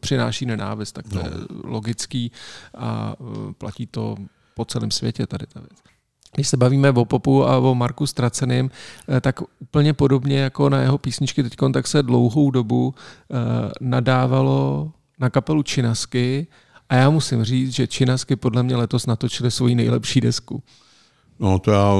přináší 0.00 0.46
nenávist, 0.46 0.92
tak 0.92 1.08
to 1.08 1.14
no. 1.14 1.20
je 1.20 1.30
logický 1.64 2.32
a 2.76 3.16
platí 3.58 3.86
to 3.86 4.16
po 4.54 4.64
celém 4.64 4.90
světě 4.90 5.26
tady 5.26 5.46
ta 5.46 5.60
věc 5.60 5.91
když 6.34 6.48
se 6.48 6.56
bavíme 6.56 6.90
o 6.90 7.04
popu 7.04 7.46
a 7.48 7.58
o 7.58 7.74
Marku 7.74 8.06
Straceným, 8.06 8.70
eh, 9.08 9.20
tak 9.20 9.40
úplně 9.58 9.92
podobně 9.92 10.38
jako 10.38 10.68
na 10.68 10.80
jeho 10.80 10.98
písničky 10.98 11.42
teď, 11.42 11.56
tak 11.72 11.86
se 11.86 12.02
dlouhou 12.02 12.50
dobu 12.50 12.94
eh, 12.94 13.34
nadávalo 13.80 14.90
na 15.18 15.30
kapelu 15.30 15.62
Činasky 15.62 16.46
a 16.88 16.94
já 16.94 17.10
musím 17.10 17.44
říct, 17.44 17.72
že 17.72 17.86
Činasky 17.86 18.36
podle 18.36 18.62
mě 18.62 18.76
letos 18.76 19.06
natočili 19.06 19.50
svoji 19.50 19.74
nejlepší 19.74 20.20
desku. 20.20 20.62
No 21.42 21.58
to 21.58 21.70
já 21.70 21.92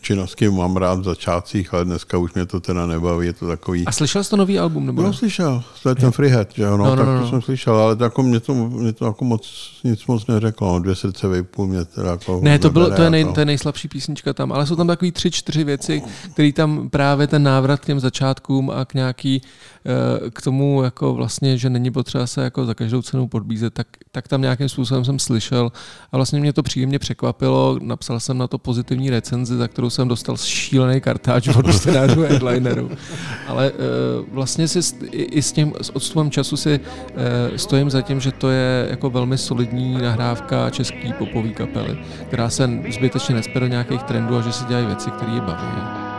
činnosti 0.00 0.48
mám 0.48 0.76
rád 0.76 0.98
v 0.98 1.04
začátcích, 1.04 1.74
ale 1.74 1.84
dneska 1.84 2.18
už 2.18 2.34
mě 2.34 2.46
to 2.46 2.60
teda 2.60 2.86
nebaví, 2.86 3.26
je 3.26 3.32
to 3.32 3.46
takový... 3.46 3.86
A 3.86 3.92
slyšel 3.92 4.24
jsi 4.24 4.30
to 4.30 4.36
nový 4.36 4.58
album? 4.58 4.86
Nebo 4.86 5.02
no, 5.02 5.12
slyšel, 5.12 5.62
to 5.82 5.88
je 5.88 5.94
ten 5.94 6.10
Freehead, 6.10 6.54
že 6.54 6.62
jo, 6.62 6.76
no, 6.76 6.84
no, 6.84 6.96
tak 6.96 7.06
no, 7.06 7.14
no. 7.14 7.20
to 7.20 7.28
jsem 7.28 7.42
slyšel, 7.42 7.74
ale 7.74 7.96
to 7.96 8.04
jako 8.04 8.22
mě 8.22 8.40
to, 8.40 8.54
mě 8.54 8.92
to 8.92 9.04
jako 9.04 9.24
moc, 9.24 9.70
nic 9.84 10.06
moc 10.06 10.26
neřeklo, 10.26 10.72
no, 10.72 10.78
dvě 10.78 10.94
srdce 10.94 11.28
vejpůl 11.28 11.66
mě 11.66 11.84
teda 11.84 12.10
jako... 12.10 12.40
Ne, 12.42 12.58
to, 12.58 12.70
bylo, 12.70 12.90
to, 12.90 13.02
je 13.02 13.10
nej, 13.10 13.24
to 13.24 13.40
je 13.40 13.46
nejslabší 13.46 13.88
písnička 13.88 14.32
tam, 14.32 14.52
ale 14.52 14.66
jsou 14.66 14.76
tam 14.76 14.86
takový 14.86 15.12
tři, 15.12 15.30
čtyři 15.30 15.64
věci, 15.64 16.02
které 16.32 16.52
tam 16.52 16.90
právě 16.90 17.26
ten 17.26 17.42
návrat 17.42 17.80
k 17.80 17.86
těm 17.86 18.00
začátkům 18.00 18.70
a 18.70 18.84
k 18.84 18.94
nějaký 18.94 19.42
Eh, 19.84 20.30
k 20.30 20.42
tomu, 20.42 20.82
jako 20.82 21.14
vlastně, 21.14 21.58
že 21.58 21.70
není 21.70 21.90
potřeba 21.90 22.26
se 22.26 22.42
jako 22.42 22.66
za 22.66 22.74
každou 22.74 23.02
cenu 23.02 23.28
podbízet, 23.28 23.74
tak, 23.74 23.86
tak 24.12 24.28
tam 24.28 24.42
nějakým 24.42 24.68
způsobem 24.68 25.04
jsem 25.04 25.18
slyšel 25.18 25.72
a 26.12 26.16
vlastně 26.16 26.40
mě 26.40 26.52
to 26.52 26.62
příjemně 26.62 26.98
překvapilo. 26.98 27.78
Napsal 27.82 28.20
jsem 28.20 28.38
na 28.38 28.46
to 28.46 28.58
pozitivní 28.58 28.79
recenzi, 29.10 29.56
za 29.56 29.68
kterou 29.68 29.90
jsem 29.90 30.08
dostal 30.08 30.36
šílený 30.36 31.00
kartáč 31.00 31.48
od 31.48 31.72
scénářů 31.72 32.20
headlinerů. 32.20 32.90
Ale 33.48 33.70
uh, 33.70 33.78
vlastně 34.32 34.68
si 34.68 34.80
i, 35.12 35.42
s 35.42 35.52
tím 35.52 35.72
s 35.82 35.90
odstupem 35.90 36.30
času 36.30 36.56
si 36.56 36.80
uh, 36.80 37.56
stojím 37.56 37.90
za 37.90 38.02
tím, 38.02 38.20
že 38.20 38.32
to 38.32 38.50
je 38.50 38.86
jako 38.90 39.10
velmi 39.10 39.38
solidní 39.38 39.98
nahrávka 40.02 40.70
český 40.70 41.12
popový 41.12 41.54
kapely, 41.54 41.98
která 42.28 42.50
se 42.50 42.70
zbytečně 42.90 43.34
nespěl 43.34 43.60
do 43.60 43.66
nějakých 43.66 44.02
trendů 44.02 44.36
a 44.36 44.42
že 44.42 44.52
si 44.52 44.64
dělají 44.64 44.86
věci, 44.86 45.10
které 45.10 45.32
je 45.32 45.40
baví. 45.40 46.10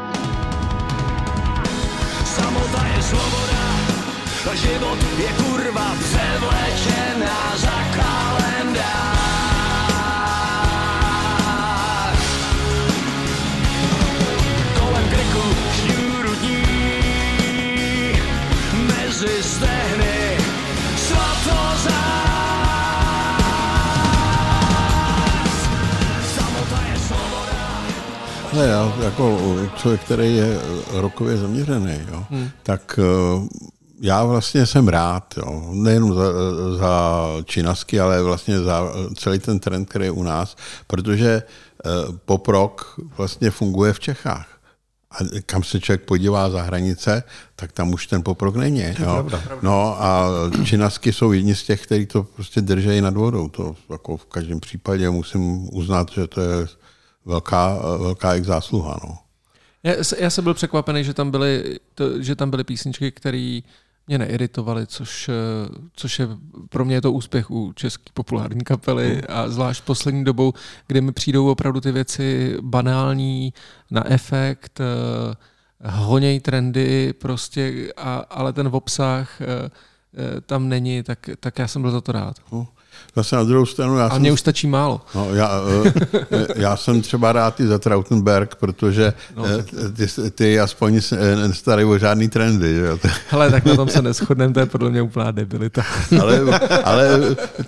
život 4.62 5.00
je 5.18 5.34
kurva 5.34 5.96
převlečená 6.00 6.61
Ne, 28.54 28.68
já 28.68 28.94
jako 29.04 29.40
člověk, 29.76 30.02
který 30.02 30.36
je 30.36 30.60
rokově 30.92 31.38
zaměřený, 31.38 32.00
jo, 32.12 32.26
hmm. 32.30 32.50
tak 32.64 33.00
uh, 33.34 33.48
já 34.02 34.24
vlastně 34.24 34.66
jsem 34.66 34.88
rád, 34.88 35.34
jo. 35.38 35.70
nejenom 35.74 36.14
za, 36.14 36.24
za 36.78 37.28
činasky, 37.46 38.00
ale 38.00 38.24
vlastně 38.24 38.60
za 38.60 38.82
celý 39.16 39.40
ten 39.40 39.60
trend, 39.60 39.90
který 39.90 40.06
je 40.06 40.12
u 40.12 40.24
nás, 40.24 40.56
protože 40.88 41.44
eh, 41.86 41.90
pop 42.26 42.48
rock 42.48 43.00
vlastně 43.18 43.52
funguje 43.52 43.94
v 43.94 44.00
Čechách. 44.00 44.48
A 45.12 45.18
kam 45.46 45.64
se 45.64 45.80
člověk 45.80 46.02
podívá 46.02 46.50
za 46.50 46.62
hranice, 46.62 47.24
tak 47.56 47.72
tam 47.72 47.94
už 47.94 48.08
ten 48.08 48.24
poprok 48.24 48.56
není. 48.56 48.84
Jo? 49.00 49.28
No 49.62 50.04
a 50.04 50.28
činasky 50.66 51.14
jsou 51.14 51.32
jedni 51.32 51.56
z 51.56 51.64
těch, 51.64 51.84
kteří 51.84 52.06
to 52.06 52.24
prostě 52.24 52.62
držejí 52.62 53.02
nad 53.02 53.14
vodou. 53.14 53.50
To 53.50 53.76
jako 53.90 54.18
v 54.18 54.26
každém 54.26 54.60
případě 54.60 55.10
musím 55.10 55.70
uznat, 55.76 56.12
že 56.12 56.28
to 56.28 56.42
je 56.42 56.68
velká, 57.26 57.80
velká 57.98 58.34
jejich 58.34 58.46
zásluha. 58.46 59.00
No. 59.04 59.18
Já, 59.84 59.94
já 60.18 60.30
jsem 60.30 60.44
byl 60.44 60.54
překvapený, 60.54 61.04
že 61.04 61.14
tam 61.14 61.32
byly, 61.32 61.80
to, 61.96 62.22
že 62.22 62.36
tam 62.36 62.50
byly 62.50 62.64
písničky, 62.64 63.12
které 63.12 63.62
mě 64.08 64.18
neiritovaly, 64.18 64.88
což, 64.88 65.30
eh, 65.30 65.34
což 65.94 66.20
je 66.20 66.28
pro 66.70 66.86
mě 66.86 66.96
je 66.96 67.02
to 67.02 67.12
úspěch 67.12 67.52
u 67.52 67.74
české 67.74 68.04
populární 68.14 68.64
kapely 68.64 69.22
a 69.22 69.50
zvlášť 69.50 69.84
poslední 69.84 70.24
dobou, 70.24 70.54
kdy 70.88 71.02
mi 71.02 71.12
přijdou 71.12 71.52
opravdu 71.52 71.82
ty 71.82 71.92
věci 71.92 72.58
banální, 72.62 73.54
na 73.92 74.12
efekt, 74.12 74.80
eh, 74.80 75.36
honěj 75.90 76.40
trendy 76.40 77.14
prostě, 77.14 77.94
a, 77.98 78.16
ale 78.16 78.54
ten 78.54 78.70
obsah 78.72 79.42
eh, 79.42 79.70
tam 80.42 80.70
není, 80.70 81.04
tak, 81.04 81.30
tak 81.40 81.60
já 81.60 81.68
jsem 81.68 81.82
byl 81.82 81.92
za 81.92 82.02
to 82.02 82.12
rád. 82.12 82.36
No. 82.52 82.68
Zase 83.16 83.36
na 83.36 83.44
druhou 83.44 83.66
stranu... 83.66 83.98
Já 83.98 84.06
a 84.06 84.10
jsem, 84.10 84.22
mně 84.22 84.32
už 84.32 84.40
stačí 84.40 84.68
málo. 84.68 85.02
No, 85.16 85.36
já, 85.36 85.62
eh, 86.32 86.48
já 86.56 86.78
jsem 86.78 87.02
třeba 87.02 87.32
rád 87.32 87.60
i 87.60 87.68
za 87.68 87.80
Trautenberg, 87.80 88.56
protože 88.56 89.14
no, 89.36 89.46
eh, 89.46 89.90
ty, 89.92 90.32
ty 90.32 90.60
aspoň 90.60 91.02
nestarají 91.48 91.88
o 91.88 91.98
žádný 91.98 92.30
trendy. 92.30 92.76
Že? 92.76 93.10
Hele, 93.30 93.52
tak 93.52 93.66
na 93.66 93.76
tom 93.76 93.90
se 93.90 94.02
neschodneme, 94.02 94.54
to 94.54 94.60
je 94.60 94.66
podle 94.66 94.90
mě 94.90 95.02
úplná 95.02 95.32
debilita. 95.32 95.84
ale, 96.22 96.42
ale 96.84 97.20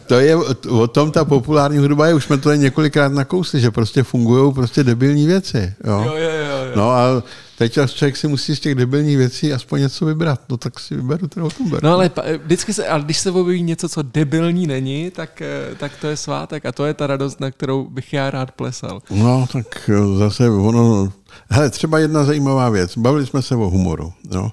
to 0.08 0.20
je, 0.20 0.36
o 0.70 0.88
tom 0.88 1.12
ta 1.12 1.26
populární 1.26 1.78
hudba 1.78 2.08
je, 2.08 2.14
už 2.14 2.24
jsme 2.24 2.38
to 2.38 2.54
několikrát 2.54 3.12
nakousli, 3.12 3.60
že 3.60 3.72
prostě 3.72 4.04
fungují 4.04 4.54
prostě 4.54 4.84
debilní 4.84 5.28
věci. 5.28 5.74
Jo? 5.84 6.04
Jo, 6.06 6.14
jo, 6.16 6.30
jo, 6.30 6.66
jo. 6.66 6.72
No 6.76 6.92
a 6.92 7.24
teď 7.58 7.80
člověk 7.88 8.18
si 8.18 8.28
musí 8.28 8.56
z 8.56 8.60
těch 8.60 8.76
debilních 8.76 9.18
věcí 9.18 9.54
aspoň 9.54 9.82
něco 9.82 10.06
vybrat. 10.06 10.42
No 10.50 10.58
tak 10.58 10.80
si 10.80 10.96
vyberu 10.96 11.28
ten 11.28 11.44
Rottenberg. 11.44 11.84
No 11.84 11.94
ale 11.94 12.12
vždycky 12.44 12.74
se, 12.74 12.88
ale 12.88 13.04
když 13.04 13.18
se 13.18 13.32
objeví 13.32 13.64
něco, 13.64 13.90
co 13.90 14.02
debilní 14.02 14.68
není, 14.68 15.12
tak, 15.12 15.42
eh, 15.42 15.76
tak 15.76 15.92
to 16.02 16.08
je 16.08 16.18
svátek 16.18 16.66
a 16.66 16.72
to 16.72 16.86
je 16.86 16.94
ta 16.94 17.08
radost, 17.08 17.40
na 17.40 17.52
kterou 17.52 17.90
bych 17.90 18.14
já 18.14 18.32
rád 18.32 18.52
plesal. 18.52 19.02
No 19.10 19.48
tak 19.54 19.90
eh, 19.90 20.18
zase 20.18 20.50
ono, 20.50 21.14
hele, 21.50 21.70
třeba 21.70 22.00
jedna 22.00 22.24
zajímavá 22.24 22.70
věc. 22.70 22.98
Bavili 22.98 23.26
jsme 23.26 23.42
se 23.42 23.56
o 23.56 23.70
humoru. 23.70 24.14
No. 24.32 24.52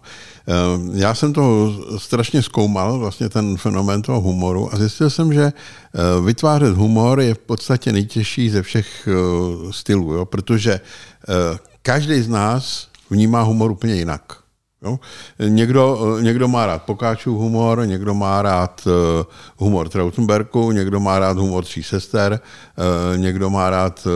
Já 0.93 1.15
jsem 1.15 1.33
to 1.33 1.75
strašně 1.99 2.43
zkoumal, 2.43 2.99
vlastně 2.99 3.29
ten 3.29 3.57
fenomén 3.57 4.03
toho 4.03 4.21
humoru 4.21 4.75
a 4.75 4.77
zjistil 4.77 5.11
jsem, 5.11 5.33
že 5.33 5.53
vytvářet 6.25 6.77
humor 6.77 7.21
je 7.21 7.35
v 7.35 7.39
podstatě 7.39 7.93
nejtěžší 7.93 8.51
ze 8.51 8.63
všech 8.63 9.09
stylů, 9.71 10.13
jo? 10.13 10.25
protože 10.25 10.81
každý 11.83 12.23
z 12.23 12.29
nás 12.29 12.90
vnímá 13.11 13.43
humor 13.43 13.71
úplně 13.71 13.95
jinak. 13.95 14.23
Jo? 14.83 14.99
Někdo, 15.49 16.17
někdo 16.21 16.49
má 16.49 16.67
rád 16.67 16.83
Pokáčův 16.83 17.39
humor, 17.39 17.87
někdo 17.87 18.15
má 18.15 18.43
rád 18.43 18.83
uh, 18.87 18.93
humor 19.57 19.89
Trautenberku, 19.89 20.73
někdo 20.73 21.01
má 21.01 21.19
rád 21.19 21.39
humor 21.39 21.65
Tří 21.65 21.83
sester, 21.83 22.41
uh, 23.13 23.19
někdo 23.19 23.51
má 23.51 23.71
rád, 23.71 24.07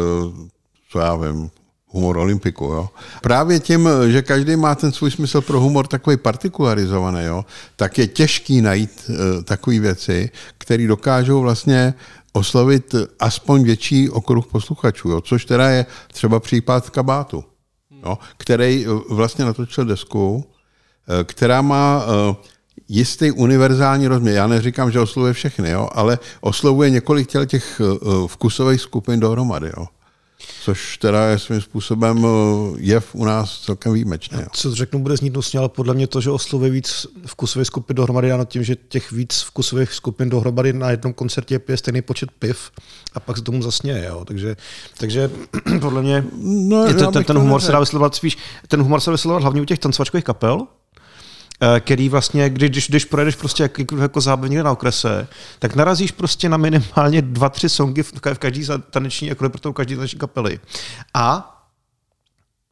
co 0.91 0.99
já 0.99 1.17
vím, 1.17 1.51
humor 1.87 2.17
Olympiku. 2.17 2.65
Jo? 2.65 2.89
Právě 3.23 3.61
tím, 3.61 3.89
že 4.09 4.23
každý 4.23 4.57
má 4.57 4.75
ten 4.75 4.93
svůj 4.93 5.11
smysl 5.11 5.41
pro 5.41 5.61
humor 5.61 5.87
takový 5.87 6.17
partikularizovaný, 6.17 7.25
jo? 7.25 7.45
tak 7.77 7.99
je 7.99 8.07
těžký 8.07 8.61
najít 8.61 9.05
uh, 9.09 9.43
takové 9.43 9.79
věci, 9.79 10.31
které 10.59 10.87
dokážou 10.87 11.41
vlastně 11.41 11.95
oslovit 12.33 12.95
aspoň 13.21 13.65
větší 13.65 14.11
okruh 14.11 14.47
posluchačů, 14.47 15.09
jo? 15.09 15.21
což 15.21 15.45
teda 15.45 15.69
je 15.69 15.87
třeba 16.13 16.41
případ 16.41 16.91
kabátu 16.91 17.45
jo, 18.05 18.19
který 18.37 18.87
eh, 18.87 19.15
vlastně 19.15 19.45
natočil 19.45 19.85
desku, 19.85 20.45
eh, 21.09 21.25
která 21.25 21.63
má 21.63 22.05
eh, 22.07 22.35
jistý 22.89 23.31
univerzální 23.31 24.07
rozměr. 24.07 24.35
Já 24.35 24.47
neříkám, 24.47 24.91
že 24.91 25.01
oslovuje 25.01 25.33
všechny, 25.33 25.71
jo, 25.71 25.89
ale 25.93 26.19
oslovuje 26.41 26.91
několik 26.91 27.29
těch 27.47 27.81
vkusových 28.27 28.81
skupin 28.81 29.21
dohromady. 29.21 29.71
Jo. 29.77 29.87
Což 30.61 30.99
teda 30.99 31.27
je 31.27 31.39
svým 31.39 31.61
způsobem 31.61 32.27
je 32.77 33.03
u 33.13 33.25
nás 33.25 33.61
celkem 33.61 33.93
výjimečné. 33.93 34.47
Co 34.53 34.75
řeknu, 34.75 34.99
bude 34.99 35.17
znít 35.17 35.35
nusně, 35.35 35.59
ale 35.59 35.69
podle 35.69 35.95
mě 35.95 36.07
to, 36.07 36.21
že 36.21 36.31
oslovuje 36.31 36.71
víc 36.71 37.07
vkusových 37.27 37.67
skupin 37.67 37.97
dohromady, 37.97 38.29
nad 38.29 38.49
tím, 38.49 38.65
že 38.65 38.77
těch 38.77 39.13
víc 39.13 39.43
vkusových 39.43 39.93
skupin 39.93 40.31
dohromady 40.31 40.73
na 40.73 40.91
jednom 40.91 41.13
koncertě 41.13 41.61
je 41.69 41.77
stejný 41.77 42.03
počet 42.03 42.31
piv 42.39 42.71
a 43.15 43.21
pak 43.21 43.37
se 43.37 43.43
tomu 43.43 43.63
zasněje. 43.63 44.05
Jo. 44.05 44.25
Takže, 44.25 44.57
takže 44.99 45.31
podle 45.81 46.03
mě 46.03 46.25
no, 46.43 46.87
je 46.87 46.95
to, 46.95 47.11
ten, 47.11 47.25
ten 47.25 47.39
humor 47.39 47.61
se 47.61 47.73
dá 47.73 47.81
vyslovovat 47.81 48.15
spíš, 48.15 48.39
ten 48.69 48.83
humor 48.83 49.01
se 49.01 49.11
dá 49.11 49.13
vyslovovat 49.13 49.43
hlavně 49.43 49.63
u 49.63 49.65
těch 49.65 49.79
tancovačkových 49.79 50.25
kapel, 50.25 50.59
eh, 50.63 50.84
který 51.81 52.09
vlastně, 52.09 52.51
když, 52.51 52.89
když 52.89 53.05
projedeš 53.05 53.37
prostě 53.37 53.63
jak, 53.63 53.79
jako 54.01 54.21
zábav 54.21 54.51
někde 54.51 54.63
na 54.63 54.73
okrese, 54.73 55.29
tak 55.59 55.75
narazíš 55.75 56.11
prostě 56.11 56.49
na 56.49 56.57
minimálně 56.57 57.23
dva, 57.23 57.49
tři 57.49 57.69
songy 57.69 58.03
v, 58.03 58.13
v 58.13 58.39
každý 58.39 58.67
taneční, 58.91 59.29
jako 59.29 59.51
pro 59.51 59.73
každý 59.73 59.95
taneční 59.95 60.19
kapely. 60.19 60.61
A 61.15 61.51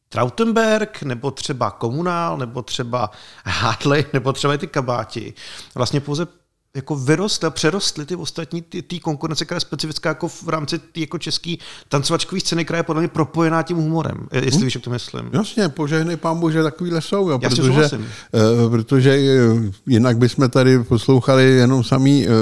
Trautenberg, 0.09 1.01
nebo 1.01 1.31
třeba 1.31 1.71
Komunál, 1.71 2.37
nebo 2.37 2.61
třeba 2.61 3.11
Hartley, 3.45 4.05
nebo 4.13 4.33
třeba 4.33 4.57
ty 4.57 4.67
kabáti, 4.67 5.33
vlastně 5.75 5.99
pouze 5.99 6.27
jako 6.75 6.95
vyrostly, 6.95 7.51
přerostly 7.51 8.05
ty 8.05 8.15
ostatní, 8.15 8.61
ty, 8.61 8.81
ty 8.81 8.99
konkurence, 8.99 9.45
která 9.45 9.55
je 9.55 9.61
specifická 9.61 10.09
jako 10.09 10.27
v 10.27 10.49
rámci 10.49 10.79
ty 10.79 11.01
jako 11.01 11.17
český 11.17 11.59
tancovačkový 11.89 12.41
scény, 12.41 12.65
která 12.65 12.77
je 12.77 12.83
podle 12.83 13.01
mě 13.01 13.07
propojená 13.07 13.63
tím 13.63 13.77
humorem, 13.77 14.27
jestli 14.31 14.51
hmm. 14.51 14.63
víš, 14.63 14.75
jak 14.75 14.83
to 14.83 14.89
myslím. 14.89 15.29
Jasně, 15.33 15.69
požehnej 15.69 16.17
pán 16.17 16.39
Bože, 16.39 16.63
takovýhle 16.63 17.01
jsou, 17.01 17.29
jo, 17.29 17.39
protože, 17.39 17.89
uh, 17.97 18.71
protože 18.71 19.19
uh, 19.53 19.63
jinak 19.87 20.17
bychom 20.17 20.49
tady 20.49 20.83
poslouchali 20.83 21.43
jenom 21.43 21.83
samý 21.83 22.27
uh, 22.27 22.33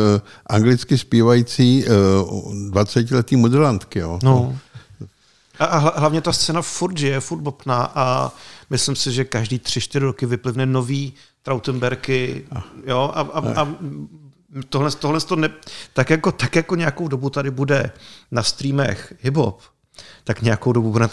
anglicky 0.47 0.97
zpívající 0.97 1.85
uh, 1.85 2.71
20-letý 2.71 3.35
modelantky. 3.35 3.99
Jo. 3.99 4.19
No. 4.23 4.57
A, 5.59 5.65
a 5.65 5.99
hlavně 5.99 6.21
ta 6.21 6.33
scéna 6.33 6.61
furt 6.61 6.97
žije, 6.97 7.19
furt 7.19 7.39
bopná 7.39 7.91
a 7.95 8.31
myslím 8.69 8.95
si, 8.95 9.11
že 9.11 9.25
každý 9.25 9.59
tři, 9.59 9.81
čtyři 9.81 10.05
roky 10.05 10.25
vyplivne 10.25 10.65
nový 10.65 11.13
Trautenberky, 11.43 12.45
jo, 12.87 13.11
a, 13.13 13.21
a, 13.21 13.61
a 13.61 13.75
tohle, 14.69 14.91
tohle 14.91 15.21
to 15.21 15.35
ne, 15.35 15.49
tak, 15.93 16.09
jako, 16.09 16.31
tak 16.31 16.55
jako 16.55 16.75
nějakou 16.75 17.07
dobu 17.07 17.29
tady 17.29 17.51
bude 17.51 17.91
na 18.31 18.43
streamech 18.43 19.13
hip-hop, 19.23 19.55
tak 20.23 20.41
nějakou 20.41 20.73
dobu 20.73 20.91
bude 20.91 21.07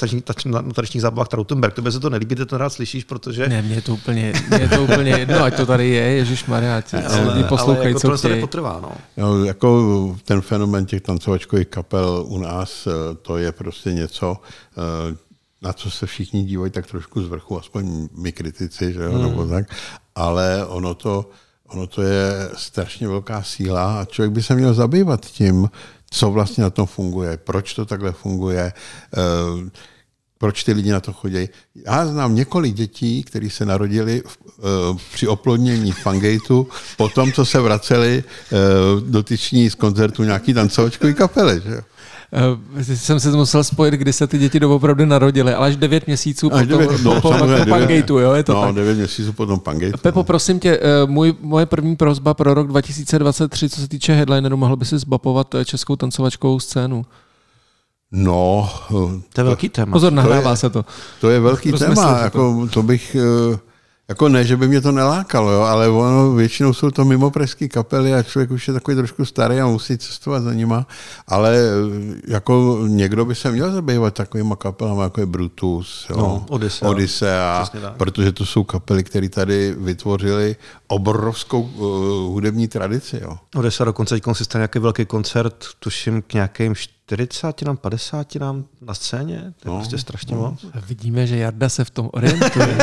na, 0.47 0.61
na 0.61 0.73
tradičních 0.73 1.03
zábavách 1.03 1.29
Trautenberg. 1.29 1.75
To 1.75 1.83
by 1.83 1.93
se 1.93 2.01
to 2.01 2.11
nelíbí, 2.11 2.35
ty 2.35 2.47
to 2.47 2.59
rád 2.59 2.71
slyšíš, 2.71 3.05
protože... 3.05 3.49
Ne, 3.49 3.63
mně 3.63 3.75
je 3.75 3.83
to 3.83 3.95
úplně, 3.95 4.33
mě 4.49 4.59
je 4.61 4.69
to 4.69 4.83
úplně 4.83 5.11
jedno, 5.11 5.45
ať 5.45 5.57
to 5.57 5.67
tady 5.67 5.89
je, 5.89 6.03
Ježíš 6.03 6.45
Maria, 6.45 6.83
lidi 7.33 7.45
poslouchají, 7.45 7.81
ale 7.81 7.89
jako 7.89 8.01
co 8.01 8.23
to 8.23 8.29
nepotrvá, 8.29 8.81
no. 8.83 8.93
no. 9.17 9.45
jako 9.45 10.17
ten 10.25 10.41
fenomen 10.41 10.87
těch 10.87 11.03
tancovačkových 11.03 11.67
kapel 11.67 12.25
u 12.29 12.39
nás, 12.39 12.87
eh, 12.87 13.15
to 13.23 13.39
je 13.39 13.53
prostě 13.53 13.93
něco, 13.93 14.37
eh, 14.77 15.17
na 15.63 15.73
co 15.73 15.91
se 15.91 16.07
všichni 16.07 16.45
dívají 16.45 16.71
tak 16.71 16.87
trošku 16.87 17.23
z 17.23 17.29
vrchu, 17.29 17.59
aspoň 17.59 18.09
my 18.13 18.33
kritici, 18.33 18.93
že 18.93 19.03
jo, 19.03 19.13
hmm. 19.13 19.23
nebo 19.23 19.47
tak, 19.47 19.75
ale 20.15 20.67
ono 20.67 20.95
to, 20.95 21.31
ono 21.69 21.87
to 21.87 22.03
je 22.03 22.51
strašně 22.57 23.09
velká 23.09 23.43
síla 23.43 24.01
a 24.01 24.05
člověk 24.05 24.33
by 24.33 24.43
se 24.43 24.55
měl 24.55 24.75
zabývat 24.75 25.27
tím, 25.27 25.71
co 26.11 26.31
vlastně 26.31 26.65
na 26.65 26.71
tom 26.71 26.87
funguje, 26.87 27.37
proč 27.37 27.75
to 27.75 27.85
takhle 27.85 28.13
funguje, 28.13 28.73
eh, 29.17 29.71
proč 30.39 30.65
ty 30.65 30.73
lidi 30.73 30.91
na 30.91 31.01
to 31.01 31.13
chodí. 31.13 31.49
Já 31.87 32.07
znám 32.07 32.35
několik 32.35 32.75
dětí, 32.75 33.23
které 33.23 33.51
se 33.51 33.67
narodili 33.67 34.23
v, 34.27 34.39
eh, 34.59 34.99
při 35.13 35.29
oplodnění 35.29 35.93
v 35.93 35.99
Fangateu, 35.99 36.67
po 36.97 37.09
tom, 37.09 37.33
co 37.33 37.45
se 37.45 37.61
vraceli 37.61 38.25
eh, 38.25 38.57
dotyční 39.01 39.71
z 39.71 39.75
koncertu 39.75 40.25
nějaký 40.25 40.55
tancovačkový 40.55 41.15
kapely. 41.15 41.63
Že? 41.65 41.83
Uh, 42.33 42.81
jsem 42.81 43.21
se 43.21 43.31
musel 43.31 43.65
spojit, 43.65 43.95
kdy 43.95 44.13
se 44.13 44.27
ty 44.27 44.39
děti 44.39 44.61
doopravdy 44.61 45.07
narodily, 45.07 45.55
ale 45.55 45.67
až 45.67 45.77
9 45.77 46.07
měsíců 46.07 46.55
až 46.55 46.67
potom, 46.67 46.79
9, 46.79 47.05
no, 47.05 47.15
po, 47.15 47.21
po, 47.21 47.39
po 47.39 47.71
Pangateu, 47.71 48.19
jo, 48.19 48.33
je 48.33 48.43
to 48.43 48.55
no, 48.55 48.63
tak. 48.63 48.75
9 48.75 48.95
měsíců 48.95 49.33
potom 49.33 49.61
Pangateu. 49.61 49.99
Pepo, 50.03 50.21
no. 50.21 50.25
prosím 50.25 50.61
tě, 50.61 50.79
uh, 50.79 51.11
můj, 51.11 51.35
moje 51.41 51.67
první 51.67 51.97
prozba 51.97 52.35
pro 52.35 52.55
rok 52.55 52.67
2023, 52.67 53.69
co 53.69 53.81
se 53.81 53.89
týče 53.89 54.15
headlineru, 54.15 54.57
mohl 54.57 54.77
by 54.77 54.85
si 54.85 54.99
zbapovat 54.99 55.55
eh, 55.55 55.65
českou 55.65 55.97
tancovačkovou 55.97 56.61
scénu? 56.61 57.07
No, 58.13 58.71
to 59.33 59.41
je 59.41 59.45
velký 59.45 59.69
téma. 59.69 59.93
Pozor, 59.93 60.13
nahrává 60.13 60.43
to 60.43 60.51
je, 60.51 60.57
se 60.57 60.71
to. 60.71 60.85
To 61.21 61.31
je 61.31 61.41
velký 61.41 61.73
téma, 61.73 62.19
jako, 62.19 62.69
to 62.73 62.83
bych... 62.83 63.17
Jako 64.09 64.29
ne, 64.29 64.45
že 64.45 64.57
by 64.57 64.69
mě 64.69 64.81
to 64.81 64.93
nelákalo, 64.93 65.51
jo, 65.51 65.61
ale 65.61 65.89
ono 65.89 66.33
většinou 66.33 66.73
jsou 66.73 66.91
to 66.91 67.05
mimo 67.05 67.31
pražské 67.31 67.69
kapely 67.69 68.15
a 68.15 68.23
člověk 68.23 68.51
už 68.51 68.69
je 68.69 68.75
takový 68.75 68.97
trošku 68.97 69.25
starý 69.25 69.61
a 69.61 69.67
musí 69.67 69.99
cestovat 69.99 70.43
za 70.43 70.53
nima, 70.53 70.87
ale 71.27 71.57
eh, 71.57 72.21
jako 72.27 72.85
někdo 72.87 73.25
by 73.25 73.35
se 73.35 73.51
měl 73.51 73.73
zabývat 73.73 74.15
takovýma 74.15 74.57
kapelama, 74.57 75.03
jako 75.03 75.21
je 75.21 75.27
Brutus, 75.27 76.07
jo, 76.11 76.17
no, 76.17 76.47
Odyssea, 76.49 76.91
Odyssea 76.91 77.67
protože 77.97 78.33
to 78.33 78.47
jsou 78.47 78.65
kapely, 78.65 79.05
které 79.05 79.29
tady 79.29 79.75
vytvořily 79.79 80.57
obrovskou 80.87 81.61
uh, 81.61 81.87
hudební 82.33 82.69
tradici. 82.69 83.21
Jo. 83.23 83.39
Odyssea 83.57 83.85
dokonce 83.85 84.15
teď 84.15 84.25
si 84.33 84.45
nějaký 84.55 84.79
velký 84.79 85.07
koncert, 85.07 85.65
tuším 85.79 86.23
k 86.23 86.33
nějakým 86.35 86.75
40 87.13 87.63
nám, 87.63 87.77
50 87.77 88.35
nám 88.35 88.65
na 88.81 88.95
scéně, 88.95 89.37
to 89.63 89.69
je 89.69 89.73
No, 89.73 89.79
prostě 89.79 89.99
strašně 89.99 90.37
moc. 90.37 90.65
Vidíme, 90.89 91.27
že 91.27 91.37
Jarda 91.37 91.69
se 91.69 91.85
v 91.85 91.91
tom 91.91 92.11
orientuje. 92.13 92.79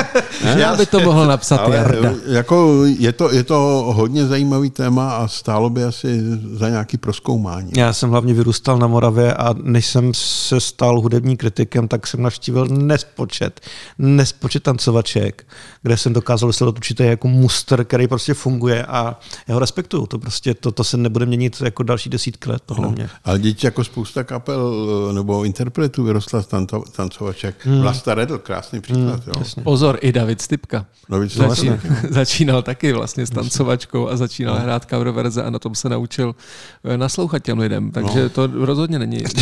Já 0.57 0.75
by 0.75 0.85
to 0.85 0.99
mohl 0.99 1.25
napsat 1.27 1.57
Ale 1.57 1.75
Jarda. 1.75 2.11
jako 2.27 2.85
je, 2.85 3.11
to, 3.11 3.31
je 3.33 3.43
to 3.43 3.55
hodně 3.95 4.25
zajímavý 4.27 4.69
téma 4.69 5.11
a 5.15 5.27
stálo 5.27 5.69
by 5.69 5.83
asi 5.83 6.21
za 6.53 6.69
nějaký 6.69 6.97
proskoumání. 6.97 7.71
Já 7.77 7.93
jsem 7.93 8.09
hlavně 8.09 8.33
vyrůstal 8.33 8.77
na 8.77 8.87
Moravě 8.87 9.33
a 9.33 9.53
než 9.63 9.85
jsem 9.85 10.13
se 10.13 10.59
stal 10.59 11.01
hudební 11.01 11.37
kritikem, 11.37 11.87
tak 11.87 12.07
jsem 12.07 12.21
navštívil 12.21 12.67
nespočet, 12.67 13.61
nespočet 13.97 14.63
tancovaček, 14.63 15.47
kde 15.81 15.97
jsem 15.97 16.13
dokázal 16.13 16.49
dostat 16.49 16.67
určitý 16.67 17.03
jako 17.03 17.27
muster, 17.27 17.85
který 17.85 18.07
prostě 18.07 18.33
funguje 18.33 18.85
a 18.85 19.19
já 19.47 19.53
ho 19.53 19.59
respektuju. 19.59 20.05
To 20.07 20.19
prostě, 20.19 20.53
to, 20.53 20.71
to 20.71 20.83
se 20.83 20.97
nebude 20.97 21.25
měnit 21.25 21.61
jako 21.65 21.83
další 21.83 22.09
desítky 22.09 22.49
let, 22.49 22.61
podle 22.65 22.89
mě. 22.91 23.09
Ale 23.23 23.39
děti 23.39 23.67
jako 23.67 23.83
spousta 23.83 24.14
kapel 24.23 24.73
eh, 25.09 25.13
nebo 25.13 25.43
interpretů 25.43 26.03
vyrostla 26.03 26.41
z 26.41 26.47
tanto, 26.47 26.83
tancovaček. 26.95 27.55
Hmm. 27.65 27.81
Vlasta 27.81 28.15
Redl, 28.15 28.37
krásný 28.37 28.81
příklad. 28.81 29.23
Hmm, 29.25 29.33
jo. 29.57 29.63
Pozor, 29.63 29.97
i 30.01 30.11
David 30.11 30.41
Stipka. 30.41 30.85
No, 31.09 31.19
víc, 31.19 31.35
Začín, 31.37 31.79
začínal 32.09 32.61
taky 32.61 32.93
vlastně 32.93 33.25
s 33.25 33.29
tancovačkou 33.29 34.09
a 34.09 34.17
začínal 34.17 34.55
hrát 34.55 34.85
cover 34.89 35.09
verze 35.09 35.43
a 35.43 35.49
na 35.49 35.59
tom 35.59 35.75
se 35.75 35.89
naučil 35.89 36.35
eh, 36.83 36.97
naslouchat 36.97 37.43
těm 37.43 37.59
lidem. 37.59 37.91
Takže 37.91 38.23
No. 38.23 38.29
to 38.29 38.47
rozhodně 38.53 38.99
není. 38.99 39.17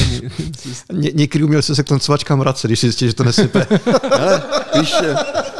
není 0.91 1.03
Ně, 1.03 1.11
někdy 1.13 1.43
uměl 1.43 1.61
se 1.61 1.76
se 1.76 1.84
k 1.84 1.88
tancovačkám 1.88 2.39
vracet, 2.39 2.67
když 2.67 2.80
si 2.80 2.86
zjistil, 2.86 3.07
že 3.07 3.13
to 3.13 3.24
nesype. 3.24 3.67
Ale 4.19 4.41
víš, 4.80 4.93
eh, 5.03 5.15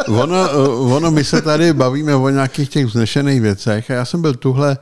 ono, 0.08 0.50
ono, 0.96 1.12
my 1.12 1.24
se 1.24 1.42
tady 1.42 1.74
bavíme 1.74 2.16
o 2.16 2.30
nějakých 2.30 2.70
těch 2.70 2.86
vznešených 2.86 3.42
věcech 3.42 3.92
a 3.92 3.94
já 3.94 4.06
jsem 4.06 4.22
byl 4.22 4.34
tuhle 4.34 4.78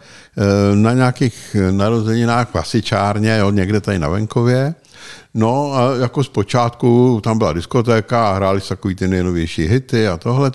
na 0.73 0.93
nějakých 0.93 1.55
narozeninách 1.71 2.49
v 2.49 2.55
Asičárně, 2.55 3.37
jo, 3.37 3.51
někde 3.51 3.81
tady 3.81 3.99
na 3.99 4.07
venkově. 4.21 4.75
No 5.33 5.73
a 5.73 5.95
jako 5.95 6.23
zpočátku 6.23 7.21
tam 7.23 7.37
byla 7.37 7.53
diskotéka 7.53 8.29
a 8.29 8.33
hráli 8.33 8.61
se 8.61 8.69
takový 8.69 8.95
ty 8.95 9.07
nejnovější 9.07 9.67
hity 9.67 10.07
a 10.07 10.17
tohle. 10.17 10.51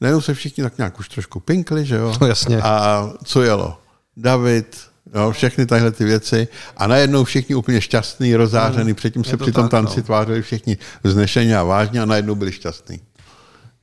Najednou 0.00 0.20
se 0.20 0.34
všichni 0.34 0.62
tak 0.62 0.78
nějak 0.78 0.98
už 0.98 1.08
trošku 1.08 1.40
pinkli, 1.40 1.84
že 1.86 1.96
jo? 1.96 2.14
No, 2.20 2.26
jasně. 2.26 2.62
A 2.62 3.10
co 3.24 3.42
jelo? 3.42 3.78
David, 4.16 4.76
jo, 5.14 5.32
všechny 5.32 5.66
tahle 5.66 5.90
ty 5.90 6.04
věci. 6.04 6.48
A 6.76 6.86
najednou 6.86 7.24
všichni 7.24 7.54
úplně 7.54 7.80
šťastný, 7.80 8.36
rozářený, 8.36 8.94
předtím 8.94 9.24
se 9.24 9.36
to 9.36 9.44
při 9.44 9.52
tom 9.52 9.68
tanci 9.68 9.96
no. 9.96 10.02
tvářili 10.02 10.42
všichni 10.42 10.76
vznešeně 11.04 11.56
a 11.56 11.62
vážně 11.62 12.02
a 12.02 12.04
najednou 12.04 12.34
byli 12.34 12.52
šťastní. 12.52 13.00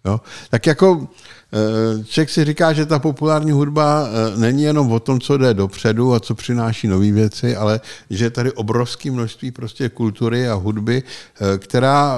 Jo? 0.06 0.22
Tak 0.50 0.66
jako 0.66 1.08
eh, 1.54 2.04
člověk 2.04 2.30
si 2.30 2.46
říká, 2.46 2.74
že 2.74 2.86
ta 2.86 3.00
populární 3.00 3.52
hudba 3.52 4.08
eh, 4.08 4.38
není 4.38 4.64
jenom 4.64 4.92
o 4.92 5.00
tom, 5.00 5.20
co 5.20 5.38
jde 5.38 5.54
dopředu 5.54 6.14
a 6.14 6.20
co 6.20 6.36
přináší 6.36 6.88
nové 6.88 7.12
věci, 7.12 7.56
ale 7.56 7.82
že 8.10 8.26
je 8.26 8.30
tady 8.30 8.52
obrovské 8.52 9.12
množství 9.12 9.52
prostě 9.52 9.90
kultury 9.90 10.50
a 10.50 10.54
hudby, 10.54 11.04
eh, 11.04 11.58
která 11.58 12.18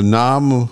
nám 0.00 0.68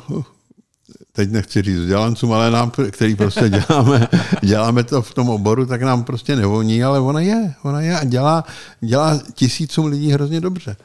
teď 1.12 1.30
nechci 1.30 1.62
říct 1.62 1.78
vzdělancům, 1.78 2.32
ale 2.32 2.50
nám, 2.50 2.72
který 2.90 3.14
prostě 3.14 3.48
děláme, 3.48 4.08
děláme 4.42 4.84
to 4.84 5.02
v 5.02 5.14
tom 5.14 5.28
oboru, 5.28 5.66
tak 5.66 5.82
nám 5.82 6.04
prostě 6.04 6.36
nevoní, 6.36 6.84
ale 6.84 7.00
ona 7.00 7.20
je, 7.20 7.54
ona 7.62 7.80
je 7.80 7.98
a 7.98 8.04
dělá, 8.04 8.44
dělá 8.80 9.20
tisícům 9.34 9.86
lidí 9.86 10.12
hrozně 10.12 10.40
dobře. 10.40 10.76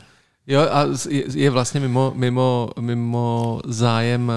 Jo, 0.48 0.62
a 0.62 0.86
je 1.34 1.50
vlastně 1.50 1.80
mimo, 1.80 2.14
mimo, 2.16 2.70
mimo 2.80 3.62
zájem 3.66 4.32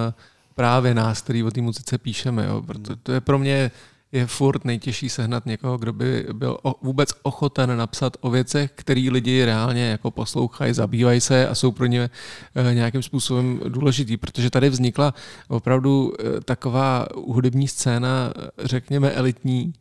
právě 0.54 0.94
nás, 0.94 1.22
který 1.22 1.42
o 1.42 1.50
té 1.50 1.60
muzice 1.60 1.98
píšeme. 1.98 2.46
Jo. 2.46 2.62
Proto 2.62 2.96
to 2.96 3.12
je 3.12 3.20
pro 3.20 3.38
mě 3.38 3.70
je 4.14 4.26
furt 4.26 4.64
nejtěžší 4.64 5.08
sehnat 5.08 5.46
někoho, 5.46 5.78
kdo 5.78 5.92
by 5.92 6.26
byl 6.32 6.58
o, 6.62 6.74
vůbec 6.82 7.08
ochoten 7.22 7.76
napsat 7.76 8.16
o 8.20 8.30
věcech, 8.30 8.70
který 8.74 9.10
lidi 9.10 9.44
reálně 9.44 9.90
jako 9.90 10.10
poslouchají, 10.10 10.72
zabývají 10.72 11.20
se 11.20 11.48
a 11.48 11.54
jsou 11.54 11.72
pro 11.72 11.86
ně 11.86 12.10
eh, 12.54 12.74
nějakým 12.74 13.02
způsobem 13.02 13.60
důležitý, 13.68 14.16
protože 14.16 14.50
tady 14.50 14.70
vznikla 14.70 15.14
opravdu 15.48 16.12
eh, 16.18 16.40
taková 16.40 17.06
hudební 17.26 17.68
scéna, 17.68 18.32
eh, 18.36 18.48
řekněme 18.58 19.10
elitní, 19.10 19.72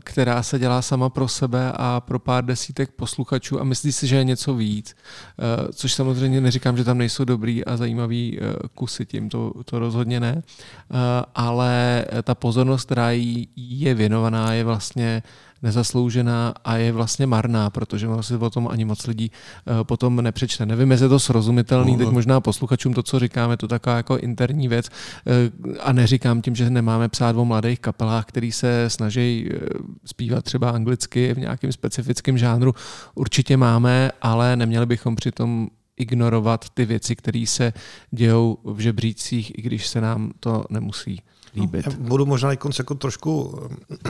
která 0.00 0.42
se 0.42 0.58
dělá 0.58 0.82
sama 0.82 1.08
pro 1.08 1.28
sebe 1.28 1.72
a 1.76 2.00
pro 2.00 2.18
pár 2.18 2.44
desítek 2.44 2.90
posluchačů 2.90 3.60
a 3.60 3.64
myslí 3.64 3.92
si, 3.92 4.06
že 4.06 4.16
je 4.16 4.24
něco 4.24 4.54
víc. 4.54 4.96
Eh, 5.38 5.72
Což 5.72 5.92
samozřejmě 5.92 6.40
neříkám, 6.40 6.76
že 6.76 6.84
tam 6.84 6.98
nejsou 6.98 7.24
dobrý 7.24 7.64
a 7.64 7.76
zajímavý 7.76 8.38
eh, 8.40 8.68
kusy 8.74 9.06
tím, 9.06 9.28
to, 9.28 9.52
to 9.64 9.78
rozhodně 9.78 10.20
ne. 10.20 10.42
Eh, 10.42 10.96
Ale 11.34 12.04
ta 12.22 12.34
pozornost, 12.34 12.84
která 12.84 13.10
jí 13.10 13.48
je 13.56 13.94
věnovaná, 13.94 14.52
je 14.52 14.64
vlastně 14.64 15.22
nezasloužená 15.62 16.54
a 16.64 16.76
je 16.76 16.92
vlastně 16.92 17.26
marná, 17.26 17.70
protože 17.70 18.08
ono 18.08 18.22
si 18.22 18.36
o 18.36 18.50
tom 18.50 18.68
ani 18.68 18.84
moc 18.84 19.06
lidí 19.06 19.30
eh, 19.30 19.84
potom 19.84 20.16
nepřečte. 20.16 20.66
Nevím, 20.66 20.90
jestli 20.90 21.04
je 21.04 21.08
to 21.08 21.20
srozumitelný, 21.20 21.96
teď 21.96 22.08
možná 22.08 22.40
posluchačům 22.40 22.94
to, 22.94 23.02
co 23.02 23.18
říkáme, 23.18 23.56
to 23.56 23.68
taková 23.68 23.96
jako 23.96 24.16
interní 24.16 24.68
věc 24.68 24.88
eh, 24.88 25.78
a 25.80 25.92
neříkám 25.92 26.42
tím, 26.42 26.54
že 26.54 26.70
nemáme 26.70 27.08
psát 27.08 27.36
o 27.36 27.44
mladých 27.44 27.80
kapelách, 27.80 28.24
který 28.24 28.52
se 28.52 28.90
snaží 28.90 29.48
eh, 29.50 29.58
zpívat 30.04 30.44
třeba 30.44 30.70
anglicky 30.70 31.34
v 31.34 31.38
nějakém 31.38 31.72
specifickém 31.72 32.38
žánru. 32.38 32.74
Určitě 33.14 33.56
máme, 33.56 34.10
ale 34.22 34.56
neměli 34.56 34.86
bychom 34.86 35.16
přitom 35.16 35.68
ignorovat 35.96 36.70
ty 36.70 36.84
věci, 36.84 37.16
které 37.16 37.44
se 37.46 37.72
dějou 38.10 38.58
v 38.64 38.78
žebřících, 38.78 39.58
i 39.58 39.62
když 39.62 39.86
se 39.86 40.00
nám 40.00 40.32
to 40.40 40.64
nemusí 40.70 41.22
líbit. 41.54 41.86
Já 41.86 41.92
budu 41.98 42.26
možná 42.26 42.50
jako, 42.50 42.70
jako 42.78 42.94
trošku 42.94 43.58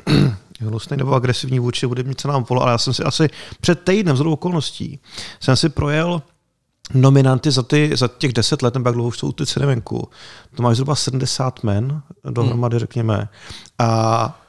hnusný 0.61 0.97
nebo 0.97 1.15
agresivní 1.15 1.59
vůči 1.59 1.87
hudební 1.87 2.15
cenám 2.15 2.45
polo, 2.45 2.63
ale 2.63 2.73
já 2.73 2.79
jsem 2.79 2.95
si 2.95 3.03
asi 3.03 3.29
před 3.61 3.85
týdnem, 3.85 4.17
z 4.17 4.21
okolností, 4.21 5.01
jsem 5.41 5.57
si 5.57 5.69
projel 5.69 6.23
nominanty 6.95 7.51
za, 7.51 7.63
ty, 7.63 7.91
za 7.95 8.09
těch 8.09 8.33
deset 8.33 8.63
let, 8.63 8.75
nebo 8.75 8.89
jak 8.89 8.95
dlouho 8.95 9.09
už 9.09 9.19
jsou 9.19 9.33
ty 9.33 9.47
ceny 9.47 9.67
venku. 9.67 10.09
To 10.55 10.63
máš 10.63 10.77
zhruba 10.77 10.95
70 10.95 11.65
men 11.65 12.03
dohromady, 12.31 12.79
řekněme. 12.79 13.29
A 13.79 14.43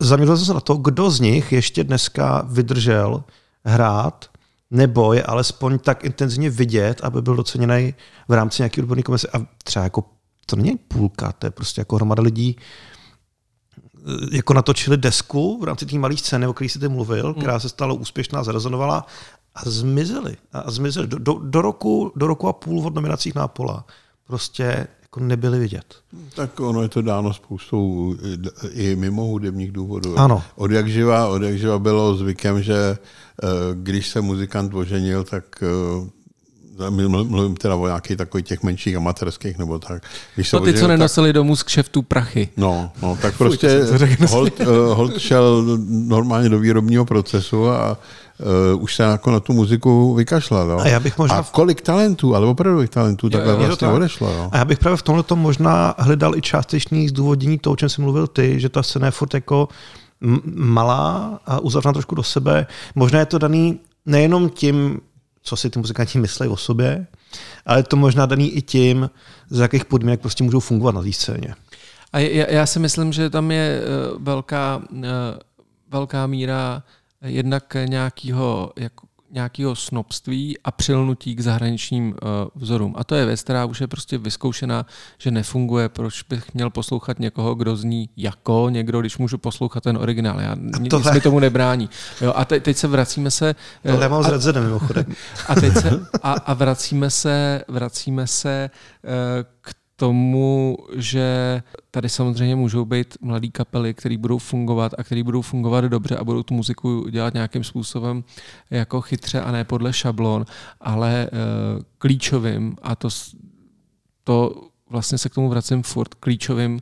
zaměřil 0.00 0.36
jsem 0.36 0.46
se 0.46 0.54
na 0.54 0.60
to, 0.60 0.74
kdo 0.74 1.10
z 1.10 1.20
nich 1.20 1.52
ještě 1.52 1.84
dneska 1.84 2.42
vydržel 2.46 3.24
hrát 3.64 4.24
nebo 4.70 5.12
je 5.12 5.22
alespoň 5.22 5.78
tak 5.78 6.04
intenzivně 6.04 6.50
vidět, 6.50 7.00
aby 7.02 7.22
byl 7.22 7.36
doceněný 7.36 7.94
v 8.28 8.32
rámci 8.32 8.62
nějaké 8.62 8.82
odborné 8.82 9.02
komise. 9.02 9.28
A 9.32 9.46
třeba 9.64 9.82
jako 9.84 10.04
to 10.46 10.56
není 10.56 10.76
půlka, 10.76 11.32
to 11.32 11.46
je 11.46 11.50
prostě 11.50 11.80
jako 11.80 11.96
hromada 11.96 12.22
lidí, 12.22 12.56
eh, 13.98 14.36
jako 14.36 14.54
natočili 14.54 14.96
desku 14.96 15.58
v 15.60 15.64
rámci 15.64 15.86
té 15.86 15.98
malé 15.98 16.16
scény, 16.16 16.46
o 16.46 16.52
které 16.52 16.68
jsi 16.68 16.78
ty 16.78 16.88
mluvil, 16.88 17.34
která 17.34 17.60
se 17.60 17.68
stala 17.68 17.92
úspěšná, 17.92 18.44
zarezonovala 18.44 19.06
a 19.54 19.70
zmizeli. 19.70 20.36
A 20.52 20.70
zmizeli. 20.70 21.06
Do, 21.06 21.18
do, 21.18 21.32
do, 21.42 21.62
roku, 21.62 22.12
do 22.16 22.26
roku 22.26 22.48
a 22.48 22.52
půl 22.52 22.86
od 22.86 22.94
nominacích 22.94 23.34
Nápola 23.34 23.86
prostě 24.26 24.86
jako 25.02 25.20
nebyli 25.20 25.58
vidět. 25.58 25.94
Tak 26.34 26.60
ono 26.60 26.82
je 26.82 26.88
to 26.88 27.02
dáno 27.02 27.32
spoustou 27.34 28.14
i- 28.22 28.90
i 28.90 28.96
mimo 28.96 29.24
hudebních 29.24 29.72
důvodů. 29.72 30.18
Ano. 30.18 30.42
Od 30.56 30.70
jak 30.70 30.88
živa, 30.88 31.28
od 31.28 31.42
jak 31.42 31.58
živa 31.58 31.78
bylo 31.78 32.14
zvykem, 32.16 32.62
že 32.62 32.76
eh, 33.42 33.46
když 33.74 34.08
se 34.08 34.20
muzikant 34.20 34.74
oženil, 34.74 35.24
tak 35.24 35.44
eh, 35.62 36.10
mluvím 36.90 37.56
teda 37.56 37.74
o 37.76 37.86
nějakých 37.86 38.16
takových 38.16 38.46
těch 38.46 38.62
menších 38.62 38.96
amatérských 38.96 39.58
nebo 39.58 39.78
tak. 39.78 40.02
Když 40.34 40.48
se 40.48 40.56
No 40.56 40.60
ty, 40.60 40.64
co 40.64 40.70
oženil, 40.70 40.88
tak, 40.88 40.98
nenosili 40.98 41.32
domů 41.32 41.56
z 41.56 41.62
kšeftu 41.62 42.02
prachy. 42.02 42.48
No, 42.56 42.90
no 43.02 43.18
tak 43.22 43.36
prostě 43.36 43.84
to 43.84 43.98
řekl. 43.98 44.26
hold, 44.26 44.60
uh, 44.60 44.66
hold 44.92 45.18
šel 45.18 45.64
normálně 45.88 46.48
do 46.48 46.58
výrobního 46.58 47.04
procesu 47.04 47.68
a 47.68 47.98
uh, 48.74 48.82
už 48.82 48.94
se 48.94 49.02
jako 49.02 49.30
na 49.30 49.40
tu 49.40 49.52
muziku 49.52 50.14
vykašlal. 50.14 50.70
Jo? 50.70 50.78
A 50.78 50.88
já 50.88 51.00
bych 51.00 51.18
možná- 51.18 51.36
a 51.36 51.42
kolik 51.42 51.80
talentů, 51.80 52.34
ale 52.34 52.46
opravdových 52.46 52.90
talentů 52.90 53.30
takhle 53.30 53.52
jo, 53.52 53.58
vlastně 53.58 53.86
tak. 53.86 53.96
odešlo. 53.96 54.30
Jo? 54.30 54.48
A 54.52 54.58
já 54.58 54.64
bych 54.64 54.78
právě 54.78 54.96
v 54.96 55.02
tomhle 55.02 55.24
možná 55.34 55.94
hledal 55.98 56.36
i 56.36 56.40
částečný 56.40 57.08
zdůvodnění 57.08 57.58
toho, 57.58 57.74
o 57.74 57.76
čem 57.76 57.88
jsi 57.88 58.00
mluvil 58.00 58.26
ty, 58.26 58.60
že 58.60 58.68
ta 58.68 58.82
scéna 58.82 59.06
je 59.06 59.10
furt 59.10 59.34
jako 59.34 59.68
malá 60.54 61.40
a 61.46 61.60
uzavřená 61.60 61.92
trošku 61.92 62.14
do 62.14 62.22
sebe. 62.22 62.66
Možná 62.94 63.18
je 63.18 63.26
to 63.26 63.38
daný 63.38 63.80
nejenom 64.06 64.48
tím, 64.48 65.00
co 65.46 65.56
si 65.56 65.70
ty 65.70 65.78
muzikanti 65.78 66.18
myslí 66.18 66.48
o 66.48 66.56
sobě, 66.56 67.06
ale 67.66 67.78
je 67.78 67.82
to 67.82 67.96
možná 67.96 68.26
daný 68.26 68.50
i 68.50 68.62
tím, 68.62 69.10
z 69.50 69.58
jakých 69.58 69.84
podmínek 69.84 70.20
prostě 70.20 70.44
můžou 70.44 70.60
fungovat 70.60 70.94
na 70.94 71.02
té 71.02 71.12
scéně. 71.12 71.54
A 72.12 72.18
já, 72.18 72.50
já 72.50 72.66
si 72.66 72.78
myslím, 72.78 73.12
že 73.12 73.30
tam 73.30 73.50
je 73.50 73.80
eh, 73.80 74.18
velká, 74.18 74.82
eh, 75.04 75.08
velká 75.90 76.26
míra 76.26 76.82
jednak 77.22 77.76
nějakého 77.88 78.72
jako 78.76 79.05
nějakého 79.30 79.76
snobství 79.76 80.58
a 80.64 80.70
přilnutí 80.70 81.34
k 81.34 81.40
zahraničním 81.40 82.08
uh, 82.08 82.16
vzorům. 82.54 82.94
A 82.98 83.04
to 83.04 83.14
je 83.14 83.26
věc, 83.26 83.42
která 83.42 83.64
už 83.64 83.80
je 83.80 83.86
prostě 83.86 84.18
vyzkoušená, 84.18 84.86
že 85.18 85.30
nefunguje. 85.30 85.88
Proč 85.88 86.22
bych 86.22 86.54
měl 86.54 86.70
poslouchat 86.70 87.18
někoho, 87.18 87.54
kdo 87.54 87.76
zní 87.76 88.08
jako 88.16 88.66
někdo, 88.70 89.00
když 89.00 89.18
můžu 89.18 89.38
poslouchat 89.38 89.82
ten 89.82 89.96
originál. 89.96 90.40
Já, 90.40 90.54
nic 90.80 90.90
tohle- 90.90 91.14
mi 91.14 91.20
tomu 91.20 91.38
nebrání. 91.40 91.90
Jo, 92.20 92.32
a 92.36 92.44
te, 92.44 92.60
teď 92.60 92.76
se 92.76 92.88
vracíme 92.88 93.30
se... 93.30 93.54
eh, 93.84 93.90
Tohle 93.90 94.04
já 94.04 94.08
mám 94.08 94.24
a- 94.26 94.38
s 94.38 94.52
mimochodem. 94.60 95.04
a 95.48 95.54
teď 95.54 95.72
se, 95.72 95.90
a, 96.22 96.32
a 96.32 96.54
vracíme 96.54 97.10
se, 97.10 97.62
vracíme 97.68 98.26
se 98.26 98.70
eh, 99.04 99.44
k 99.60 99.74
tomu, 99.96 100.76
že 100.96 101.62
tady 101.90 102.08
samozřejmě 102.08 102.56
můžou 102.56 102.84
být 102.84 103.14
mladé 103.20 103.48
kapely, 103.48 103.94
které 103.94 104.18
budou 104.18 104.38
fungovat 104.38 104.92
a 104.98 105.04
které 105.04 105.22
budou 105.22 105.42
fungovat 105.42 105.84
dobře 105.84 106.16
a 106.16 106.24
budou 106.24 106.42
tu 106.42 106.54
muziku 106.54 107.08
dělat 107.08 107.34
nějakým 107.34 107.64
způsobem 107.64 108.24
jako 108.70 109.00
chytře 109.00 109.40
a 109.40 109.52
ne 109.52 109.64
podle 109.64 109.92
šablon, 109.92 110.44
ale 110.80 111.30
uh, 111.32 111.82
klíčovým 111.98 112.76
a 112.82 112.96
to, 112.96 113.08
to 114.24 114.68
vlastně 114.90 115.18
se 115.18 115.28
k 115.28 115.34
tomu 115.34 115.48
vracím 115.48 115.82
furt, 115.82 116.14
klíčovým 116.14 116.72
uh, 116.72 116.80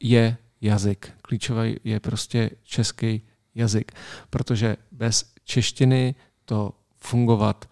je 0.00 0.36
jazyk. 0.60 1.12
Klíčový 1.22 1.76
je 1.84 2.00
prostě 2.00 2.50
český 2.62 3.22
jazyk, 3.54 3.92
protože 4.30 4.76
bez 4.92 5.32
češtiny 5.44 6.14
to 6.44 6.72
fungovat 6.96 7.64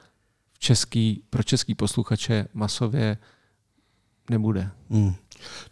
v 0.53 0.59
český, 0.59 1.25
pro 1.31 1.43
český 1.43 1.75
posluchače 1.75 2.49
masově 2.55 3.19
nebude. 4.31 4.71
Hmm. 4.91 5.15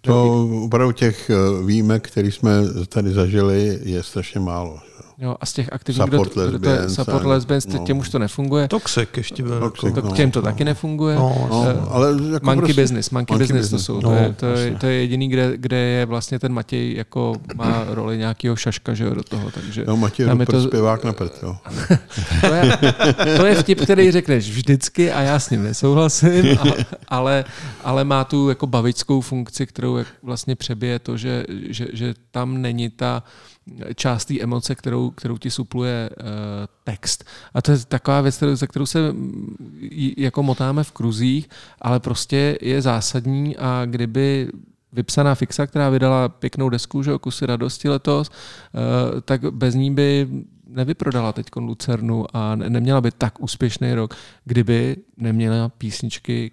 To 0.01 0.49
opravdu 0.65 0.93
těch 0.93 1.31
eh, 1.31 1.35
výjimek, 1.67 2.09
které 2.11 2.29
jsme 2.29 2.51
tady 2.89 3.13
zažili, 3.13 3.79
je 3.83 4.03
strašně 4.03 4.41
málo. 4.41 4.81
Jo, 5.23 5.37
a 5.41 5.47
z 5.47 5.53
těch 5.53 5.73
aktivních, 5.73 6.05
support 6.05 6.33
kdo, 6.33 6.49
kdo 6.49 6.59
to 6.59 6.69
je 6.69 6.89
support 6.89 7.25
lesbians, 7.25 7.67
no. 7.67 7.85
těm 7.87 7.99
už 7.99 8.09
to 8.09 8.19
nefunguje. 8.19 8.69
Toxic 8.69 9.09
ještě 9.17 9.43
byl. 9.43 9.61
Toxic, 9.61 9.95
to, 9.95 10.03
no, 10.03 10.17
těm 10.17 10.31
to 10.31 10.41
no. 10.41 10.45
taky 10.45 10.65
nefunguje. 10.65 11.17
No, 11.17 11.49
no, 11.51 11.61
uh, 11.61 11.95
ale 11.95 12.09
jako 12.33 12.47
monkey 12.47 12.61
prostě, 12.61 12.83
business, 12.83 13.11
monkey, 13.11 13.35
monkey 13.35 13.45
business, 13.45 13.65
business 13.65 13.87
to 13.87 13.93
jsou. 13.93 14.01
No, 14.01 14.11
to, 14.11 14.17
je, 14.17 14.33
to, 14.33 14.47
je, 14.47 14.75
to 14.75 14.87
je 14.87 14.93
jediný, 14.93 15.29
kde, 15.29 15.53
kde 15.57 15.77
je 15.77 16.07
vlastně 16.07 16.39
ten 16.39 16.53
Matěj 16.53 16.95
jako 16.97 17.37
má 17.55 17.85
roli 17.89 18.19
nějakého 18.19 18.57
šaška 18.57 18.95
že 18.95 19.05
jo, 19.05 19.15
do 19.15 19.23
toho. 19.23 19.51
Takže 19.51 19.85
no, 19.87 19.97
Matěj 19.97 20.29
je 20.39 20.47
to 20.47 20.63
zpěvák 20.63 21.05
na 21.05 21.13
prd, 21.13 21.33
jo. 21.43 21.57
to, 22.41 22.55
je, 22.55 22.79
to 23.37 23.47
je 23.47 23.55
vtip, 23.55 23.81
který 23.81 24.11
řekneš 24.11 24.51
vždycky 24.51 25.13
a 25.13 25.21
já 25.21 25.39
s 25.39 25.51
ním 25.51 25.63
nesouhlasím, 25.63 26.59
a, 26.59 26.65
ale, 27.09 27.45
ale 27.85 28.05
má 28.05 28.25
tu 28.25 28.49
jako 28.49 28.67
bavickou 28.67 29.21
funkci, 29.21 29.67
kterou 29.67 29.99
vlastně 30.23 30.57
přebije 30.57 30.99
to, 30.99 31.17
že, 31.17 31.45
že, 31.69 31.87
že 31.93 32.15
tam 32.31 32.63
není 32.63 32.91
ta 32.91 33.23
část 33.95 34.25
té 34.25 34.41
emoce, 34.41 34.75
kterou, 34.75 35.11
kterou 35.11 35.39
ti 35.39 35.51
supluje 35.51 36.11
uh, 36.11 36.27
text. 36.85 37.25
A 37.55 37.63
to 37.63 37.73
je 37.73 37.79
taková 37.79 38.21
věc, 38.21 38.37
kterou, 38.37 38.57
za 38.57 38.67
kterou 38.67 38.87
se 38.87 38.99
jako 40.17 40.43
motáme 40.43 40.85
v 40.85 40.93
kruzích, 40.93 41.49
ale 41.81 42.01
prostě 42.01 42.59
je 42.61 42.83
zásadní 42.83 43.57
a 43.57 43.83
kdyby 43.87 44.49
vypsaná 44.93 45.35
fixa, 45.35 45.67
která 45.67 45.91
vydala 45.91 46.29
pěknou 46.29 46.69
desku, 46.69 47.03
že 47.03 47.19
kusy 47.21 47.47
radosti 47.47 47.89
letos, 47.89 48.31
uh, 48.31 49.21
tak 49.21 49.55
bez 49.55 49.75
ní 49.75 49.95
by 49.95 50.29
nevyprodala 50.67 51.33
teď 51.33 51.47
Lucernu 51.57 52.37
a 52.37 52.57
neměla 52.57 53.01
by 53.01 53.11
tak 53.11 53.41
úspěšný 53.41 53.95
rok, 53.95 54.15
kdyby 54.45 54.97
neměla 55.17 55.69
písničky, 55.69 56.51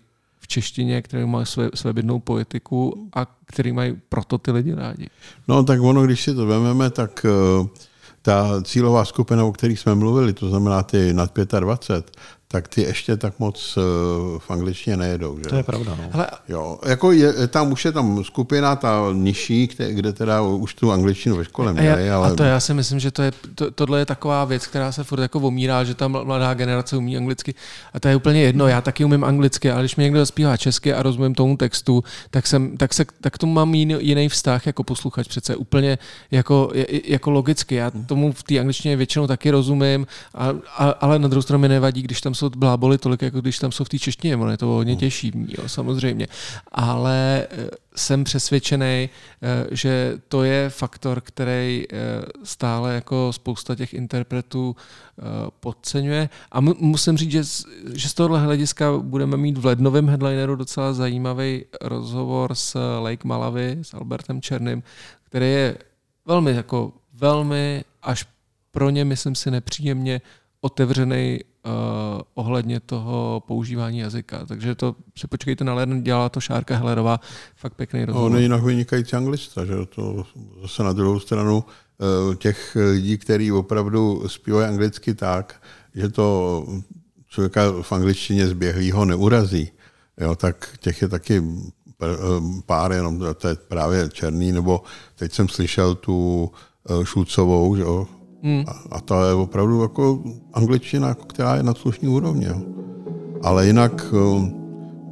češtině, 0.47 1.01
které 1.01 1.25
mají 1.25 1.45
své, 1.45 1.69
své 1.73 1.93
bydnou 1.93 2.19
poetiku 2.19 3.09
a 3.15 3.27
který 3.45 3.71
mají 3.71 4.01
proto 4.09 4.37
ty 4.37 4.51
lidi 4.51 4.75
rádi. 4.75 5.07
No 5.47 5.63
tak 5.63 5.81
ono, 5.81 6.05
když 6.05 6.23
si 6.23 6.35
to 6.35 6.45
vezmeme, 6.45 6.89
tak 6.89 7.25
uh, 7.59 7.67
ta 8.21 8.61
cílová 8.63 9.05
skupina, 9.05 9.45
o 9.45 9.51
které 9.51 9.73
jsme 9.73 9.95
mluvili, 9.95 10.33
to 10.33 10.49
znamená 10.49 10.83
ty 10.83 11.13
nad 11.13 11.31
25, 11.59 12.17
tak 12.51 12.67
ty 12.67 12.81
ještě 12.81 13.17
tak 13.17 13.39
moc 13.39 13.77
uh, 13.77 13.83
v 14.39 14.51
angličtině 14.51 14.97
nejedou. 14.97 15.37
Že? 15.37 15.43
To 15.49 15.55
je 15.55 15.63
pravda. 15.63 15.97
No. 16.01 16.09
Ale... 16.11 16.27
Jo, 16.49 16.79
jako 16.85 17.11
je, 17.11 17.47
tam 17.47 17.71
už 17.71 17.85
je 17.85 17.91
tam 17.91 18.23
skupina, 18.23 18.75
ta 18.75 19.01
nižší, 19.13 19.67
kde, 19.67 19.93
kde 19.93 20.13
teda 20.13 20.41
už 20.41 20.73
tu 20.73 20.91
angličtinu 20.91 21.35
ve 21.35 21.45
škole 21.45 21.73
měli. 21.73 22.09
A, 22.09 22.17
ale... 22.17 22.31
a 22.31 22.35
to 22.35 22.43
já 22.43 22.59
si 22.59 22.73
myslím, 22.73 22.99
že 22.99 23.11
to 23.11 23.21
je, 23.21 23.31
to, 23.55 23.71
tohle 23.71 23.99
je 23.99 24.05
taková 24.05 24.45
věc, 24.45 24.67
která 24.67 24.91
se 24.91 25.03
furt 25.03 25.21
jako 25.21 25.39
omírá, 25.39 25.83
že 25.83 25.95
ta 25.95 26.07
mladá 26.07 26.53
generace 26.53 26.97
umí 26.97 27.17
anglicky. 27.17 27.55
A 27.93 27.99
to 27.99 28.07
je 28.07 28.15
úplně 28.15 28.41
jedno, 28.41 28.67
já 28.67 28.81
taky 28.81 29.05
umím 29.05 29.23
anglicky, 29.23 29.71
ale 29.71 29.81
když 29.81 29.95
mi 29.95 30.03
někdo 30.03 30.25
zpívá 30.25 30.57
česky 30.57 30.93
a 30.93 31.03
rozumím 31.03 31.35
tomu 31.35 31.57
textu, 31.57 32.03
tak, 32.31 32.47
jsem, 32.47 32.77
tak, 32.77 32.93
se, 32.93 33.05
tak 33.21 33.37
tomu 33.37 33.53
mám 33.53 33.73
jiný, 33.73 33.95
jiný 33.99 34.29
vztah 34.29 34.67
jako 34.67 34.83
posluchač 34.83 35.27
přece 35.27 35.55
úplně 35.55 35.97
jako, 36.31 36.71
jako 37.03 37.31
logicky. 37.31 37.75
Já 37.75 37.91
tomu 37.91 38.31
v 38.31 38.43
té 38.43 38.59
angličtině 38.59 38.95
většinou 38.95 39.27
taky 39.27 39.51
rozumím, 39.51 40.07
a, 40.33 40.49
a, 40.77 40.89
ale 40.89 41.19
na 41.19 41.27
druhou 41.27 41.41
stranu 41.41 41.61
mi 41.61 41.69
nevadí, 41.69 42.01
když 42.01 42.21
tam 42.21 42.36
jsou 42.37 42.49
bláboli 42.49 42.97
tolik, 42.97 43.21
jako 43.21 43.41
když 43.41 43.59
tam 43.59 43.71
jsou 43.71 43.83
v 43.83 43.89
té 43.89 43.99
češtině, 43.99 44.37
ono 44.37 44.51
je 44.51 44.57
to 44.57 44.65
hodně 44.65 44.93
hmm. 44.93 44.99
těžší, 44.99 45.31
jo, 45.57 45.69
samozřejmě. 45.69 46.27
Ale 46.71 47.47
eh, 47.49 47.69
jsem 47.95 48.23
přesvědčený, 48.23 49.09
eh, 49.41 49.67
že 49.71 50.17
to 50.27 50.43
je 50.43 50.69
faktor, 50.69 51.21
který 51.21 51.83
eh, 51.91 51.97
stále 52.43 52.95
jako 52.95 53.33
spousta 53.33 53.75
těch 53.75 53.93
interpretů 53.93 54.75
podceňuje. 55.59 56.29
A 56.51 56.61
musím 56.61 57.17
říct, 57.17 57.31
že, 57.31 57.43
že 57.93 58.09
z 58.09 58.13
tohohle 58.13 58.39
hlediska 58.39 58.97
budeme 58.97 59.37
mít 59.37 59.57
v 59.57 59.65
lednovém 59.65 60.09
headlineru 60.09 60.55
docela 60.55 60.93
zajímavý 60.93 61.65
rozhovor 61.81 62.55
s 62.55 62.99
Lake 62.99 63.27
Malavy, 63.27 63.77
s 63.81 63.93
Albertem 63.93 64.41
Černým, 64.41 64.83
který 65.23 65.45
je 65.45 65.77
velmi 66.25 66.51
jako 66.51 66.93
velmi 67.13 67.83
až 68.03 68.25
pro 68.71 68.89
ně, 68.89 69.05
myslím 69.05 69.35
si, 69.35 69.51
nepříjemně 69.51 70.21
otevřený 70.61 71.39
uh, 71.67 72.21
ohledně 72.33 72.79
toho 72.79 73.43
používání 73.47 73.99
jazyka. 73.99 74.45
Takže 74.45 74.75
to 74.75 74.95
si 75.17 75.27
počkejte 75.27 75.63
na 75.63 75.73
leden, 75.73 76.03
dělala 76.03 76.29
to 76.29 76.41
Šárka 76.41 76.77
Helerová, 76.77 77.19
fakt 77.55 77.73
pěkný 77.73 78.05
rozhovor. 78.05 78.31
On 78.31 78.37
je 78.37 78.43
jinak 78.43 78.63
vynikající 78.63 79.15
anglista, 79.15 79.65
že 79.65 79.73
to 79.95 80.23
zase 80.61 80.83
na 80.83 80.93
druhou 80.93 81.19
stranu 81.19 81.63
uh, 81.63 82.35
těch 82.35 82.77
lidí, 82.91 83.17
kteří 83.17 83.51
opravdu 83.51 84.23
zpívají 84.27 84.67
anglicky 84.67 85.13
tak, 85.13 85.61
že 85.95 86.09
to 86.09 86.65
člověka 87.29 87.61
v 87.81 87.91
angličtině 87.91 88.47
zběhlýho 88.47 89.05
neurazí, 89.05 89.71
jo, 90.17 90.35
tak 90.35 90.77
těch 90.79 91.01
je 91.01 91.07
taky 91.07 91.43
eh, 92.01 92.05
pár, 92.65 92.91
jenom 92.91 93.19
to 93.37 93.47
je 93.47 93.55
právě 93.55 94.09
Černý, 94.09 94.51
nebo 94.51 94.81
teď 95.15 95.33
jsem 95.33 95.49
slyšel 95.49 95.95
tu 95.95 96.51
Šulcovou, 97.03 97.75
že 97.75 97.81
jo, 97.81 98.07
Hmm. 98.43 98.63
A, 98.67 98.95
a 98.95 99.01
to 99.01 99.23
je 99.23 99.33
opravdu 99.33 99.81
jako 99.81 100.19
angličtina, 100.53 101.07
jako 101.07 101.25
která 101.25 101.55
je 101.55 101.63
na 101.63 101.73
slušný 101.73 102.07
úrovni. 102.07 102.45
Jo. 102.45 102.61
Ale 103.43 103.67
jinak 103.67 104.13
um, 104.13 104.53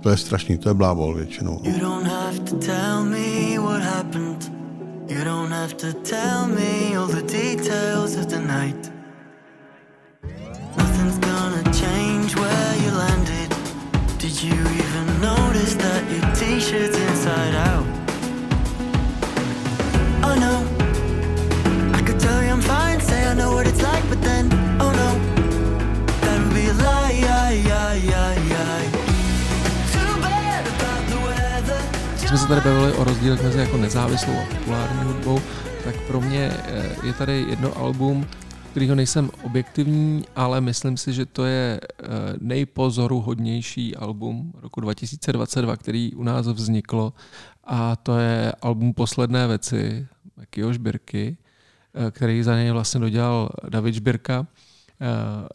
to 0.04 0.10
je 0.10 0.18
strašný, 0.18 0.58
to 0.58 0.70
je 0.70 0.74
blábol 0.74 1.14
většinou. 1.14 1.60
You 1.64 1.80
don't 1.80 2.08
have 2.08 2.40
to 2.40 2.56
tell 2.56 3.04
me 3.04 3.60
what 3.60 3.82
happened. 3.82 4.52
You 5.08 5.24
don't 5.24 5.52
have 5.52 5.74
to 5.74 5.94
tell 5.94 6.48
me 6.48 6.98
all 6.98 7.08
the 7.08 7.22
details 7.22 8.16
of 8.16 8.26
the 8.26 8.40
night. 8.40 8.92
Nothing's 10.78 11.18
gonna 11.18 11.64
change 11.74 12.36
where 12.36 12.76
you 12.86 12.92
landed. 12.98 13.56
Did 14.18 14.44
you 14.44 14.54
even 14.54 15.22
notice 15.22 15.76
that 15.76 16.04
your 16.12 16.36
t-shirt's 16.36 16.98
inside 16.98 17.56
out? 17.56 17.86
Oh 20.24 20.36
no. 20.40 20.76
Know 23.36 23.56
what 23.56 23.68
it's 23.68 23.82
like, 23.82 24.10
but 24.10 24.22
then, 24.22 24.46
oh 24.80 24.92
no, 24.92 25.10
that 26.22 26.40
would 26.40 26.54
be 26.54 26.70
a 26.70 26.74
lie. 26.74 27.06
Když 32.26 32.30
jsme 32.30 32.38
se 32.38 32.48
tady 32.48 32.62
bavili 32.62 32.94
o 32.94 33.04
rozdílech 33.04 33.44
mezi 33.44 33.60
jako 33.60 33.78
nezávislou 33.78 34.34
a 34.34 34.56
populární 34.56 35.04
hudbou, 35.04 35.42
tak 35.84 35.96
pro 36.08 36.22
mě 36.22 36.52
eh, 36.54 36.96
je 37.04 37.14
tady 37.14 37.46
jedno 37.50 37.78
album, 37.78 38.26
kterýho 38.72 38.96
nejsem 38.96 39.30
objektivní, 39.44 40.26
ale 40.36 40.62
myslím 40.62 40.98
si, 40.98 41.14
že 41.14 41.26
to 41.26 41.46
je 41.46 41.80
eh, 41.82 42.08
nejpozoruhodnější 42.40 43.96
album 43.96 44.54
roku 44.62 44.82
2022, 44.82 45.78
který 45.78 46.14
u 46.16 46.24
nás 46.24 46.48
vzniklo 46.48 47.14
a 47.64 47.96
to 47.96 48.18
je 48.18 48.52
album 48.62 48.94
Posledné 48.94 49.48
věci 49.48 50.08
Mekyho 50.38 50.74
Žbirky. 50.74 51.38
Eh, 51.96 52.12
který 52.12 52.44
za 52.44 52.56
něj 52.56 52.72
vlastně 52.72 53.00
dodělal 53.00 53.50
David 53.70 53.96
Žbirka. 53.96 54.48
Eh, 55.02 55.06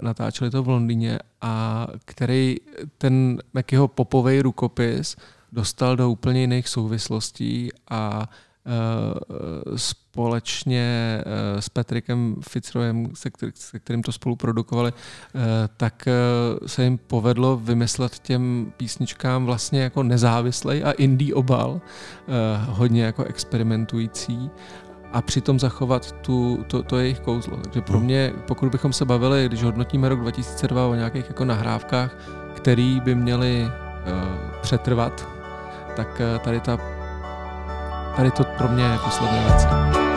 natáčeli 0.03 0.51
to 0.51 0.63
v 0.63 0.69
Londýně 0.69 1.19
a 1.41 1.87
který 2.05 2.57
ten 2.99 3.39
Mekyho 3.55 3.89
popovej 3.89 4.43
rukopis 4.43 5.17
dostal 5.53 5.97
do 5.97 6.11
úplně 6.11 6.41
jiných 6.41 6.69
souvislostí 6.69 7.69
a 7.91 8.29
eh, 8.67 9.79
společně 9.79 11.21
s 11.59 11.69
Patrickem 11.69 12.37
Fitzroyem, 12.49 13.09
se, 13.15 13.31
kterým 13.79 14.03
to 14.03 14.13
spolu 14.13 14.37
produkovali, 14.37 14.93
tak 15.77 16.09
se 16.67 16.85
jim 16.85 16.99
povedlo 16.99 17.57
vymyslet 17.57 18.19
těm 18.19 18.73
písničkám 18.77 19.47
vlastně 19.47 19.81
jako 19.81 20.03
nezávislej 20.03 20.85
a 20.85 20.91
indie 20.91 21.35
obal, 21.35 21.81
hodně 22.69 23.05
jako 23.05 23.25
experimentující 23.25 24.51
a 25.13 25.23
přitom 25.23 25.59
zachovat 25.59 26.13
tu, 26.13 26.65
to, 26.67 26.83
to 26.83 26.99
jejich 26.99 27.21
kouzlo. 27.21 27.57
Takže 27.57 27.81
pro 27.81 27.97
hmm. 27.97 28.05
mě, 28.05 28.33
pokud 28.47 28.69
bychom 28.69 28.93
se 28.93 29.05
bavili, 29.05 29.45
když 29.49 29.63
hodnotíme 29.63 30.09
rok 30.09 30.21
2002 30.21 30.87
o 30.87 30.95
nějakých 30.95 31.29
jako 31.29 31.45
nahrávkách, 31.45 32.17
který 32.55 33.01
by 33.01 33.15
měly 33.15 33.63
uh, 33.63 33.71
přetrvat, 34.61 35.29
tak 35.97 36.21
uh, 36.35 36.39
tady, 36.39 36.61
ta, 36.61 36.79
tady 38.17 38.31
to 38.31 38.45
pro 38.45 38.69
mě 38.69 38.85
je 38.85 38.99
poslední 39.05 39.39
věc. 39.39 40.10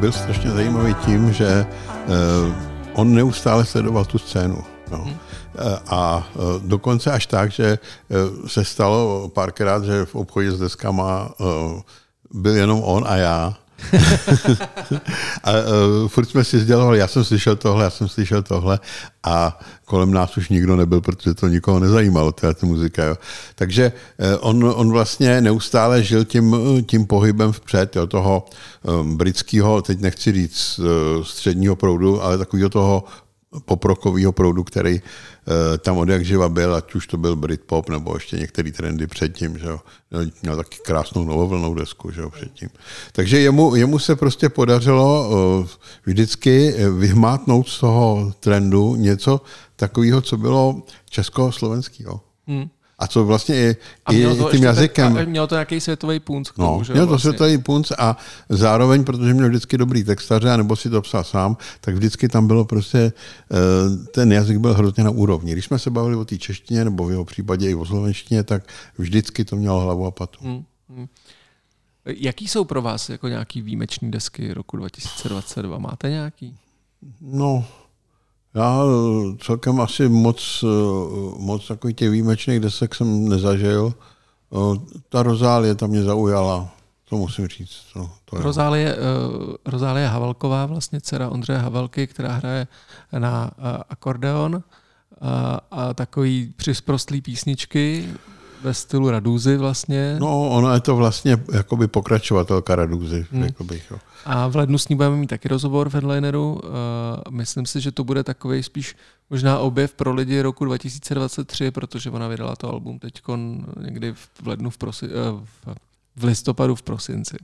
Byl 0.00 0.12
strašně 0.12 0.50
zajímavý 0.50 0.94
tím, 0.94 1.32
že 1.32 1.66
uh, 2.06 2.54
on 2.92 3.14
neustále 3.14 3.64
sledoval 3.64 4.04
tu 4.04 4.18
scénu. 4.18 4.64
No. 4.90 4.98
Hmm. 4.98 5.14
A 5.86 6.28
dokonce 6.58 7.10
až 7.10 7.26
tak, 7.26 7.50
že 7.50 7.78
se 8.46 8.64
stalo 8.64 9.28
párkrát, 9.28 9.84
že 9.84 10.04
v 10.04 10.14
obchodě 10.14 10.52
s 10.52 10.58
deskama 10.58 11.30
byl 12.30 12.56
jenom 12.56 12.82
on 12.84 13.04
a 13.08 13.16
já 13.16 13.54
a 15.44 15.50
uh, 15.50 16.08
furt 16.08 16.30
jsme 16.30 16.44
si 16.44 16.58
sdělovali, 16.58 16.98
já 16.98 17.08
jsem 17.08 17.24
slyšel 17.24 17.56
tohle, 17.56 17.84
já 17.84 17.90
jsem 17.90 18.08
slyšel 18.08 18.42
tohle 18.42 18.78
a 19.22 19.60
kolem 19.84 20.12
nás 20.12 20.36
už 20.36 20.48
nikdo 20.48 20.76
nebyl, 20.76 21.00
protože 21.00 21.34
to 21.34 21.48
nikoho 21.48 21.80
nezajímalo, 21.80 22.32
ta 22.32 22.54
muzika. 22.62 23.04
Jo. 23.04 23.16
Takže 23.54 23.92
uh, 24.18 24.48
on, 24.48 24.72
on 24.76 24.90
vlastně 24.90 25.40
neustále 25.40 26.02
žil 26.02 26.24
tím, 26.24 26.56
tím 26.86 27.06
pohybem 27.06 27.52
vpřed, 27.52 27.96
jo, 27.96 28.06
toho 28.06 28.46
um, 28.82 29.16
britského, 29.16 29.82
teď 29.82 30.00
nechci 30.00 30.32
říct 30.32 30.78
uh, 30.78 31.24
středního 31.24 31.76
proudu, 31.76 32.22
ale 32.22 32.38
takového 32.38 32.68
toho 32.68 33.04
poprokového 33.64 34.32
proudu, 34.32 34.64
který 34.64 35.00
tam 35.78 35.96
od 35.96 36.08
jak 36.08 36.24
živa 36.24 36.48
byl, 36.48 36.74
ať 36.74 36.94
už 36.94 37.06
to 37.06 37.16
byl 37.16 37.36
Britpop 37.36 37.88
nebo 37.88 38.14
ještě 38.14 38.36
některé 38.36 38.72
trendy 38.72 39.06
předtím, 39.06 39.58
že 39.58 39.66
jo. 39.66 39.80
Měl 40.42 40.56
taky 40.56 40.78
krásnou 40.84 41.24
novovlnou 41.24 41.74
desku, 41.74 42.10
že 42.10 42.20
jo, 42.20 42.30
předtím. 42.30 42.68
Takže 43.12 43.40
jemu, 43.40 43.74
jemu 43.74 43.98
se 43.98 44.16
prostě 44.16 44.48
podařilo 44.48 45.28
uh, 45.28 45.66
vždycky 46.06 46.74
vyhmátnout 46.98 47.68
z 47.68 47.80
toho 47.80 48.32
trendu 48.40 48.96
něco 48.96 49.40
takového, 49.76 50.20
co 50.20 50.36
bylo 50.36 50.82
československého. 51.10 52.20
Hmm. 52.46 52.68
A 53.00 53.06
co 53.06 53.24
vlastně 53.24 53.56
i, 53.56 53.76
a 54.06 54.12
i 54.12 54.36
to 54.36 54.50
tím 54.50 54.62
jazykem. 54.62 55.14
Tak, 55.14 55.28
mělo 55.28 55.46
to 55.46 55.54
nějaký 55.54 55.80
světový 55.80 56.20
punc 56.20 56.50
k 56.50 56.54
tomu, 56.54 56.78
no, 56.78 56.84
že? 56.84 56.92
Mělo 56.92 57.06
to 57.06 57.10
vlastně. 57.10 57.30
světový 57.30 57.58
punc 57.58 57.92
a 57.98 58.16
zároveň, 58.48 59.04
protože 59.04 59.34
měl 59.34 59.48
vždycky 59.48 59.78
dobrý 59.78 60.04
textaře, 60.04 60.56
nebo 60.56 60.76
si 60.76 60.90
to 60.90 61.02
psal 61.02 61.24
sám, 61.24 61.56
tak 61.80 61.94
vždycky 61.94 62.28
tam 62.28 62.46
bylo 62.46 62.64
prostě, 62.64 62.98
eh, 62.98 64.06
ten 64.06 64.32
jazyk 64.32 64.58
byl 64.58 64.74
hrozně 64.74 65.04
na 65.04 65.10
úrovni. 65.10 65.52
Když 65.52 65.64
jsme 65.64 65.78
se 65.78 65.90
bavili 65.90 66.16
o 66.16 66.24
té 66.24 66.38
češtině, 66.38 66.84
nebo 66.84 67.06
v 67.06 67.10
jeho 67.10 67.24
případě 67.24 67.70
i 67.70 67.74
o 67.74 67.86
slovenštině, 67.86 68.42
tak 68.42 68.62
vždycky 68.98 69.44
to 69.44 69.56
mělo 69.56 69.80
hlavu 69.80 70.06
a 70.06 70.10
patu. 70.10 70.38
Hmm, 70.42 70.64
hmm. 70.88 71.06
Jaký 72.06 72.48
jsou 72.48 72.64
pro 72.64 72.82
vás 72.82 73.08
jako 73.08 73.28
nějaký 73.28 73.62
výjimečný 73.62 74.10
desky 74.10 74.54
roku 74.54 74.76
2022? 74.76 75.78
Máte 75.78 76.10
nějaký? 76.10 76.56
No, 77.20 77.64
já 78.54 78.82
eh, 78.84 79.36
celkem 79.40 79.80
asi 79.80 80.08
moc, 80.08 80.64
eh, 80.64 80.66
moc 81.38 81.68
takových 81.68 81.96
těch 81.96 82.10
výjimečných 82.10 82.60
desek 82.60 82.94
jsem 82.94 83.28
nezažil. 83.28 83.94
Eh, 84.52 84.80
ta 85.08 85.22
Rozálie 85.22 85.74
tam 85.74 85.90
mě 85.90 86.02
zaujala, 86.02 86.68
to 87.08 87.16
musím 87.16 87.46
říct. 87.46 87.76
To, 87.92 88.10
to 88.24 88.36
je. 88.36 88.42
Rozálie, 88.42 88.96
Rozálie 89.66 90.06
Havelková, 90.06 90.66
vlastně 90.66 91.00
dcera 91.00 91.28
Ondřeje 91.28 91.58
Havelky, 91.58 92.06
která 92.06 92.32
hraje 92.32 92.66
na 93.18 93.50
akordeon 93.88 94.62
a, 95.20 95.60
a 95.70 95.94
takový 95.94 96.54
přisprostlý 96.56 97.20
písničky 97.20 98.08
ve 98.62 98.74
stylu 98.74 99.10
Radúzy 99.10 99.56
vlastně. 99.56 100.16
No, 100.20 100.48
ona 100.48 100.74
je 100.74 100.80
to 100.80 100.96
vlastně 100.96 101.38
jakoby 101.52 101.88
pokračovatelka 101.88 102.76
Radúzy. 102.76 103.26
Hmm. 103.32 103.42
Jakoby, 103.42 103.82
jo. 103.90 103.98
A 104.24 104.46
v 104.46 104.56
lednu 104.56 104.78
s 104.78 104.88
ní 104.88 104.96
budeme 104.96 105.16
mít 105.16 105.26
taky 105.26 105.48
rozhovor 105.48 105.88
v 105.88 105.94
Headlineru. 105.94 106.52
Uh, 106.52 106.60
myslím 107.30 107.66
si, 107.66 107.80
že 107.80 107.92
to 107.92 108.04
bude 108.04 108.24
takový 108.24 108.62
spíš 108.62 108.96
možná 109.30 109.58
objev 109.58 109.94
pro 109.94 110.14
lidi 110.14 110.42
roku 110.42 110.64
2023, 110.64 111.70
protože 111.70 112.10
ona 112.10 112.28
vydala 112.28 112.56
to 112.56 112.72
album 112.72 112.98
teď 112.98 113.22
někdy 113.80 114.12
v 114.42 114.46
lednu, 114.46 114.70
v, 114.70 114.78
prosi, 114.78 115.06
uh, 115.06 115.40
v 116.16 116.24
listopadu, 116.24 116.74
v 116.74 116.82
prosinci. 116.82 117.36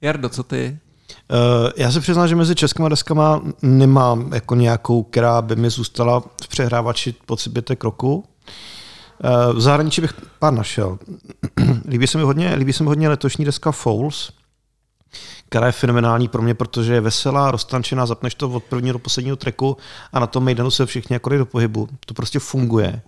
Jardo, 0.00 0.28
co 0.28 0.42
ty? 0.42 0.78
Uh, 1.30 1.70
já 1.76 1.92
se 1.92 2.00
přiznám, 2.00 2.28
že 2.28 2.36
mezi 2.36 2.54
českými 2.54 2.88
deskama 2.88 3.42
nemám 3.62 4.32
jako 4.32 4.54
nějakou, 4.54 5.02
která 5.02 5.42
by 5.42 5.56
mi 5.56 5.70
zůstala 5.70 6.20
v 6.20 6.48
přehrávači 6.48 7.14
po 7.26 7.36
zbytek 7.36 7.84
roku. 7.84 8.24
V 9.52 9.60
zahraničí 9.60 10.00
bych 10.00 10.14
pár 10.38 10.52
našel. 10.52 10.98
líbí 11.88 12.06
se 12.06 12.18
mi 12.18 12.24
hodně, 12.24 12.54
líbí 12.54 12.72
se 12.72 12.82
mi 12.82 12.88
hodně 12.88 13.08
letošní 13.08 13.44
deska 13.44 13.72
Fouls, 13.72 14.32
která 15.48 15.66
je 15.66 15.72
fenomenální 15.72 16.28
pro 16.28 16.42
mě, 16.42 16.54
protože 16.54 16.94
je 16.94 17.00
veselá, 17.00 17.50
roztančená, 17.50 18.06
zapneš 18.06 18.34
to 18.34 18.50
od 18.50 18.64
prvního 18.64 18.92
do 18.92 18.98
posledního 18.98 19.36
treku 19.36 19.76
a 20.12 20.18
na 20.18 20.26
tom 20.26 20.44
Maidenu 20.44 20.70
se 20.70 20.86
všichni 20.86 21.14
jako 21.14 21.28
do 21.28 21.46
pohybu. 21.46 21.88
To 22.06 22.14
prostě 22.14 22.38
funguje. 22.38 23.02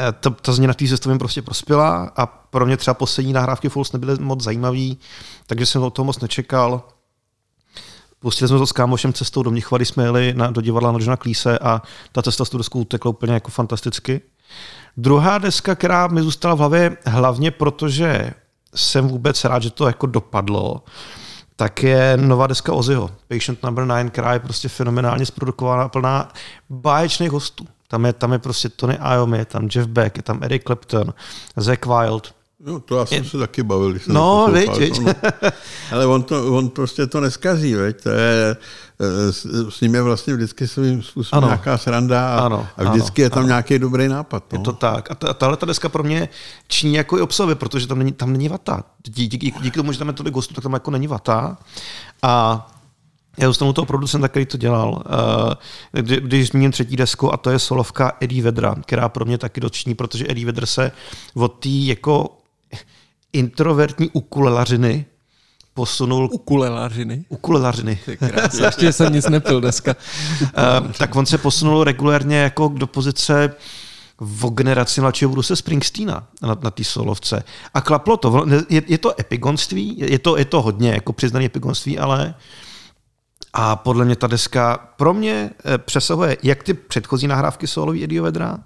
E, 0.00 0.12
ta, 0.12 0.30
ta 0.30 0.52
změna 0.52 0.74
té 0.74 0.86
sestavy 0.86 1.18
prostě 1.18 1.42
prospěla 1.42 2.12
a 2.16 2.26
pro 2.26 2.66
mě 2.66 2.76
třeba 2.76 2.94
poslední 2.94 3.32
nahrávky 3.32 3.68
Fouls 3.68 3.92
nebyly 3.92 4.18
moc 4.18 4.42
zajímavý, 4.42 4.98
takže 5.46 5.66
jsem 5.66 5.82
o 5.82 5.90
toho 5.90 6.06
moc 6.06 6.20
nečekal. 6.20 6.82
Pustili 8.18 8.48
jsme 8.48 8.58
to 8.58 8.66
s 8.66 8.72
kámošem 8.72 9.12
cestou 9.12 9.42
do 9.42 9.50
Mnichova, 9.50 9.82
jsme 9.82 10.04
jeli 10.04 10.34
na, 10.36 10.50
do 10.50 10.60
divadla 10.60 10.92
na 10.92 11.16
Klíse 11.16 11.58
a 11.58 11.82
ta 12.12 12.22
cesta 12.22 12.44
s 12.44 12.50
tu 12.50 12.58
deskou 12.58 12.80
utekla 12.80 13.08
úplně 13.08 13.32
jako 13.32 13.50
fantasticky. 13.50 14.20
Druhá 14.96 15.38
deska, 15.38 15.74
která 15.74 16.06
mi 16.06 16.22
zůstala 16.22 16.54
v 16.54 16.58
hlavě, 16.58 16.96
hlavně 17.06 17.50
protože 17.50 18.32
jsem 18.74 19.08
vůbec 19.08 19.44
rád, 19.44 19.62
že 19.62 19.70
to 19.70 19.86
jako 19.86 20.06
dopadlo, 20.06 20.82
tak 21.56 21.82
je 21.82 22.16
nová 22.16 22.46
deska 22.46 22.72
Ozzyho, 22.72 23.10
Patient 23.28 23.62
Number 23.62 23.86
9, 23.86 24.10
která 24.10 24.32
je 24.32 24.40
prostě 24.40 24.68
fenomenálně 24.68 25.26
zprodukovaná, 25.26 25.88
plná 25.88 26.32
báječných 26.70 27.30
hostů. 27.30 27.66
Tam 27.88 28.04
je, 28.04 28.12
tam 28.12 28.32
je 28.32 28.38
prostě 28.38 28.68
Tony 28.68 28.98
Iommi, 29.14 29.38
je 29.38 29.44
tam 29.44 29.68
Jeff 29.74 29.88
Beck, 29.88 30.16
je 30.16 30.22
tam 30.22 30.42
Eric 30.42 30.62
Clapton, 30.62 31.14
Zack 31.56 31.86
Wild, 31.86 32.34
No, 32.60 32.80
to 32.80 32.98
já 32.98 33.06
jsem 33.06 33.18
je... 33.18 33.30
se 33.30 33.38
taky 33.38 33.62
bavil, 33.62 33.90
když 33.90 34.04
jsem 34.04 34.14
No, 34.14 34.48
viď, 34.52 34.76
viď. 34.78 34.98
No. 34.98 35.12
Ale 35.92 36.06
on, 36.06 36.22
to, 36.22 36.56
on 36.56 36.68
prostě 36.68 37.06
to 37.06 37.20
neskazí, 37.20 37.74
veď? 37.74 38.02
To 38.02 38.08
je, 38.10 38.56
eh, 39.00 39.32
s, 39.32 39.46
s 39.68 39.80
ním 39.80 39.94
je 39.94 40.02
vlastně 40.02 40.34
vždycky 40.34 40.68
svým 40.68 41.02
způsobem 41.02 41.44
ano. 41.44 41.46
nějaká 41.46 41.78
sranda 41.78 42.36
a, 42.36 42.40
ano, 42.40 42.66
a 42.76 42.90
vždycky 42.90 43.22
ano, 43.22 43.26
je 43.26 43.30
tam 43.30 43.38
ano. 43.38 43.46
nějaký 43.46 43.78
dobrý 43.78 44.08
nápad. 44.08 44.52
No. 44.52 44.58
Je 44.58 44.64
to 44.64 44.72
tak. 44.72 45.10
A 45.10 45.14
ta, 45.14 45.34
tahle 45.34 45.56
ta 45.56 45.66
deska 45.66 45.88
pro 45.88 46.02
mě 46.02 46.28
činí 46.68 46.94
jako 46.94 47.18
i 47.18 47.20
obsahuje, 47.20 47.54
protože 47.54 47.86
tam 47.86 47.98
není, 47.98 48.12
tam 48.12 48.32
není 48.32 48.48
vata. 48.48 48.84
Díky, 49.04 49.36
díky, 49.36 49.60
díky 49.60 49.76
tomu, 49.76 49.92
že 49.92 49.98
tam 49.98 50.08
je 50.08 50.14
tolik 50.14 50.34
hostů, 50.34 50.54
tak 50.54 50.62
tam 50.62 50.72
jako 50.72 50.90
není 50.90 51.06
vata. 51.06 51.58
A 52.22 52.66
já 53.38 53.46
dostanu 53.46 53.72
toho 53.72 53.86
producenta, 53.86 54.28
který 54.28 54.46
to 54.46 54.56
dělal. 54.56 55.02
Eh, 55.92 56.02
kdy, 56.02 56.20
když 56.20 56.48
zmíním 56.48 56.72
třetí 56.72 56.96
desku, 56.96 57.34
a 57.34 57.36
to 57.36 57.50
je 57.50 57.58
solovka 57.58 58.12
Eddie 58.20 58.42
Vedra, 58.42 58.74
která 58.86 59.08
pro 59.08 59.24
mě 59.24 59.38
taky 59.38 59.60
doční, 59.60 59.94
protože 59.94 60.24
Eddie 60.28 60.46
Vedr 60.46 60.66
se 60.66 60.92
od 61.34 61.48
té 61.48 61.68
jako 61.68 62.36
introvertní 63.38 64.10
ukulelařiny 64.12 65.06
posunul... 65.74 66.28
Ukulelařiny? 66.32 67.24
Ukulelařiny. 67.28 67.98
Ještě 68.64 68.92
jsem 68.92 69.12
nic 69.12 69.28
nepil 69.28 69.60
dneska. 69.60 69.96
uh, 70.42 70.92
tak 70.98 71.16
on 71.16 71.26
se 71.26 71.38
posunul 71.38 71.84
regulérně 71.84 72.36
jako 72.36 72.68
do 72.68 72.86
pozice 72.86 73.54
v 74.20 74.50
generaci 74.50 75.00
mladšího 75.00 75.30
Bruce 75.30 75.56
Springsteena 75.56 76.26
na, 76.42 76.56
na 76.62 76.70
té 76.70 76.84
solovce. 76.84 77.44
A 77.74 77.80
klaplo 77.80 78.16
to. 78.16 78.46
Je, 78.68 78.82
je 78.86 78.98
to 78.98 79.20
epigonství, 79.20 79.96
je 79.98 80.18
to, 80.18 80.36
je 80.36 80.44
to 80.44 80.62
hodně 80.62 80.90
jako 80.90 81.12
přiznaný 81.12 81.46
epigonství, 81.46 81.98
ale 81.98 82.34
a 83.52 83.76
podle 83.76 84.04
mě 84.04 84.16
ta 84.16 84.26
deska 84.26 84.76
pro 84.96 85.14
mě 85.14 85.50
eh, 85.64 85.78
přesahuje 85.78 86.36
jak 86.42 86.62
ty 86.62 86.74
předchozí 86.74 87.26
nahrávky 87.26 87.66
solový 87.66 88.04
Eddie 88.04 88.22
Vedra, 88.22 88.58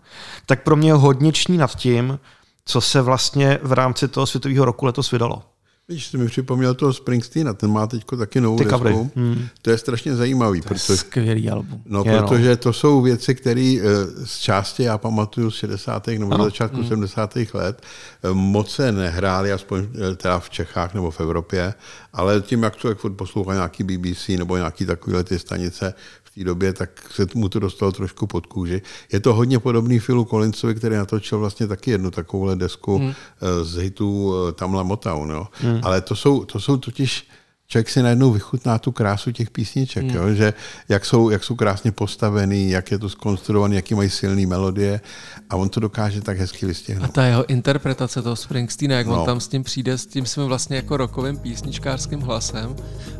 tak 0.47 0.63
pro 0.63 0.77
mě 0.77 0.93
hodně 0.93 1.33
ční 1.33 1.57
nad 1.57 1.77
tím, 1.77 2.19
co 2.65 2.81
se 2.81 3.03
vlastně 3.03 3.59
v 3.63 3.73
rámci 3.73 4.09
toho 4.09 4.27
světového 4.27 4.65
roku 4.65 4.87
letos 4.87 5.11
vydalo. 5.11 5.43
Víš, 5.91 6.07
jsi 6.07 6.19
mi 6.19 6.27
připomněl 6.27 6.75
toho 6.75 6.93
Springsteena, 6.93 7.55
ten 7.55 7.71
má 7.71 7.87
teď 7.87 8.05
taky 8.19 8.41
novou 8.41 8.59
Ty 8.59 8.65
desku. 8.65 9.11
Hmm. 9.17 9.47
To 9.63 9.71
je 9.71 9.79
strašně 9.79 10.17
zajímavý. 10.17 10.61
To 10.61 10.69
protože, 10.69 10.93
je 10.93 10.97
skvělý 10.97 11.51
album. 11.51 11.83
No, 11.87 12.03
je, 12.07 12.19
protože 12.19 12.51
no. 12.51 12.57
to 12.57 12.73
jsou 12.73 13.03
věci, 13.03 13.35
které 13.35 13.79
eh, 13.81 13.85
z 14.27 14.39
části 14.39 14.83
já 14.83 14.99
pamatuju 14.99 15.51
z 15.51 15.55
60. 15.55 16.07
nebo 16.07 16.35
ano. 16.35 16.45
začátku 16.45 16.77
hmm. 16.77 16.89
70. 16.89 17.37
let, 17.55 17.83
eh, 18.23 18.29
moc 18.33 18.71
se 18.71 18.93
nehráli, 18.93 19.53
aspoň 19.53 19.87
eh, 20.13 20.15
teda 20.15 20.39
v 20.39 20.51
Čechách 20.51 20.95
nebo 20.95 21.11
v 21.11 21.21
Evropě, 21.21 21.75
ale 22.13 22.41
tím, 22.41 22.63
jak 22.63 22.77
člověk 22.77 22.99
poslouchá 23.17 23.55
nějaký 23.55 23.85
BBC 23.85 24.29
nebo 24.29 24.57
nějaký 24.57 24.87
takovýhle 24.87 25.25
ty 25.25 25.39
stanice, 25.39 25.95
v 26.31 26.35
té 26.35 26.45
době, 26.45 26.73
tak 26.73 27.13
se 27.13 27.27
mu 27.35 27.49
to 27.49 27.59
dostalo 27.59 27.93
trošku 27.93 28.27
pod 28.27 28.47
kůži. 28.47 28.83
Je 29.13 29.21
to 29.21 29.35
hodně 29.35 29.59
podobný 29.59 30.01
Philu 30.01 30.25
Collinsovi, 30.25 30.75
který 30.75 30.97
natočil 30.97 31.39
vlastně 31.39 31.67
taky 31.67 31.91
jednu 31.91 32.11
takovouhle 32.11 32.57
desku 32.57 32.99
hmm. 32.99 33.15
z 33.63 33.77
hitů 33.77 34.35
Tamla 34.53 34.83
Motown. 34.83 35.31
Jo. 35.31 35.47
Hmm. 35.53 35.81
Ale 35.83 36.01
to 36.01 36.17
jsou, 36.17 36.45
to 36.45 36.61
jsou 36.61 36.77
totiž 36.77 37.29
člověk 37.71 37.89
si 37.91 38.03
najednou 38.03 38.31
vychutná 38.31 38.79
tu 38.79 38.93
krásu 38.93 39.33
těch 39.33 39.51
písniček, 39.51 40.05
hmm. 40.05 40.17
jo? 40.17 40.35
že 40.35 40.55
jak 40.89 41.05
jsou, 41.05 41.31
jak 41.31 41.45
jsou 41.45 41.55
krásně 41.55 41.93
postavený, 41.93 42.71
jak 42.71 42.91
je 42.91 42.99
to 42.99 43.09
skonstruovaný, 43.09 43.77
jaký 43.77 43.95
mají 43.95 44.11
silné 44.11 44.47
melodie 44.47 45.01
a 45.51 45.57
on 45.57 45.69
to 45.69 45.81
dokáže 45.81 46.21
tak 46.21 46.39
hezky 46.39 46.67
vystihnout. 46.67 47.05
A 47.05 47.09
ta 47.09 47.25
jeho 47.25 47.51
interpretace 47.51 48.23
toho 48.23 48.37
Springsteena, 48.37 48.97
jak 48.97 49.07
no. 49.07 49.21
on 49.21 49.27
tam 49.27 49.41
s 49.41 49.49
tím 49.49 49.63
přijde, 49.63 49.99
s 49.99 50.07
tím 50.07 50.27
svým 50.27 50.47
vlastně 50.47 50.77
jako 50.77 50.97
rokovým 50.97 51.39
písničkářským 51.39 52.21
hlasem, 52.21 52.77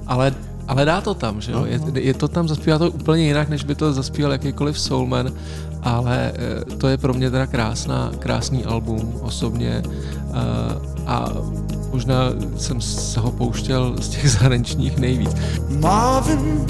ale 0.07 0.35
ale 0.71 0.85
dá 0.85 1.01
to 1.01 1.15
tam, 1.15 1.41
že 1.41 1.53
jo? 1.53 1.59
No, 1.59 1.67
je, 1.67 1.79
no. 1.79 1.93
je 1.95 2.15
to 2.15 2.29
tam, 2.29 2.49
zaspívá 2.49 2.79
to 2.79 2.91
úplně 2.91 3.27
jinak, 3.27 3.49
než 3.49 3.65
by 3.65 3.75
to 3.75 3.93
zaspíval 3.93 4.33
jakýkoliv 4.33 4.81
soulman, 4.81 5.33
ale 5.83 6.33
eh, 6.35 6.65
to 6.77 6.89
je 6.89 6.99
pro 6.99 7.15
mě 7.15 7.31
teda 7.31 7.47
krásná, 7.47 8.11
krásný 8.19 8.65
album 8.65 9.15
osobně 9.23 9.83
eh, 9.83 11.01
a 11.07 11.33
Možná 11.93 12.33
jsem 12.57 12.81
se 12.81 13.21
ho 13.21 13.33
pouštěl 13.33 13.97
z 14.01 14.09
těch 14.09 14.31
zahraničních 14.33 14.99
nejvíc. 14.99 15.31
Marvin, 15.69 16.67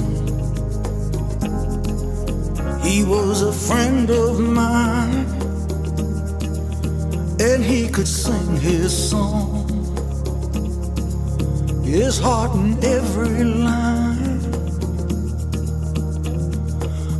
he 2.83 3.05
was 3.05 3.41
a 3.41 3.51
friend 3.51 4.09
of 4.09 4.39
mine, 4.39 5.25
and 7.39 7.63
he 7.63 7.89
could 7.89 8.07
sing 8.07 8.59
his 8.59 9.09
song, 9.09 9.71
his 11.83 12.19
heart 12.19 12.55
in 12.55 12.77
every 12.83 13.43
line. 13.43 14.41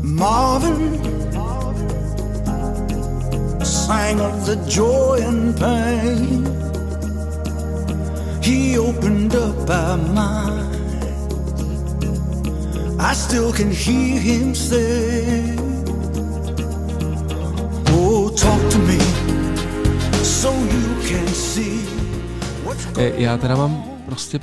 Marvin 0.01 1.01
sang 3.65 4.19
of 4.21 4.45
the 4.45 4.55
joy 4.67 5.19
and 5.27 5.55
pain. 5.59 6.45
He 8.41 8.77
opened 8.77 9.35
up 9.35 9.69
our 9.69 9.97
mind. 9.97 10.67
I 12.99 13.13
still 13.13 13.51
can 13.51 13.71
hear 13.71 14.19
him 14.19 14.53
say, 14.55 15.55
Oh, 17.89 18.29
talk 18.35 18.61
to 18.73 18.79
me 18.89 18.99
so 20.23 20.49
you 20.53 20.87
can 21.09 21.27
see 21.27 21.79
what's 22.65 22.85
Eh, 22.97 23.13
Já 23.21 23.37
teda 23.37 23.55
mám 23.55 23.83
prostě 24.05 24.39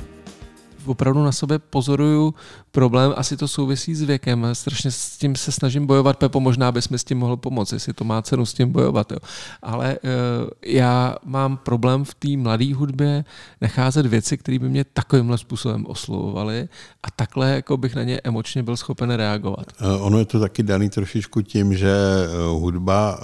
opravdu 0.89 1.23
na 1.23 1.31
sobě 1.31 1.59
pozoruju 1.59 2.33
problém, 2.71 3.13
asi 3.17 3.37
to 3.37 3.47
souvisí 3.47 3.95
s 3.95 4.01
věkem, 4.01 4.47
strašně 4.53 4.91
s 4.91 5.17
tím 5.17 5.35
se 5.35 5.51
snažím 5.51 5.85
bojovat, 5.85 6.17
Pepo, 6.17 6.39
možná 6.39 6.71
bys 6.71 6.89
mi 6.89 6.99
s 6.99 7.03
tím 7.03 7.17
mohl 7.17 7.37
pomoct, 7.37 7.71
jestli 7.71 7.93
to 7.93 8.03
má 8.03 8.21
cenu 8.21 8.45
s 8.45 8.53
tím 8.53 8.71
bojovat, 8.71 9.11
jo. 9.11 9.17
ale 9.61 9.97
uh, 10.03 10.49
já 10.65 11.15
mám 11.25 11.57
problém 11.57 12.03
v 12.03 12.13
té 12.13 12.37
mladé 12.37 12.73
hudbě 12.75 13.25
nacházet 13.61 14.05
věci, 14.05 14.37
které 14.37 14.59
by 14.59 14.69
mě 14.69 14.83
takovýmhle 14.83 15.37
způsobem 15.37 15.85
oslovovaly 15.85 16.69
a 17.03 17.11
takhle 17.15 17.49
jako 17.49 17.77
bych 17.77 17.95
na 17.95 18.03
ně 18.03 18.21
emočně 18.23 18.63
byl 18.63 18.77
schopen 18.77 19.11
reagovat. 19.11 19.65
Eh, 19.81 19.99
Ono 19.99 20.19
je 20.19 20.25
to 20.25 20.39
taky 20.39 20.63
daný 20.63 20.89
trošičku 20.89 21.41
tím, 21.41 21.77
že 21.77 21.91
eh, 21.91 22.27
hudba 22.49 23.19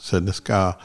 se 0.00 0.20
dneska 0.20 0.78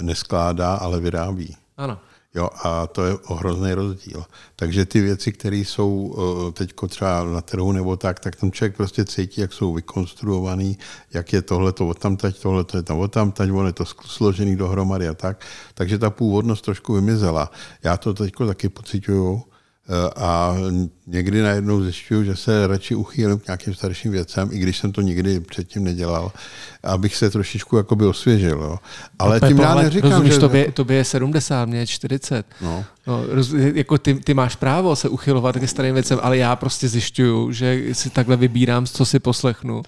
neskládá, 0.00 0.74
ale 0.74 1.00
vyrábí. 1.00 1.56
Ano. 1.76 1.98
Jo, 2.38 2.50
a 2.64 2.86
to 2.86 3.04
je 3.04 3.14
ohrozný 3.18 3.74
rozdíl. 3.74 4.24
Takže 4.56 4.86
ty 4.86 5.00
věci, 5.00 5.32
které 5.32 5.56
jsou 5.56 6.14
teď 6.52 6.74
třeba 6.88 7.24
na 7.24 7.40
trhu 7.40 7.72
nebo 7.72 7.96
tak, 7.96 8.20
tak 8.20 8.36
tam 8.36 8.52
člověk 8.52 8.76
prostě 8.76 9.04
cítí, 9.04 9.40
jak 9.40 9.52
jsou 9.52 9.74
vykonstruovaný, 9.74 10.78
jak 11.12 11.32
je 11.32 11.42
tohle 11.42 11.72
to 11.72 11.88
odtamtať, 11.88 12.38
tohle 12.42 12.64
to 12.64 12.76
je 12.76 12.82
tam 12.82 12.98
odtamtať, 12.98 13.50
on 13.50 13.66
je 13.66 13.72
to 13.72 13.84
složený 13.84 14.56
dohromady 14.56 15.08
a 15.08 15.14
tak. 15.14 15.44
Takže 15.74 15.98
ta 15.98 16.10
původnost 16.10 16.64
trošku 16.64 16.94
vymizela. 16.94 17.50
Já 17.82 17.96
to 17.96 18.14
teď 18.14 18.32
taky 18.46 18.68
pocituju 18.68 19.42
a 20.16 20.54
někdy 21.06 21.42
najednou 21.42 21.82
zjišťuju, 21.82 22.24
že 22.24 22.36
se 22.36 22.66
radši 22.66 22.94
uchýlím 22.94 23.38
k 23.38 23.46
nějakým 23.46 23.74
starším 23.74 24.12
věcem, 24.12 24.48
i 24.52 24.58
když 24.58 24.78
jsem 24.78 24.92
to 24.92 25.00
nikdy 25.00 25.40
předtím 25.40 25.84
nedělal, 25.84 26.32
abych 26.82 27.16
se 27.16 27.30
trošičku 27.30 27.76
jakoby 27.76 28.06
osvěžil. 28.06 28.58
Jo. 28.62 28.78
Ale 29.18 29.38
No, 29.42 29.48
tím 29.48 29.58
já 29.58 29.74
neříkám, 29.74 30.10
rozumíš, 30.10 30.34
že... 30.34 30.40
tobě, 30.40 30.72
tobě 30.72 30.96
je 30.96 31.04
70, 31.04 31.66
mě 31.66 31.78
je 31.78 31.86
40. 31.86 32.46
No. 32.60 32.84
No, 33.06 33.24
roz, 33.28 33.52
jako 33.52 33.98
ty, 33.98 34.14
ty 34.14 34.34
máš 34.34 34.56
právo 34.56 34.96
se 34.96 35.08
uchylovat 35.08 35.56
ke 35.58 35.66
starým 35.66 35.94
věcem, 35.94 36.18
ale 36.22 36.38
já 36.38 36.56
prostě 36.56 36.88
zjišťuju, 36.88 37.52
že 37.52 37.82
si 37.92 38.10
takhle 38.10 38.36
vybírám, 38.36 38.86
co 38.86 39.04
si 39.04 39.18
poslechnu. 39.18 39.82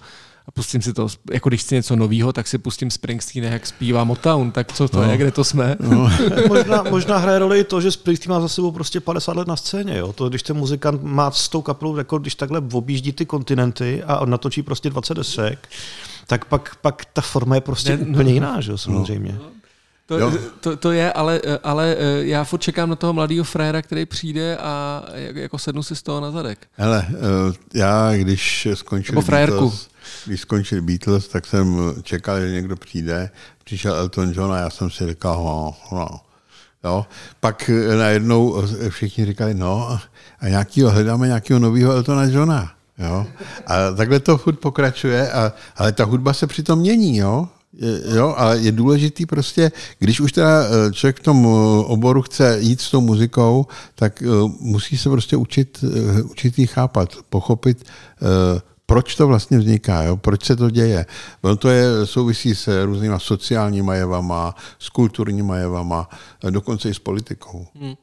A 0.47 0.51
pustím 0.51 0.81
si 0.81 0.93
to, 0.93 1.07
jako 1.31 1.49
když 1.49 1.61
chci 1.61 1.75
něco 1.75 1.95
nového, 1.95 2.33
tak 2.33 2.47
si 2.47 2.57
pustím 2.57 2.91
Springsteen, 2.91 3.43
jak 3.43 3.67
zpívá 3.67 4.03
Motown, 4.03 4.51
tak 4.51 4.73
co 4.73 4.87
to 4.87 5.01
no. 5.01 5.11
je, 5.11 5.17
kde 5.17 5.31
to 5.31 5.43
jsme? 5.43 5.75
No. 5.79 6.11
možná, 6.47 6.83
možná 6.83 7.17
hraje 7.17 7.39
roli 7.39 7.59
i 7.59 7.63
to, 7.63 7.81
že 7.81 7.91
Springsteen 7.91 8.35
má 8.35 8.41
za 8.41 8.47
sebou 8.47 8.71
prostě 8.71 8.99
50 8.99 9.35
let 9.35 9.47
na 9.47 9.55
scéně. 9.55 9.97
Jo? 9.97 10.13
To, 10.13 10.29
když 10.29 10.43
ten 10.43 10.57
muzikant 10.57 11.03
má 11.03 11.31
s 11.31 11.49
tou 11.49 11.61
kapelou, 11.61 11.97
jako 11.97 12.17
když 12.17 12.35
takhle 12.35 12.61
objíždí 12.73 13.11
ty 13.11 13.25
kontinenty 13.25 14.03
a 14.03 14.25
natočí 14.25 14.63
prostě 14.63 14.89
20 14.89 15.13
desek, 15.13 15.69
tak 16.27 16.45
pak, 16.45 16.75
pak 16.81 17.05
ta 17.13 17.21
forma 17.21 17.55
je 17.55 17.61
prostě 17.61 17.97
ne, 17.97 18.05
úplně 18.05 18.29
no, 18.29 18.33
jiná, 18.33 18.61
že 18.61 18.71
jo, 18.71 18.77
samozřejmě. 18.77 19.39
No. 19.39 19.51
To, 20.05 20.31
to, 20.59 20.77
to 20.77 20.91
je, 20.91 21.13
ale, 21.13 21.41
ale 21.63 21.97
já 22.19 22.43
furt 22.43 22.59
čekám 22.59 22.89
na 22.89 22.95
toho 22.95 23.13
mladého 23.13 23.43
fréra, 23.43 23.81
který 23.81 24.05
přijde 24.05 24.57
a 24.57 25.03
jako 25.15 25.57
sednu 25.57 25.83
si 25.83 25.95
z 25.95 26.01
toho 26.01 26.21
na 26.21 26.31
zadek. 26.31 26.67
Hele, 26.71 27.07
já 27.73 28.13
když 28.15 28.67
skončil 28.73 29.21
Beatles, 29.21 29.87
když 30.25 30.41
skončil 30.41 30.81
Beatles, 30.81 31.27
tak 31.27 31.45
jsem 31.45 31.93
čekal, 32.03 32.41
že 32.41 32.51
někdo 32.51 32.75
přijde. 32.75 33.29
Přišel 33.63 33.95
Elton 33.95 34.31
John 34.35 34.53
a 34.53 34.57
já 34.57 34.69
jsem 34.69 34.89
si 34.89 35.07
říkal, 35.07 35.43
no, 35.43 35.75
no. 35.91 36.19
Jo. 36.83 37.05
Pak 37.39 37.69
najednou 37.97 38.63
všichni 38.89 39.25
říkali, 39.25 39.53
no 39.53 39.99
a 40.39 40.47
nějakýho, 40.47 40.91
hledáme 40.91 41.27
nějakého 41.27 41.59
nového 41.59 41.91
Eltona 41.93 42.23
Johna. 42.23 42.71
Jo. 42.97 43.27
A 43.67 43.91
takhle 43.91 44.19
to 44.19 44.37
furt 44.37 44.59
pokračuje, 44.59 45.31
a, 45.31 45.53
ale 45.75 45.91
ta 45.91 46.03
hudba 46.03 46.33
se 46.33 46.47
přitom 46.47 46.79
mění, 46.79 47.17
jo. 47.17 47.47
Je, 47.73 48.15
jo, 48.15 48.33
ale 48.37 48.57
je 48.57 48.71
důležitý 48.71 49.25
prostě, 49.25 49.71
když 49.99 50.19
už 50.19 50.31
teda 50.31 50.63
člověk 50.91 51.19
v 51.19 51.23
tom 51.23 51.45
oboru 51.85 52.21
chce 52.21 52.57
jít 52.59 52.81
s 52.81 52.91
tou 52.91 53.01
muzikou, 53.01 53.67
tak 53.95 54.23
musí 54.59 54.97
se 54.97 55.09
prostě 55.09 55.37
učit, 55.37 55.83
učit 56.31 56.59
jí 56.59 56.67
chápat, 56.67 57.09
pochopit, 57.29 57.85
proč 58.91 59.15
to 59.15 59.27
vlastně 59.27 59.57
vzniká, 59.57 60.03
jo? 60.03 60.17
proč 60.17 60.45
se 60.45 60.55
to 60.55 60.69
děje. 60.69 61.05
Ono 61.41 61.55
to 61.55 61.69
je, 61.69 62.05
souvisí 62.05 62.55
s 62.55 62.85
různýma 62.85 63.19
sociálníma 63.19 63.95
jevama, 63.95 64.55
s 64.79 64.89
kulturníma 64.89 65.57
jevama, 65.57 66.09
dokonce 66.49 66.89
i 66.89 66.93
s 66.93 66.99
politikou. 66.99 67.67
Hmm. 67.75 67.93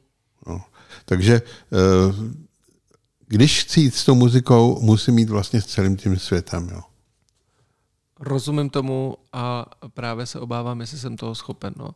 No. 0.47 0.61
Takže 1.05 1.41
když 3.27 3.63
chci 3.63 3.81
jít 3.81 3.95
s 3.95 4.05
tou 4.05 4.15
muzikou, 4.15 4.79
musím 4.81 5.19
jít 5.19 5.29
vlastně 5.29 5.61
s 5.61 5.65
celým 5.65 5.97
tím 5.97 6.19
světem. 6.19 6.69
Jo? 6.71 6.81
Rozumím 8.19 8.69
tomu 8.69 9.17
a 9.33 9.65
právě 9.93 10.25
se 10.25 10.39
obávám, 10.39 10.81
jestli 10.81 10.97
jsem 10.97 11.17
toho 11.17 11.35
schopen. 11.35 11.73
No. 11.77 11.89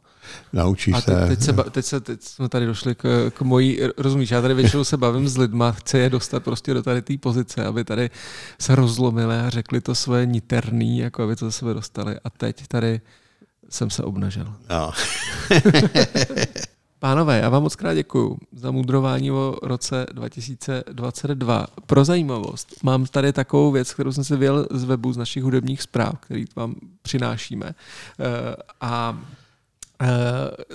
Naučíš 0.53 0.93
a 0.93 1.01
se. 1.01 1.27
Teď, 1.27 1.41
se, 1.41 1.53
teď, 1.71 1.85
se, 1.85 1.99
teď 1.99 2.21
jsme 2.21 2.49
tady 2.49 2.65
došli 2.65 2.95
k, 2.95 3.31
k 3.33 3.41
mojí, 3.41 3.79
rozumíš, 3.97 4.31
já 4.31 4.41
tady 4.41 4.53
většinou 4.53 4.83
se 4.83 4.97
bavím 4.97 5.27
s 5.27 5.37
lidma, 5.37 5.71
chci 5.71 5.97
je 5.97 6.09
dostat 6.09 6.43
prostě 6.43 6.73
do 6.73 6.83
tady 6.83 7.01
té 7.01 7.17
pozice, 7.17 7.65
aby 7.65 7.83
tady 7.83 8.09
se 8.59 8.75
rozlomili 8.75 9.35
a 9.35 9.49
řekli 9.49 9.81
to 9.81 9.95
svoje 9.95 10.25
niterný, 10.25 10.97
jako 10.97 11.23
aby 11.23 11.35
to 11.35 11.45
za 11.45 11.51
sebe 11.51 11.73
dostali. 11.73 12.15
A 12.23 12.29
teď 12.29 12.67
tady 12.67 13.01
jsem 13.69 13.89
se 13.89 14.03
obnažil. 14.03 14.53
No. 14.69 14.91
Pánové, 17.03 17.39
já 17.39 17.49
vám 17.49 17.63
moc 17.63 17.75
krát 17.75 17.93
děkuju 17.93 18.37
za 18.51 18.71
mudrování 18.71 19.31
o 19.31 19.55
roce 19.61 20.05
2022. 20.11 21.67
Pro 21.85 22.05
zajímavost, 22.05 22.67
mám 22.83 23.05
tady 23.05 23.33
takovou 23.33 23.71
věc, 23.71 23.93
kterou 23.93 24.11
jsem 24.11 24.23
si 24.23 24.35
vyjel 24.35 24.67
z 24.71 24.83
webu 24.83 25.13
z 25.13 25.17
našich 25.17 25.43
hudebních 25.43 25.81
zpráv, 25.81 26.19
který 26.19 26.45
vám 26.55 26.75
přinášíme. 27.01 27.75
A 28.81 29.19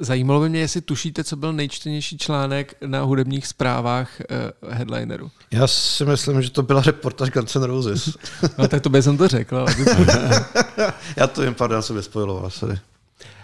zajímalo 0.01 0.41
by 0.41 0.49
mě, 0.49 0.61
jestli 0.61 0.81
tušíte, 0.81 1.25
co 1.25 1.37
byl 1.37 1.53
nejčtenější 1.53 2.19
článek 2.19 2.75
na 2.87 3.03
hudebních 3.03 3.47
zprávách 3.47 4.11
headlineru. 4.69 5.31
Já 5.51 5.67
si 5.67 6.05
myslím, 6.05 6.43
že 6.43 6.51
to 6.51 6.63
byla 6.63 6.83
reportáž 6.83 7.31
Guns 7.31 7.57
N' 7.57 7.63
Roses. 7.63 8.17
no 8.59 8.69
tak 8.69 8.83
to 8.83 8.89
by 8.89 9.03
jsem 9.03 9.17
to 9.17 9.29
řekl. 9.29 9.57
Ale 9.57 9.75
já 11.17 11.27
to 11.27 11.43
jen 11.43 11.55
pardon, 11.55 11.83
jsem 11.83 11.97
vyspojiloval. 11.97 12.51
Sorry. 12.51 12.79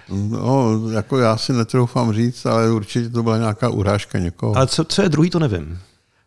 No, 0.08 0.80
jako 0.90 1.18
já 1.18 1.36
si 1.36 1.52
netroufám 1.52 2.12
říct, 2.12 2.46
ale 2.46 2.70
určitě 2.70 3.08
to 3.08 3.22
byla 3.22 3.38
nějaká 3.38 3.68
urážka 3.68 4.18
někoho. 4.18 4.56
Ale 4.56 4.66
co, 4.66 4.84
co 4.84 5.02
je 5.02 5.08
druhý, 5.08 5.30
to 5.30 5.38
nevím. 5.38 5.78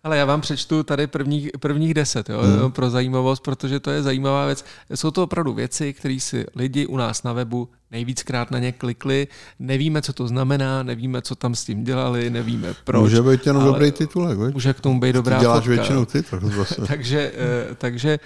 Ale 0.08 0.18
já 0.18 0.26
vám 0.26 0.42
přečtu 0.42 0.84
tady 0.84 1.08
prvních, 1.08 1.50
prvních 1.60 1.94
deset, 1.94 2.30
jo, 2.30 2.42
hmm. 2.42 2.72
pro 2.72 2.90
zajímavost, 2.90 3.44
protože 3.44 3.80
to 3.80 3.92
je 3.92 4.04
zajímavá 4.04 4.46
věc. 4.46 4.66
Jsou 4.96 5.12
to 5.12 5.24
opravdu 5.24 5.54
věci, 5.54 5.94
které 5.94 6.18
si 6.20 6.46
lidi 6.56 6.86
u 6.86 6.98
nás 6.98 7.24
na 7.24 7.34
webu 7.34 7.70
nejvíckrát 7.92 8.52
na 8.52 8.60
ně 8.60 8.72
klikli. 8.72 9.28
Nevíme, 9.60 10.02
co 10.02 10.14
to 10.14 10.28
znamená, 10.28 10.84
nevíme, 10.84 11.22
co 11.22 11.36
tam 11.36 11.56
s 11.56 11.66
tím 11.66 11.84
dělali, 11.84 12.30
nevíme 12.30 12.74
proč. 12.84 13.02
Může 13.02 13.22
být 13.22 13.48
jenom 13.48 13.64
dobrý 13.64 13.92
titulek. 13.92 14.38
Veď? 14.38 14.54
Může 14.54 14.74
k 14.74 14.80
tomu 14.80 15.00
být 15.00 15.14
dobrá 15.14 15.38
Ty 15.38 15.42
děláš 15.42 15.64
fotka. 15.64 15.72
většinou 15.72 16.06
ty, 16.06 16.24
tak 16.24 16.44
zase. 16.44 16.82
takže, 16.88 17.32
takže 17.78 18.20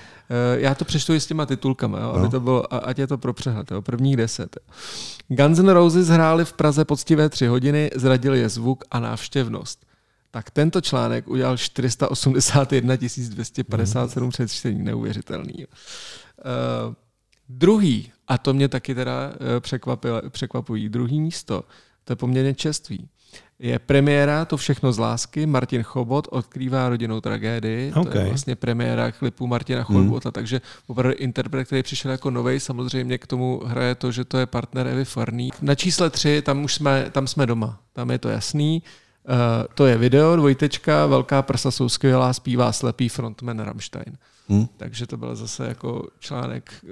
já 0.53 0.75
to 0.75 0.85
přečtu 0.85 1.13
i 1.13 1.19
s 1.19 1.25
těma 1.25 1.45
titulkama, 1.45 1.99
jo, 1.99 2.05
no. 2.05 2.13
aby 2.13 2.29
to 2.29 2.39
bylo, 2.39 2.87
ať 2.87 2.99
je 2.99 3.07
to 3.07 3.17
pro 3.17 3.33
přehled. 3.33 3.71
Jo, 3.71 3.81
prvních 3.81 4.17
deset. 4.17 4.57
Guns 5.27 5.59
N' 5.59 5.69
Roses 5.69 6.07
hráli 6.07 6.45
v 6.45 6.53
Praze 6.53 6.85
poctivé 6.85 7.29
tři 7.29 7.47
hodiny, 7.47 7.91
zradili 7.95 8.39
je 8.39 8.49
zvuk 8.49 8.83
a 8.91 8.99
návštěvnost 8.99 9.90
tak 10.31 10.51
tento 10.51 10.81
článek 10.81 11.27
udělal 11.27 11.57
481 11.57 12.95
257 12.95 14.25
mm. 14.25 14.31
přečtení, 14.31 14.83
neuvěřitelný. 14.83 15.53
Uh, 15.55 16.93
druhý, 17.49 18.11
a 18.27 18.37
to 18.37 18.53
mě 18.53 18.67
taky 18.67 18.95
teda 18.95 19.33
překvapilo, 19.59 20.21
překvapují, 20.29 20.89
druhý 20.89 21.21
místo, 21.21 21.63
to 22.03 22.11
je 22.11 22.15
poměrně 22.15 22.53
čeství, 22.53 23.09
je 23.61 23.79
premiéra 23.79 24.45
To 24.45 24.57
všechno 24.57 24.93
z 24.93 24.97
lásky, 24.97 25.45
Martin 25.45 25.83
Chobot 25.83 26.27
odkrývá 26.31 26.89
rodinnou 26.89 27.21
tragédii, 27.21 27.93
okay. 27.93 28.11
to 28.11 28.17
je 28.17 28.25
vlastně 28.25 28.55
premiéra 28.55 29.11
klipu 29.11 29.47
Martina 29.47 29.83
Chobota, 29.83 30.29
mm. 30.29 30.33
takže 30.33 30.61
opravdu 30.87 31.17
interpret, 31.17 31.65
který 31.65 31.83
přišel 31.83 32.11
jako 32.11 32.29
novej, 32.31 32.59
samozřejmě 32.59 33.17
k 33.17 33.27
tomu 33.27 33.61
hraje 33.65 33.95
to, 33.95 34.11
že 34.11 34.25
to 34.25 34.37
je 34.37 34.45
partner 34.45 34.87
Evy 34.87 35.05
Farný. 35.05 35.49
Na 35.61 35.75
čísle 35.75 36.09
tři, 36.09 36.41
tam 36.41 36.63
už 36.63 36.75
jsme, 36.75 37.09
tam 37.11 37.27
jsme 37.27 37.45
doma, 37.45 37.79
tam 37.93 38.11
je 38.11 38.17
to 38.17 38.29
jasný, 38.29 38.83
to 39.75 39.85
je 39.85 39.97
video, 39.97 40.35
dvojtečka, 40.35 41.05
velká 41.05 41.41
prsa 41.41 41.71
jsou 41.71 41.89
skvělá, 41.89 42.33
zpívá 42.33 42.71
slepý 42.71 43.09
frontman 43.09 43.59
Rammstein. 43.59 44.17
Hmm. 44.51 44.67
Takže 44.77 45.07
to 45.07 45.17
byl 45.17 45.35
zase 45.35 45.67
jako 45.67 46.07
článek 46.19 46.71
uh, 46.83 46.89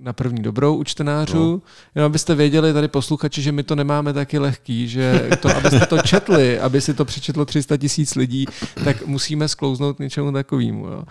na 0.00 0.12
první 0.12 0.42
dobrou 0.42 0.76
u 0.76 0.84
čtenářů. 0.84 1.52
No. 1.52 1.60
Jenom 1.94 2.06
abyste 2.06 2.34
věděli 2.34 2.72
tady 2.72 2.88
posluchači, 2.88 3.42
že 3.42 3.52
my 3.52 3.62
to 3.62 3.74
nemáme 3.74 4.12
taky 4.12 4.38
lehký, 4.38 4.88
že 4.88 5.30
to, 5.40 5.56
abyste 5.56 5.86
to 5.86 5.98
četli, 5.98 6.60
aby 6.60 6.80
si 6.80 6.94
to 6.94 7.04
přečetlo 7.04 7.44
300 7.44 7.76
tisíc 7.76 8.14
lidí, 8.14 8.46
tak 8.84 9.06
musíme 9.06 9.48
sklouznout 9.48 9.98
něčemu 9.98 10.32
takovému. 10.32 10.86
Jo. 10.86 11.04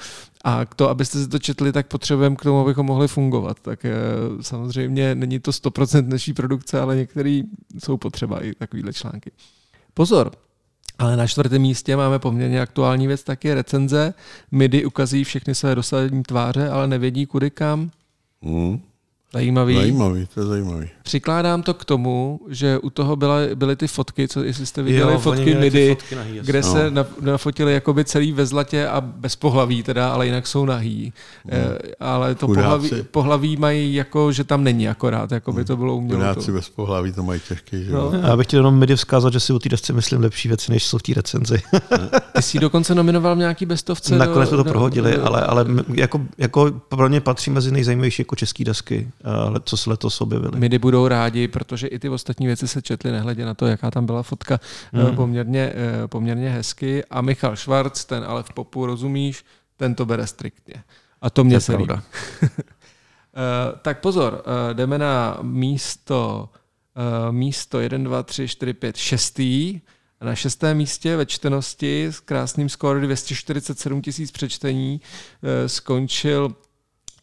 A 0.44 0.66
to, 0.66 0.90
abyste 0.90 1.20
si 1.20 1.28
to 1.28 1.40
četli, 1.40 1.72
tak 1.72 1.88
potřebujeme 1.88 2.36
k 2.36 2.44
tomu, 2.44 2.60
abychom 2.60 2.86
mohli 2.86 3.08
fungovat. 3.08 3.58
Tak 3.62 3.86
uh, 3.86 4.42
samozřejmě 4.42 5.16
není 5.16 5.40
to 5.40 5.52
100% 5.52 6.08
naší 6.08 6.34
produkce, 6.34 6.82
ale 6.82 6.96
některý 6.96 7.44
jsou 7.80 7.98
potřeba 7.98 8.44
i 8.44 8.54
takovýhle 8.56 8.94
články. 8.94 9.32
Pozor, 9.94 10.32
ale 11.02 11.18
na 11.18 11.28
čtvrtém 11.28 11.62
místě 11.62 11.96
máme 11.96 12.20
poměrně 12.20 12.62
aktuální 12.62 13.08
věc, 13.08 13.24
taky 13.24 13.54
recenze. 13.54 14.14
MIDI 14.52 14.86
ukazují 14.86 15.24
všechny 15.24 15.56
své 15.56 15.76
dosavadní 15.76 16.24
tváře, 16.24 16.70
ale 16.70 16.88
nevědí 16.88 17.26
kudy 17.26 17.50
kam. 17.50 17.92
Hmm. 18.44 18.82
Zajímavý. 19.34 19.76
Zajímavý, 19.76 20.28
to 20.34 20.40
je 20.40 20.46
zajímavý. 20.46 20.88
Přikládám 21.04 21.64
to 21.64 21.74
k 21.74 21.86
tomu, 21.86 22.40
že 22.50 22.78
u 22.78 22.90
toho 22.90 23.16
byla, 23.16 23.36
byly 23.56 23.76
ty 23.76 23.88
fotky, 23.88 24.28
co 24.28 24.44
jestli 24.44 24.66
jste 24.66 24.84
viděli 24.84 25.14
Jo, 25.14 25.20
fotky 25.20 25.56
MIDI, 25.56 25.90
fotky 25.96 26.16
nahý, 26.16 26.40
kde 26.44 26.62
No. 26.62 26.72
se 26.72 26.92
na- 26.92 27.06
nafotili 27.22 27.74
jakoby 27.74 28.06
celý 28.06 28.32
ve 28.32 28.46
zlatě 28.46 28.88
a 28.88 29.02
bez 29.02 29.36
pohlaví 29.36 29.84
teda, 29.84 30.14
ale 30.14 30.26
jinak 30.26 30.48
jsou 30.48 30.66
nahý. 30.66 31.14
Eh, 31.50 31.78
ale 32.00 32.36
to 32.36 32.46
Hmm. 32.48 32.56
Chudáci. 32.56 32.88
pohlaví, 32.90 33.04
pohlaví 33.12 33.58
mají 33.58 33.94
jako, 33.94 34.32
že 34.32 34.44
tam 34.44 34.64
není 34.64 34.90
akorát, 34.90 35.32
jako 35.32 35.52
by 35.54 35.66
to 35.66 35.78
bylo 35.78 35.96
umělo. 35.96 36.20
To. 36.22 36.28
Chudáci 36.30 36.52
bez 36.52 36.70
pohlaví 36.70 37.12
to 37.12 37.24
mají 37.24 37.42
těžký, 37.48 37.84
že 37.86 37.92
No. 37.92 38.00
jo? 38.00 38.12
Já 38.28 38.38
bych 38.38 38.48
chtěl 38.48 38.60
jenom 38.60 38.80
midi 38.80 38.96
vzkázat, 38.96 39.34
že 39.34 39.40
si 39.40 39.54
o 39.54 39.60
té 39.60 39.70
desce 39.70 39.94
myslím 39.94 40.22
lepší 40.22 40.48
věci, 40.48 40.72
než 40.72 40.84
jsou 40.86 40.98
v 40.98 41.04
té 41.04 41.14
recenzi. 41.14 41.62
Ty 42.36 42.42
jsi 42.42 42.60
dokonce 42.60 42.96
nominoval 42.96 43.36
v 43.36 43.40
nějaký 43.40 43.66
bestovce. 43.66 44.18
Nakonec 44.18 44.50
jsme 44.50 44.58
to 44.58 44.64
do- 44.64 44.70
prohodili, 44.70 45.12
do- 45.16 45.26
ale, 45.28 45.42
ale 45.42 45.62
m- 45.62 45.86
jako, 45.94 46.22
jako 46.38 46.72
pro 46.88 47.10
mě 47.10 47.22
patří 47.22 47.52
mezi 47.52 47.72
nejzajímavější 47.72 48.22
jako 48.22 48.36
české 48.36 48.64
desky, 48.64 49.08
co 49.64 49.78
se 49.78 49.90
letos 49.90 50.22
objevily. 50.22 50.60
Midi 50.60 50.80
budou 50.80 51.08
rádi, 51.08 51.48
protože 51.48 51.88
i 51.88 52.00
ty 52.00 52.10
ostatní 52.10 52.48
věci 52.48 52.68
se 52.68 52.82
četly, 52.82 53.12
nehledě 53.12 53.46
na 53.46 53.54
to, 53.54 53.68
jaká 53.68 53.92
tam 53.92 54.06
byla 54.06 54.24
fotka, 54.24 54.60
hmm. 54.94 55.16
poměrně, 55.16 55.74
eh, 55.76 56.08
poměrně 56.08 56.50
hezky. 56.50 57.06
A 57.06 57.22
Michal 57.22 57.56
Švarc, 57.56 58.06
ten 58.06 58.24
ale 58.28 58.44
v 58.44 58.54
popu, 58.54 58.86
rozumíš, 58.86 59.46
ten 59.78 59.96
to 59.96 60.06
bere 60.06 60.28
striktně. 60.28 60.84
A 61.22 61.30
to 61.30 61.44
mě 61.44 61.56
je 61.56 61.62
se 61.62 61.76
líbí. 61.76 61.94
Eh, 63.36 63.80
tak 63.82 64.00
pozor, 64.00 64.44
eh, 64.46 64.74
jdeme 64.74 64.98
na 64.98 65.38
místo, 65.42 66.50
eh, 66.96 67.32
místo 67.32 67.80
1, 67.80 68.04
2, 68.04 68.24
3, 68.24 68.48
4, 68.48 68.74
5, 68.74 68.98
6. 68.98 69.82
Na 70.22 70.36
šestém 70.36 70.78
místě 70.78 71.16
ve 71.16 71.26
čtenosti 71.26 72.06
s 72.06 72.20
krásným 72.20 72.70
skóre 72.70 73.00
247 73.00 74.02
tisíc 74.02 74.32
přečtení 74.32 75.02
eh, 75.44 75.70
skončil 75.70 76.56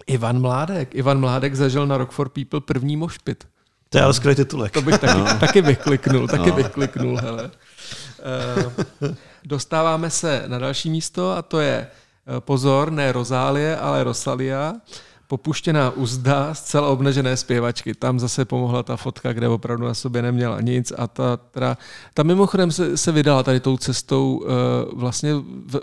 Ivan 0.08 0.40
Mládek. 0.40 0.94
Ivan 0.94 1.20
Mládek 1.20 1.54
zažil 1.54 1.86
na 1.86 1.96
Rock 1.96 2.10
for 2.10 2.28
People 2.28 2.60
první 2.60 2.96
mošpit. 2.96 3.44
To 3.88 3.98
je 3.98 4.04
ale 4.04 4.14
skvělý 4.14 4.36
titulek. 4.36 4.72
To 4.72 4.82
bych 4.82 4.98
taky, 4.98 5.18
no. 5.18 5.38
taky 5.40 5.62
bych 5.62 5.78
kliknul, 5.78 6.28
taky 6.28 6.50
no. 6.50 6.56
bych 6.56 6.68
kliknul, 6.68 7.16
hele. 7.16 7.50
Uh, 9.00 9.08
dostáváme 9.44 10.10
se 10.10 10.44
na 10.46 10.58
další 10.58 10.90
místo 10.90 11.30
a 11.30 11.42
to 11.42 11.60
je, 11.60 11.86
eh, 11.86 12.40
pozor, 12.40 12.92
ne 12.92 13.12
Rozálie, 13.12 13.76
ale 13.76 14.04
Rosalia. 14.04 14.74
Popuštěná 15.26 15.90
uzda, 15.90 16.54
zcela 16.54 16.88
obnažené 16.88 17.36
zpěvačky. 17.36 17.94
Tam 17.94 18.20
zase 18.20 18.44
pomohla 18.44 18.82
ta 18.82 18.96
fotka, 18.96 19.32
kde 19.32 19.48
opravdu 19.48 19.86
na 19.86 19.94
sobě 19.94 20.22
neměla 20.22 20.60
nic 20.60 20.92
a 20.98 21.06
ta, 21.06 21.36
teda, 21.36 21.78
ta 22.14 22.22
mimochodem 22.22 22.72
se, 22.72 22.96
se 22.96 23.12
vydala 23.12 23.42
tady 23.42 23.60
tou 23.60 23.76
cestou 23.76 24.36
uh, 24.36 24.48
vlastně 25.00 25.34
v, 25.34 25.80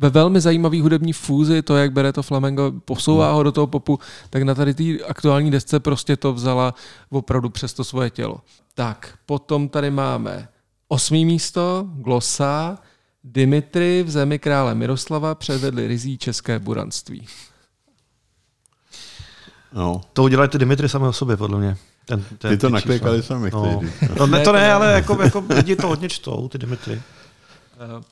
ve 0.00 0.10
velmi 0.10 0.40
zajímavý 0.40 0.80
hudební 0.80 1.12
fúzi, 1.12 1.62
to, 1.62 1.76
jak 1.76 1.92
bere 1.92 2.12
to 2.12 2.22
flamengo, 2.22 2.72
posouvá 2.84 3.32
ho 3.32 3.42
do 3.42 3.52
toho 3.52 3.66
popu, 3.66 3.98
tak 4.30 4.42
na 4.42 4.54
tady 4.54 4.74
té 4.74 5.04
aktuální 5.08 5.50
desce 5.50 5.80
prostě 5.80 6.16
to 6.16 6.32
vzala 6.32 6.74
opravdu 7.10 7.50
přes 7.50 7.72
to 7.72 7.84
svoje 7.84 8.10
tělo. 8.10 8.40
Tak, 8.74 9.18
potom 9.26 9.68
tady 9.68 9.90
máme 9.90 10.48
osmý 10.88 11.24
místo, 11.24 11.84
Glosa, 11.94 12.78
Dimitri 13.24 14.02
v 14.02 14.10
zemi 14.10 14.38
krále 14.38 14.74
Miroslava 14.74 15.34
předvedli 15.34 15.86
rizí 15.86 16.18
české 16.18 16.58
buranství. 16.58 17.26
No. 19.72 20.00
To 20.12 20.22
udělali 20.22 20.48
ty 20.48 20.58
Dimitry 20.58 20.88
samé 20.88 21.08
o 21.08 21.12
sobě, 21.12 21.36
podle 21.36 21.58
mě. 21.58 21.76
Ten, 22.04 22.24
ten, 22.38 22.50
Ty 22.50 22.56
to 22.58 22.66
ty 22.66 22.72
naklikali 22.72 23.20
čísla. 23.22 23.36
sami, 23.36 23.50
No. 23.52 23.80
No, 24.18 24.26
ne, 24.26 24.38
to 24.38 24.44
to 24.44 24.52
ne, 24.52 24.72
ale 24.72 24.92
jako, 24.92 25.22
jako 25.22 25.44
lidi 25.48 25.76
to 25.76 25.86
hodně 25.88 26.08
čtou, 26.08 26.48
ty 26.48 26.58
Dimitry. 26.58 27.02
Eh, 27.80 28.02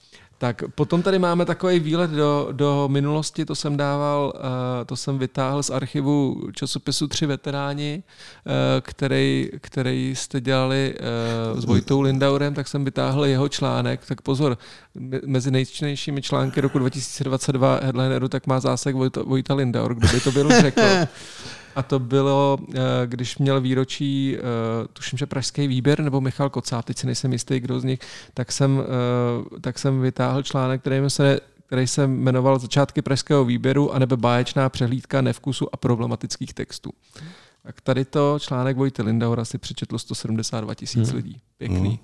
Tak 0.41 0.62
potom 0.74 1.03
tady 1.03 1.18
máme 1.18 1.45
takový 1.45 1.80
výlet 1.80 2.11
do, 2.11 2.49
do 2.53 2.89
minulosti, 2.93 3.45
to 3.45 3.55
jsem 3.55 3.76
dával, 3.76 4.32
eh, 4.36 4.84
to 4.84 4.97
jsem 4.97 5.18
vytáhl 5.18 5.62
z 5.62 5.70
archivu 5.70 6.43
časopisu 6.53 7.07
Tři 7.09 7.26
veteráni, 7.26 8.03
eh, 8.03 8.51
který, 8.80 9.51
který 9.61 10.14
jste 10.16 10.41
dělali 10.41 10.95
eh, 10.99 11.61
s 11.61 11.64
Vojtou 11.64 12.01
Lindaurem, 12.01 12.55
tak 12.55 12.68
jsem 12.68 12.84
vytáhl 12.84 13.24
jeho 13.24 13.49
článek, 13.49 14.07
tak 14.07 14.20
pozor, 14.20 14.59
me- 14.99 15.20
mezi 15.26 15.51
nejčtenějšími 15.51 16.22
články 16.22 16.61
roku 16.61 16.78
2022 16.78 17.80
headlineru 17.82 18.28
tak 18.28 18.47
má 18.47 18.61
zásek 18.61 18.95
Vojta, 18.95 19.22
Vojta 19.22 19.55
Lindaur, 19.55 19.95
kdo 19.95 20.09
by 20.09 20.20
to 20.20 20.32
byl 20.32 20.61
řekl. 20.61 20.82
A 21.78 21.82
to 21.82 21.98
bylo, 21.98 22.58
eh, 22.74 22.80
když 23.06 23.38
měl 23.38 23.60
výročí, 23.60 24.36
eh, 24.36 24.40
tuším, 24.92 25.18
že 25.18 25.26
Pražský 25.26 25.66
výběr, 25.66 26.02
nebo 26.02 26.20
Michal 26.20 26.50
Kocáb, 26.50 26.84
teď 26.84 26.98
si 26.98 27.06
nejsem 27.06 27.32
jistý, 27.32 27.60
kdo 27.60 27.80
z 27.80 27.84
nich, 27.84 27.98
tak 28.34 28.52
jsem, 28.52 28.82
eh, 28.82 29.60
tak 29.60 29.78
jsem 29.78 30.00
vytáhl 30.00 30.42
článek, 30.42 30.80
který 30.80 31.10
se 31.10 31.40
který 31.66 31.86
se 31.86 32.06
jmenoval 32.06 32.58
Začátky 32.58 33.02
pražského 33.02 33.44
výběru 33.44 33.94
a 33.94 33.98
nebe 33.98 34.16
báječná 34.16 34.68
přehlídka 34.68 35.20
nevkusu 35.20 35.74
a 35.74 35.76
problematických 35.76 36.54
textů. 36.54 36.92
Tak 37.62 37.80
tady 37.80 38.04
to 38.04 38.38
článek 38.40 38.76
Vojty 38.76 39.02
Lindaura 39.02 39.44
si 39.44 39.58
přečetlo 39.58 39.98
172 39.98 40.74
tisíc 40.74 41.12
lidí. 41.12 41.40
Pěkný. 41.58 42.00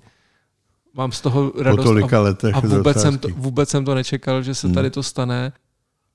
Mám 0.93 1.11
z 1.11 1.21
toho 1.21 1.51
radost. 1.59 1.85
tolika 1.85 2.17
a, 2.17 2.21
letech 2.21 2.55
a 2.55 2.61
to 2.61 2.67
vůbec, 2.67 3.01
jsem 3.01 3.17
to, 3.17 3.27
vůbec 3.29 3.69
jsem 3.69 3.85
to 3.85 3.95
nečekal, 3.95 4.41
že 4.41 4.55
se 4.55 4.69
tady 4.69 4.89
to 4.89 5.03
stane. 5.03 5.53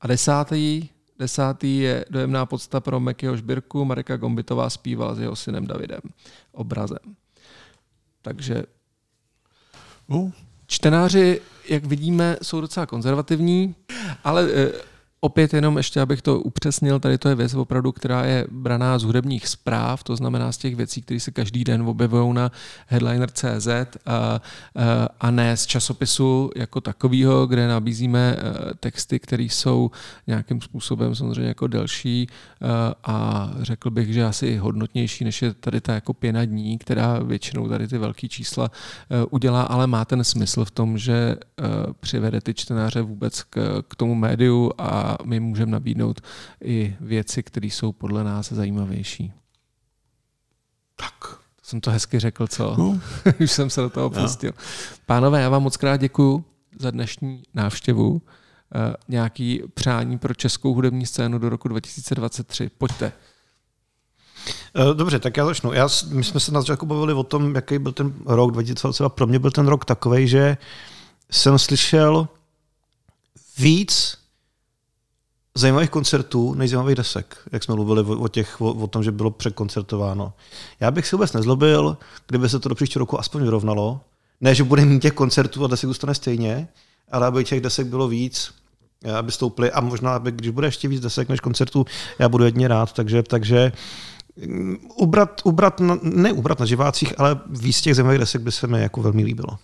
A 0.01 0.07
desátý, 0.07 0.89
desátý 1.21 1.79
je 1.79 2.05
dojemná 2.11 2.47
podsta 2.47 2.81
pro 2.81 3.01
Mekyho 3.01 3.37
Žbirku. 3.37 3.85
Marika 3.85 4.17
Gombitová 4.17 4.71
zpívala 4.71 5.15
s 5.15 5.19
jeho 5.19 5.37
synem 5.37 5.67
Davidem 5.67 6.01
obrazem. 6.53 7.17
Takže 8.23 8.65
No, 10.11 10.33
čtenáři, 10.67 11.41
jak 11.69 11.85
vidíme, 11.85 12.37
jsou 12.43 12.61
docela 12.61 12.87
konzervativní, 12.87 13.75
ale 14.25 14.49
eh, 14.53 14.73
opět 15.21 15.55
jenom 15.55 15.77
ještě, 15.77 16.01
abych 16.01 16.23
to 16.23 16.41
upřesnil, 16.41 17.01
tady 17.01 17.19
to 17.19 17.29
je 17.29 17.35
věc 17.35 17.55
opravdu, 17.55 17.93
která 17.93 18.25
je 18.25 18.47
braná 18.51 18.99
z 18.99 19.03
hudebních 19.03 19.49
zpráv, 19.49 20.03
to 20.03 20.17
znamená 20.17 20.53
z 20.53 20.57
těch 20.57 20.77
věcí, 20.77 21.03
které 21.03 21.21
se 21.21 21.31
každý 21.31 21.65
den 21.65 21.83
objevují 21.83 22.35
na 22.35 22.53
headliner.cz 22.87 23.69
a, 24.07 24.41
a, 25.21 25.31
ne 25.31 25.57
z 25.57 25.67
časopisu 25.67 26.51
jako 26.57 26.81
takového, 26.81 27.47
kde 27.47 27.69
nabízíme 27.69 28.37
eh, 28.39 28.75
texty, 28.81 29.19
které 29.19 29.43
jsou 29.43 29.91
nějakým 30.27 30.61
způsobem 30.61 31.15
samozřejmě 31.15 31.49
jako 31.49 31.67
delší 31.67 32.27
eh, 32.29 32.67
a 33.05 33.51
řekl 33.61 33.91
bych, 33.91 34.15
že 34.15 34.25
asi 34.25 34.57
hodnotnější, 34.57 35.25
než 35.25 35.43
je 35.43 35.55
tady 35.55 35.81
ta 35.81 35.95
jako 35.95 36.15
pěna 36.15 36.45
dní, 36.45 36.79
která 36.79 37.19
většinou 37.19 37.69
tady 37.69 37.89
ty 37.89 37.99
velké 37.99 38.29
čísla 38.29 38.71
eh, 38.71 39.25
udělá, 39.31 39.63
ale 39.63 39.87
má 39.87 40.05
ten 40.05 40.25
smysl 40.25 40.65
v 40.65 40.71
tom, 40.71 40.99
že 40.99 41.37
přivede 42.01 42.41
ty 42.41 42.55
čtenáře 42.55 43.03
vůbec 43.03 43.43
k, 43.43 43.83
k 43.89 43.97
tomu 43.97 44.15
médiu 44.15 44.73
a 44.79 45.10
my 45.25 45.41
můžeme 45.41 45.73
nabídnout 45.73 46.21
i 46.65 46.97
věci, 47.01 47.43
které 47.43 47.67
jsou 47.67 47.93
podle 47.93 48.25
nás 48.25 48.53
zajímavější. 48.53 49.33
tak. 50.97 51.41
Jsem 51.63 51.81
to 51.81 51.91
hezky 51.91 52.19
řekl, 52.19 52.47
co? 52.47 52.75
No. 52.79 53.01
Už 53.41 53.51
jsem 53.51 53.71
se 53.71 53.81
do 53.81 53.91
toho 53.91 54.11
pustil. 54.11 54.53
Pánové, 55.07 55.41
já 55.43 55.49
vám 55.49 55.63
moc 55.63 55.77
krát 55.77 55.97
děkuju 55.97 56.45
za 56.79 56.91
dnešní 56.91 57.43
návštěvu. 57.55 58.23
Eh, 58.75 58.95
nějaký 59.09 59.63
přání 59.75 60.19
pro 60.19 60.35
českou 60.35 60.75
hudební 60.75 61.07
scénu 61.07 61.39
do 61.39 61.49
roku 61.49 61.69
2023. 61.69 62.71
Pojďte. 62.79 63.13
Eh, 64.75 64.95
Dobře, 64.95 65.19
tak 65.19 65.37
já 65.37 65.47
začnu. 65.47 65.73
Já, 65.73 65.89
my 66.09 66.25
jsme 66.25 66.41
se 66.41 66.53
na 66.53 66.61
začátku 66.61 66.87
bavili 66.87 67.13
o 67.13 67.23
tom, 67.23 67.55
jaký 67.55 67.79
byl 67.79 67.93
ten 67.93 68.15
rok 68.27 68.51
2022. 68.51 69.09
Pro 69.09 69.27
mě 69.27 69.39
byl 69.39 69.51
ten 69.51 69.67
rok 69.67 69.85
takový, 69.85 70.29
že 70.29 70.57
jsem 71.31 71.59
slyšel 71.59 72.29
víc 73.59 74.19
zajímavých 75.55 75.91
koncertů 75.91 76.55
než 76.55 76.71
zajímavých 76.71 76.97
desek, 76.97 77.37
jak 77.53 77.65
jsme 77.65 77.75
mluvili 77.75 78.03
o, 78.03 78.21
o, 78.21 78.29
těch, 78.29 78.61
o, 78.61 78.73
o 78.73 78.87
tom, 78.87 79.03
že 79.03 79.13
bylo 79.13 79.31
překoncertováno. 79.31 80.33
Já 80.81 80.91
bych 80.91 81.07
si 81.07 81.17
vůbec 81.17 81.33
nezlobil, 81.33 81.97
kdyby 82.27 82.49
se 82.49 82.59
to 82.59 82.69
do 82.69 82.75
příštího 82.75 83.01
roku 83.01 83.21
aspoň 83.21 83.43
vyrovnalo. 83.43 84.01
Ne, 84.41 84.55
že 84.55 84.65
bude 84.65 84.85
mít 84.85 85.03
těch 85.03 85.13
koncertů 85.13 85.65
a 85.65 85.69
desek 85.69 85.89
zůstane 85.89 86.15
stejně, 86.15 86.69
ale 87.13 87.27
aby 87.27 87.45
těch 87.45 87.61
desek 87.61 87.87
bylo 87.87 88.09
víc, 88.09 88.55
eh, 89.05 89.13
aby 89.13 89.33
stouply 89.33 89.71
a 89.71 89.81
možná, 89.81 90.15
aby, 90.15 90.33
když 90.33 90.51
bude 90.51 90.67
ještě 90.67 90.89
víc 90.89 91.01
desek 91.01 91.29
než 91.29 91.41
koncertů, 91.41 91.87
já 92.19 92.29
budu 92.29 92.45
jedně 92.45 92.69
rád, 92.69 92.93
takže, 92.93 93.23
takže 93.23 93.73
mm, 94.47 94.77
ubrat, 94.97 95.41
ubrat 95.45 95.81
na, 95.81 95.99
ne 96.03 96.33
ubrat 96.33 96.61
na 96.61 96.67
živácích, 96.67 97.21
ale 97.21 97.41
víc 97.47 97.81
těch 97.81 97.95
zajímavých 97.95 98.21
desek 98.21 98.43
by 98.43 98.53
se 98.53 98.67
mi 98.67 98.83
jako 98.83 99.03
velmi 99.03 99.25
líbilo. 99.25 99.59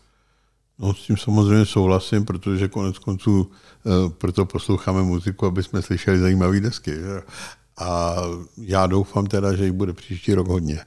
No 0.79 0.95
s 0.95 1.07
tím 1.07 1.17
samozřejmě 1.17 1.67
souhlasím, 1.67 2.25
protože 2.25 2.69
konec 2.69 2.99
konců 2.99 3.51
e, 3.51 4.11
proto 4.11 4.47
posloucháme 4.47 5.03
muziku, 5.03 5.47
aby 5.47 5.63
jsme 5.63 5.83
slyšeli 5.83 6.19
zajímavé 6.19 6.61
desky. 6.61 6.91
Že? 6.91 7.23
A 7.79 8.17
já 8.59 8.87
doufám 8.87 9.27
teda, 9.27 9.57
že 9.57 9.65
jich 9.65 9.73
bude 9.73 9.93
příští 9.93 10.35
rok 10.35 10.49
hodně. 10.49 10.81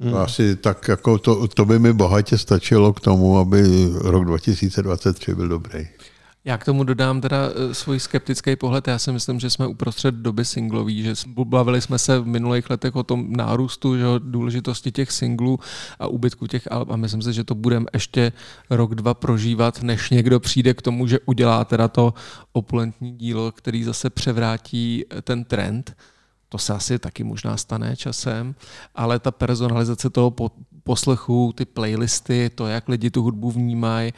Hmm. 0.00 0.14
Asi 0.14 0.56
tak 0.56 0.88
jako 0.88 1.18
to, 1.18 1.48
to 1.48 1.64
by 1.64 1.78
mi 1.78 1.92
bohatě 1.92 2.38
stačilo 2.38 2.92
k 2.92 3.00
tomu, 3.00 3.38
aby 3.38 3.62
rok 4.00 4.24
2023 4.24 5.34
byl 5.34 5.48
dobrý. 5.48 5.88
Já 6.44 6.58
k 6.58 6.64
tomu 6.64 6.84
dodám 6.84 7.20
teda 7.20 7.38
eh, 7.48 7.74
svůj 7.74 8.00
skeptický 8.00 8.56
pohled. 8.56 8.88
Já 8.88 8.98
si 8.98 9.12
myslím, 9.12 9.40
že 9.40 9.50
jsme 9.50 9.66
uprostřed 9.66 10.14
doby 10.14 10.44
singlový, 10.44 11.02
že 11.02 11.14
bavili 11.44 11.80
jsme 11.80 11.98
se 11.98 12.18
v 12.18 12.26
minulých 12.26 12.70
letech 12.70 12.96
o 12.96 13.02
tom 13.02 13.32
nárůstu, 13.32 13.96
že 13.96 14.04
důležitosti 14.18 14.92
těch 14.92 15.12
singlů 15.12 15.58
a 15.98 16.06
úbytku 16.06 16.46
těch 16.46 16.72
alb 16.72 16.90
a 16.90 16.96
myslím 16.96 17.22
si, 17.22 17.32
že 17.32 17.44
to 17.44 17.54
budeme 17.54 17.86
ještě 17.94 18.32
rok, 18.70 18.94
dva 18.94 19.14
prožívat, 19.14 19.82
než 19.82 20.10
někdo 20.10 20.40
přijde 20.40 20.74
k 20.74 20.82
tomu, 20.82 21.06
že 21.06 21.18
udělá 21.26 21.64
teda 21.64 21.88
to 21.88 22.14
opulentní 22.52 23.12
dílo, 23.12 23.52
který 23.52 23.84
zase 23.84 24.10
převrátí 24.10 25.04
eh, 25.10 25.22
ten 25.22 25.44
trend. 25.44 25.96
To 26.48 26.58
se 26.58 26.74
asi 26.74 26.98
taky 26.98 27.24
možná 27.24 27.56
stane 27.56 27.96
časem, 27.96 28.54
ale 28.94 29.18
ta 29.18 29.30
personalizace 29.30 30.10
toho 30.10 30.34
poslechu, 30.82 31.52
ty 31.56 31.64
playlisty, 31.64 32.50
to, 32.54 32.66
jak 32.66 32.88
lidi 32.88 33.10
tu 33.10 33.22
hudbu 33.22 33.50
vnímají 33.50 34.12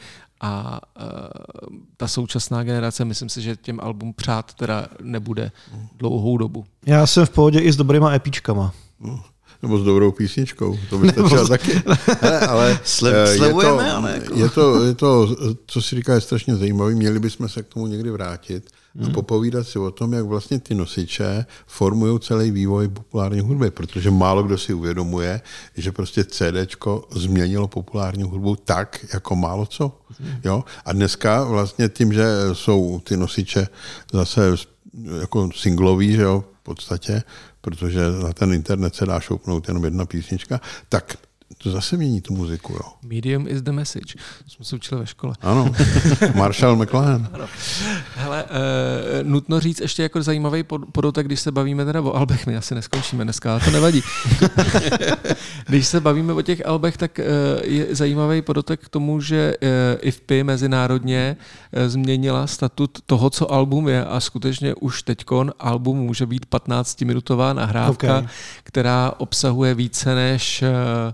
a 0.45 0.81
uh, 0.99 1.77
ta 1.97 2.07
současná 2.07 2.63
generace, 2.63 3.05
myslím 3.05 3.29
si, 3.29 3.41
že 3.41 3.55
těm 3.55 3.79
album 3.79 4.13
přát 4.13 4.53
teda 4.53 4.87
nebude 5.01 5.51
dlouhou 5.97 6.37
dobu. 6.37 6.65
Já 6.85 7.07
jsem 7.07 7.25
v 7.25 7.29
pohodě 7.29 7.59
i 7.59 7.71
s 7.71 7.75
dobrýma 7.75 8.13
epičkama. 8.13 8.73
No, 8.99 9.23
nebo 9.63 9.79
s 9.79 9.83
dobrou 9.83 10.11
písničkou, 10.11 10.79
to 10.89 10.97
by 10.97 11.09
stačilo 11.09 11.47
taky. 11.47 11.71
Hele, 12.21 12.39
ale 12.39 12.79
Slev, 12.83 13.13
eh, 13.15 13.33
je, 13.33 13.49
to, 13.49 13.79
ale 13.79 14.11
jako. 14.13 14.35
je, 14.35 14.49
to, 14.49 14.83
je 14.85 14.95
to, 14.95 15.35
co 15.67 15.81
si 15.81 15.95
říká, 15.95 16.13
je 16.13 16.21
strašně 16.21 16.55
zajímavé. 16.55 16.95
Měli 16.95 17.19
bychom 17.19 17.49
se 17.49 17.63
k 17.63 17.67
tomu 17.67 17.87
někdy 17.87 18.09
vrátit 18.09 18.69
a 19.01 19.03
hmm. 19.03 19.13
popovídat 19.13 19.67
si 19.67 19.79
o 19.79 19.91
tom, 19.91 20.13
jak 20.13 20.25
vlastně 20.25 20.59
ty 20.59 20.75
nosiče 20.75 21.45
formují 21.67 22.19
celý 22.19 22.51
vývoj 22.51 22.87
populární 22.87 23.39
hudby, 23.39 23.71
protože 23.71 24.11
málo 24.11 24.43
kdo 24.43 24.57
si 24.57 24.73
uvědomuje, 24.73 25.41
že 25.77 25.91
prostě 25.91 26.23
CD 26.23 26.75
změnilo 27.11 27.67
populární 27.67 28.23
hudbu 28.23 28.55
tak, 28.55 29.05
jako 29.13 29.35
málo 29.35 29.65
co. 29.65 29.99
Hmm. 30.19 30.39
Jo? 30.43 30.63
A 30.85 30.93
dneska 30.93 31.43
vlastně 31.43 31.89
tím, 31.89 32.13
že 32.13 32.25
jsou 32.53 33.01
ty 33.03 33.17
nosiče 33.17 33.67
zase 34.13 34.55
jako 35.19 35.49
singlový, 35.55 36.13
že 36.13 36.21
jo, 36.21 36.43
v 36.61 36.63
podstatě, 36.63 37.23
protože 37.63 37.99
na 38.23 38.33
ten 38.33 38.53
internet 38.53 38.95
se 38.95 39.05
dá 39.05 39.19
šoupnout 39.19 39.67
jenom 39.67 39.83
jedna 39.83 40.05
písnička, 40.05 40.61
tak 40.89 41.17
to 41.57 41.71
zase 41.71 41.97
mění 41.97 42.21
tu 42.21 42.33
muziku, 42.33 42.73
jo. 42.73 42.93
Medium 43.03 43.47
is 43.47 43.61
the 43.61 43.71
message. 43.71 44.13
To 44.43 44.49
jsme 44.49 44.65
se 44.65 44.75
učili 44.75 45.01
ve 45.01 45.07
škole. 45.07 45.35
Ano, 45.41 45.71
Marshall 46.35 46.75
McLuhan. 46.75 47.29
ano. 47.33 47.45
Hele, 48.15 48.43
uh, 48.43 48.49
nutno 49.29 49.59
říct 49.59 49.79
ještě 49.79 50.03
jako 50.03 50.23
zajímavý 50.23 50.63
podotek, 50.91 51.25
když 51.25 51.39
se 51.39 51.51
bavíme 51.51 51.85
teda 51.85 52.01
o 52.01 52.13
albech, 52.13 52.47
my 52.47 52.57
asi 52.57 52.75
neskončíme 52.75 53.23
dneska, 53.23 53.59
to 53.59 53.71
nevadí. 53.71 54.01
když 55.67 55.87
se 55.87 55.99
bavíme 55.99 56.33
o 56.33 56.41
těch 56.41 56.65
albech, 56.65 56.97
tak 56.97 57.19
uh, 57.19 57.25
je 57.63 57.95
zajímavý 57.95 58.41
podotek 58.41 58.79
k 58.85 58.89
tomu, 58.89 59.21
že 59.21 59.53
uh, 59.61 59.69
IFPI 60.01 60.43
mezinárodně 60.43 61.37
uh, 61.37 61.87
změnila 61.87 62.47
statut 62.47 62.97
toho, 63.05 63.29
co 63.29 63.51
album 63.51 63.87
je 63.87 64.05
a 64.05 64.19
skutečně 64.19 64.75
už 64.75 65.03
teďkon 65.03 65.53
album 65.59 65.97
může 65.97 66.25
být 66.25 66.45
15-minutová 66.45 67.53
nahrávka, 67.53 68.17
okay. 68.17 68.29
která 68.63 69.13
obsahuje 69.17 69.73
více 69.73 70.15
než 70.15 70.61
uh, 70.61 71.13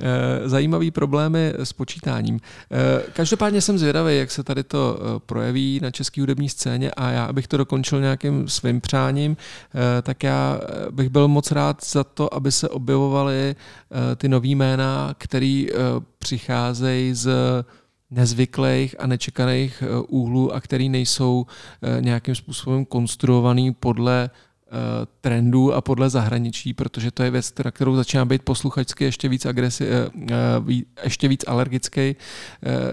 Eh, 0.00 0.48
zajímavý 0.48 0.90
problémy 0.90 1.54
s 1.58 1.72
počítáním. 1.72 2.40
Eh, 2.70 3.02
každopádně 3.12 3.60
jsem 3.60 3.78
zvědavý, 3.78 4.18
jak 4.18 4.30
se 4.30 4.42
tady 4.42 4.62
to 4.62 4.98
eh, 4.98 5.20
projeví 5.26 5.80
na 5.82 5.90
české 5.90 6.20
hudební 6.20 6.48
scéně 6.48 6.90
a 6.90 7.10
já, 7.10 7.24
abych 7.24 7.48
to 7.48 7.56
dokončil 7.56 8.00
nějakým 8.00 8.48
svým 8.48 8.80
přáním, 8.80 9.36
tak 10.02 10.22
já 10.22 10.60
bych 10.90 11.08
byl 11.08 11.28
moc 11.28 11.50
rád 11.50 11.84
za 11.84 12.04
to, 12.04 12.34
aby 12.34 12.52
se 12.52 12.68
objevovaly 12.68 13.56
ty 14.16 14.28
nový 14.28 14.54
jména, 14.54 15.14
který 15.18 15.68
přicházejí 16.18 17.14
z 17.14 17.30
nezvyklých 18.12 19.00
a 19.00 19.06
nečekaných 19.06 19.82
eh, 19.82 20.00
úhlů 20.08 20.54
a 20.54 20.60
který 20.60 20.88
nejsou 20.88 21.46
eh, 21.82 22.00
nějakým 22.00 22.34
způsobem 22.34 22.84
konstruovaný 22.84 23.74
podle 23.74 24.30
Eh, 24.74 25.06
trendů 25.20 25.72
a 25.74 25.80
podle 25.80 26.10
zahraničí, 26.10 26.74
protože 26.74 27.10
to 27.10 27.22
je 27.22 27.30
věc, 27.30 27.52
na 27.64 27.70
kterou 27.70 27.96
začíná 27.96 28.24
být 28.24 28.42
posluchačsky 28.42 29.04
ještě 29.04 29.28
víc, 29.28 29.46
agresi, 29.46 29.88
ještě 31.04 31.28
víc 31.28 31.44
alergický 31.46 32.16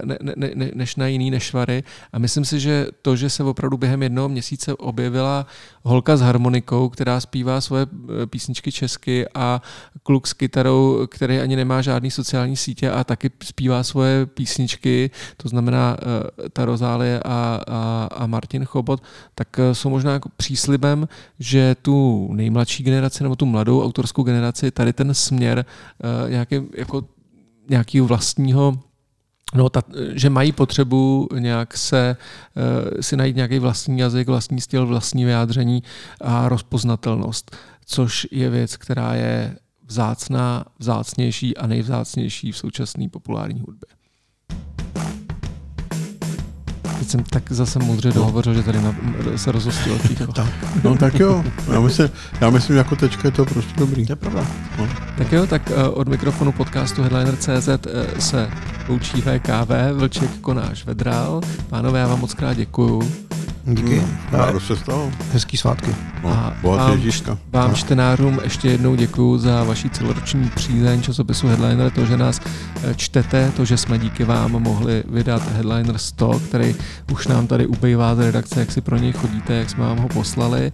ne, 0.04 0.18
ne, 0.22 0.34
ne, 0.54 0.70
než 0.74 0.96
na 0.96 1.06
jiný 1.06 1.30
nešvary. 1.30 1.82
A 2.12 2.18
myslím 2.18 2.44
si, 2.44 2.60
že 2.60 2.86
to, 3.02 3.16
že 3.16 3.30
se 3.30 3.44
opravdu 3.44 3.76
během 3.76 4.02
jednoho 4.02 4.28
měsíce 4.28 4.74
objevila 4.74 5.46
holka 5.82 6.16
s 6.16 6.20
harmonikou, 6.20 6.88
která 6.88 7.20
zpívá 7.20 7.60
svoje 7.60 7.86
písničky 8.26 8.72
česky 8.72 9.26
a 9.34 9.62
kluk 10.02 10.26
s 10.26 10.32
kytarou, 10.32 11.06
který 11.06 11.38
ani 11.38 11.56
nemá 11.56 11.82
žádný 11.82 12.10
sociální 12.10 12.56
sítě 12.56 12.90
a 12.90 13.04
taky 13.04 13.30
zpívá 13.44 13.82
svoje 13.82 14.26
písničky, 14.26 15.10
to 15.36 15.48
znamená 15.48 15.96
ta 16.52 16.64
Rozálie 16.64 17.20
a, 17.24 17.60
a, 17.68 18.08
a 18.12 18.26
Martin 18.26 18.64
Chobot, 18.64 19.02
tak 19.34 19.48
jsou 19.72 19.90
možná 19.90 20.12
jako 20.12 20.28
příslibem, 20.36 21.08
že 21.38 21.76
tu 21.82 22.28
nejmladší 22.32 22.82
generaci 22.82 23.22
nebo 23.22 23.36
tu 23.36 23.46
mladou 23.46 23.84
autorskou 23.84 24.22
generaci 24.22 24.70
tady 24.70 24.92
ten 24.92 25.14
směr 25.14 25.64
nějaký, 26.28 26.60
jako 26.76 27.04
nějakého 27.68 28.06
vlastního 28.06 28.89
No, 29.54 29.68
ta, 29.68 29.82
že 30.12 30.30
mají 30.30 30.52
potřebu 30.52 31.28
nějak 31.38 31.76
se, 31.76 32.16
uh, 32.56 33.00
si 33.00 33.16
najít 33.16 33.36
nějaký 33.36 33.58
vlastní 33.58 33.98
jazyk, 33.98 34.28
vlastní 34.28 34.60
styl, 34.60 34.86
vlastní 34.86 35.24
vyjádření 35.24 35.82
a 36.20 36.48
rozpoznatelnost, 36.48 37.56
což 37.86 38.26
je 38.30 38.50
věc, 38.50 38.76
která 38.76 39.14
je 39.14 39.56
vzácná, 39.86 40.64
vzácnější 40.78 41.56
a 41.56 41.66
nejvzácnější 41.66 42.52
v 42.52 42.56
současné 42.56 43.08
populární 43.08 43.60
hudbě. 43.60 43.88
Teď 46.98 47.08
jsem 47.08 47.24
tak 47.24 47.52
zase 47.52 47.78
moudře 47.78 48.12
dohovořil, 48.12 48.54
že 48.54 48.62
tady 48.62 48.80
na, 48.80 48.96
se 49.36 49.52
rozhostilo 49.52 49.98
ticho. 49.98 50.26
tak. 50.32 50.48
No 50.84 50.96
tak 50.96 51.20
jo, 51.20 51.44
já 51.72 51.80
myslím, 51.80 52.10
já 52.40 52.50
myslím, 52.50 52.76
jako 52.76 52.96
tečka 52.96 53.28
je 53.28 53.32
to 53.32 53.44
prostě 53.44 53.72
dobrý. 53.76 54.06
To 54.06 54.12
je 54.12 54.16
pravda. 54.16 54.46
No. 54.78 54.88
Tak 55.18 55.32
jo, 55.32 55.46
tak 55.46 55.70
uh, 55.70 55.98
od 55.98 56.08
mikrofonu 56.08 56.52
podcastu 56.52 57.02
Headliner.cz 57.02 57.68
uh, 57.68 58.18
se 58.18 58.50
loučí 58.90 59.20
VKV, 59.20 59.70
Vlček 59.92 60.30
Konáš 60.40 60.84
Vedral. 60.84 61.40
Pánové, 61.68 62.00
já 62.00 62.06
vám 62.06 62.20
moc 62.20 62.34
krát 62.34 62.54
děkuju. 62.54 63.02
Díky. 63.64 63.98
Hmm, 63.98 64.18
rádo 64.32 64.60
se 64.60 64.76
stalo. 64.76 65.12
Hezký 65.32 65.56
svátky. 65.56 65.94
No, 66.22 66.30
a 66.30 66.54
vám, 66.62 67.00
vám 67.52 67.70
no. 67.70 67.76
čtenářům 67.76 68.40
ještě 68.44 68.68
jednou 68.68 68.94
děkuji 68.94 69.38
za 69.38 69.64
vaši 69.64 69.90
celoroční 69.90 70.50
přízeň 70.54 71.02
časopisu 71.02 71.46
Headliner, 71.46 71.90
to, 71.90 72.06
že 72.06 72.16
nás 72.16 72.40
eh, 72.82 72.94
čtete, 72.94 73.52
to, 73.56 73.64
že 73.64 73.76
jsme 73.76 73.98
díky 73.98 74.24
vám 74.24 74.50
mohli 74.50 75.02
vydat 75.08 75.52
Headliner 75.52 75.98
100, 75.98 76.40
který 76.48 76.74
už 77.12 77.26
nám 77.26 77.46
tady 77.46 77.66
ubejvá 77.66 78.14
z 78.14 78.18
redakce, 78.18 78.60
jak 78.60 78.72
si 78.72 78.80
pro 78.80 78.96
něj 78.96 79.12
chodíte, 79.12 79.54
jak 79.54 79.70
jsme 79.70 79.84
vám 79.84 79.98
ho 79.98 80.08
poslali 80.08 80.72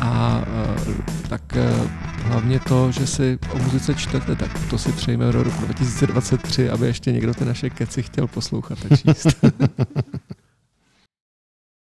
a 0.00 0.42
eh, 0.46 0.92
tak 1.28 1.42
eh, 1.56 1.72
hlavně 2.24 2.60
to, 2.60 2.92
že 2.92 3.06
si 3.06 3.38
o 3.52 3.58
muzice 3.58 3.94
čtete, 3.94 4.36
tak 4.36 4.50
to 4.70 4.78
si 4.78 4.92
přejme 4.92 5.32
do 5.32 5.42
roku 5.42 5.64
2023, 5.64 6.70
aby 6.70 6.86
ještě 6.86 7.12
někdo 7.12 7.34
ty 7.34 7.44
naše 7.44 7.57
naše 7.58 7.70
keci 7.70 8.02
chtěl 8.02 8.26
poslouchat 8.26 8.78
a 8.90 8.96
číst. 8.96 9.26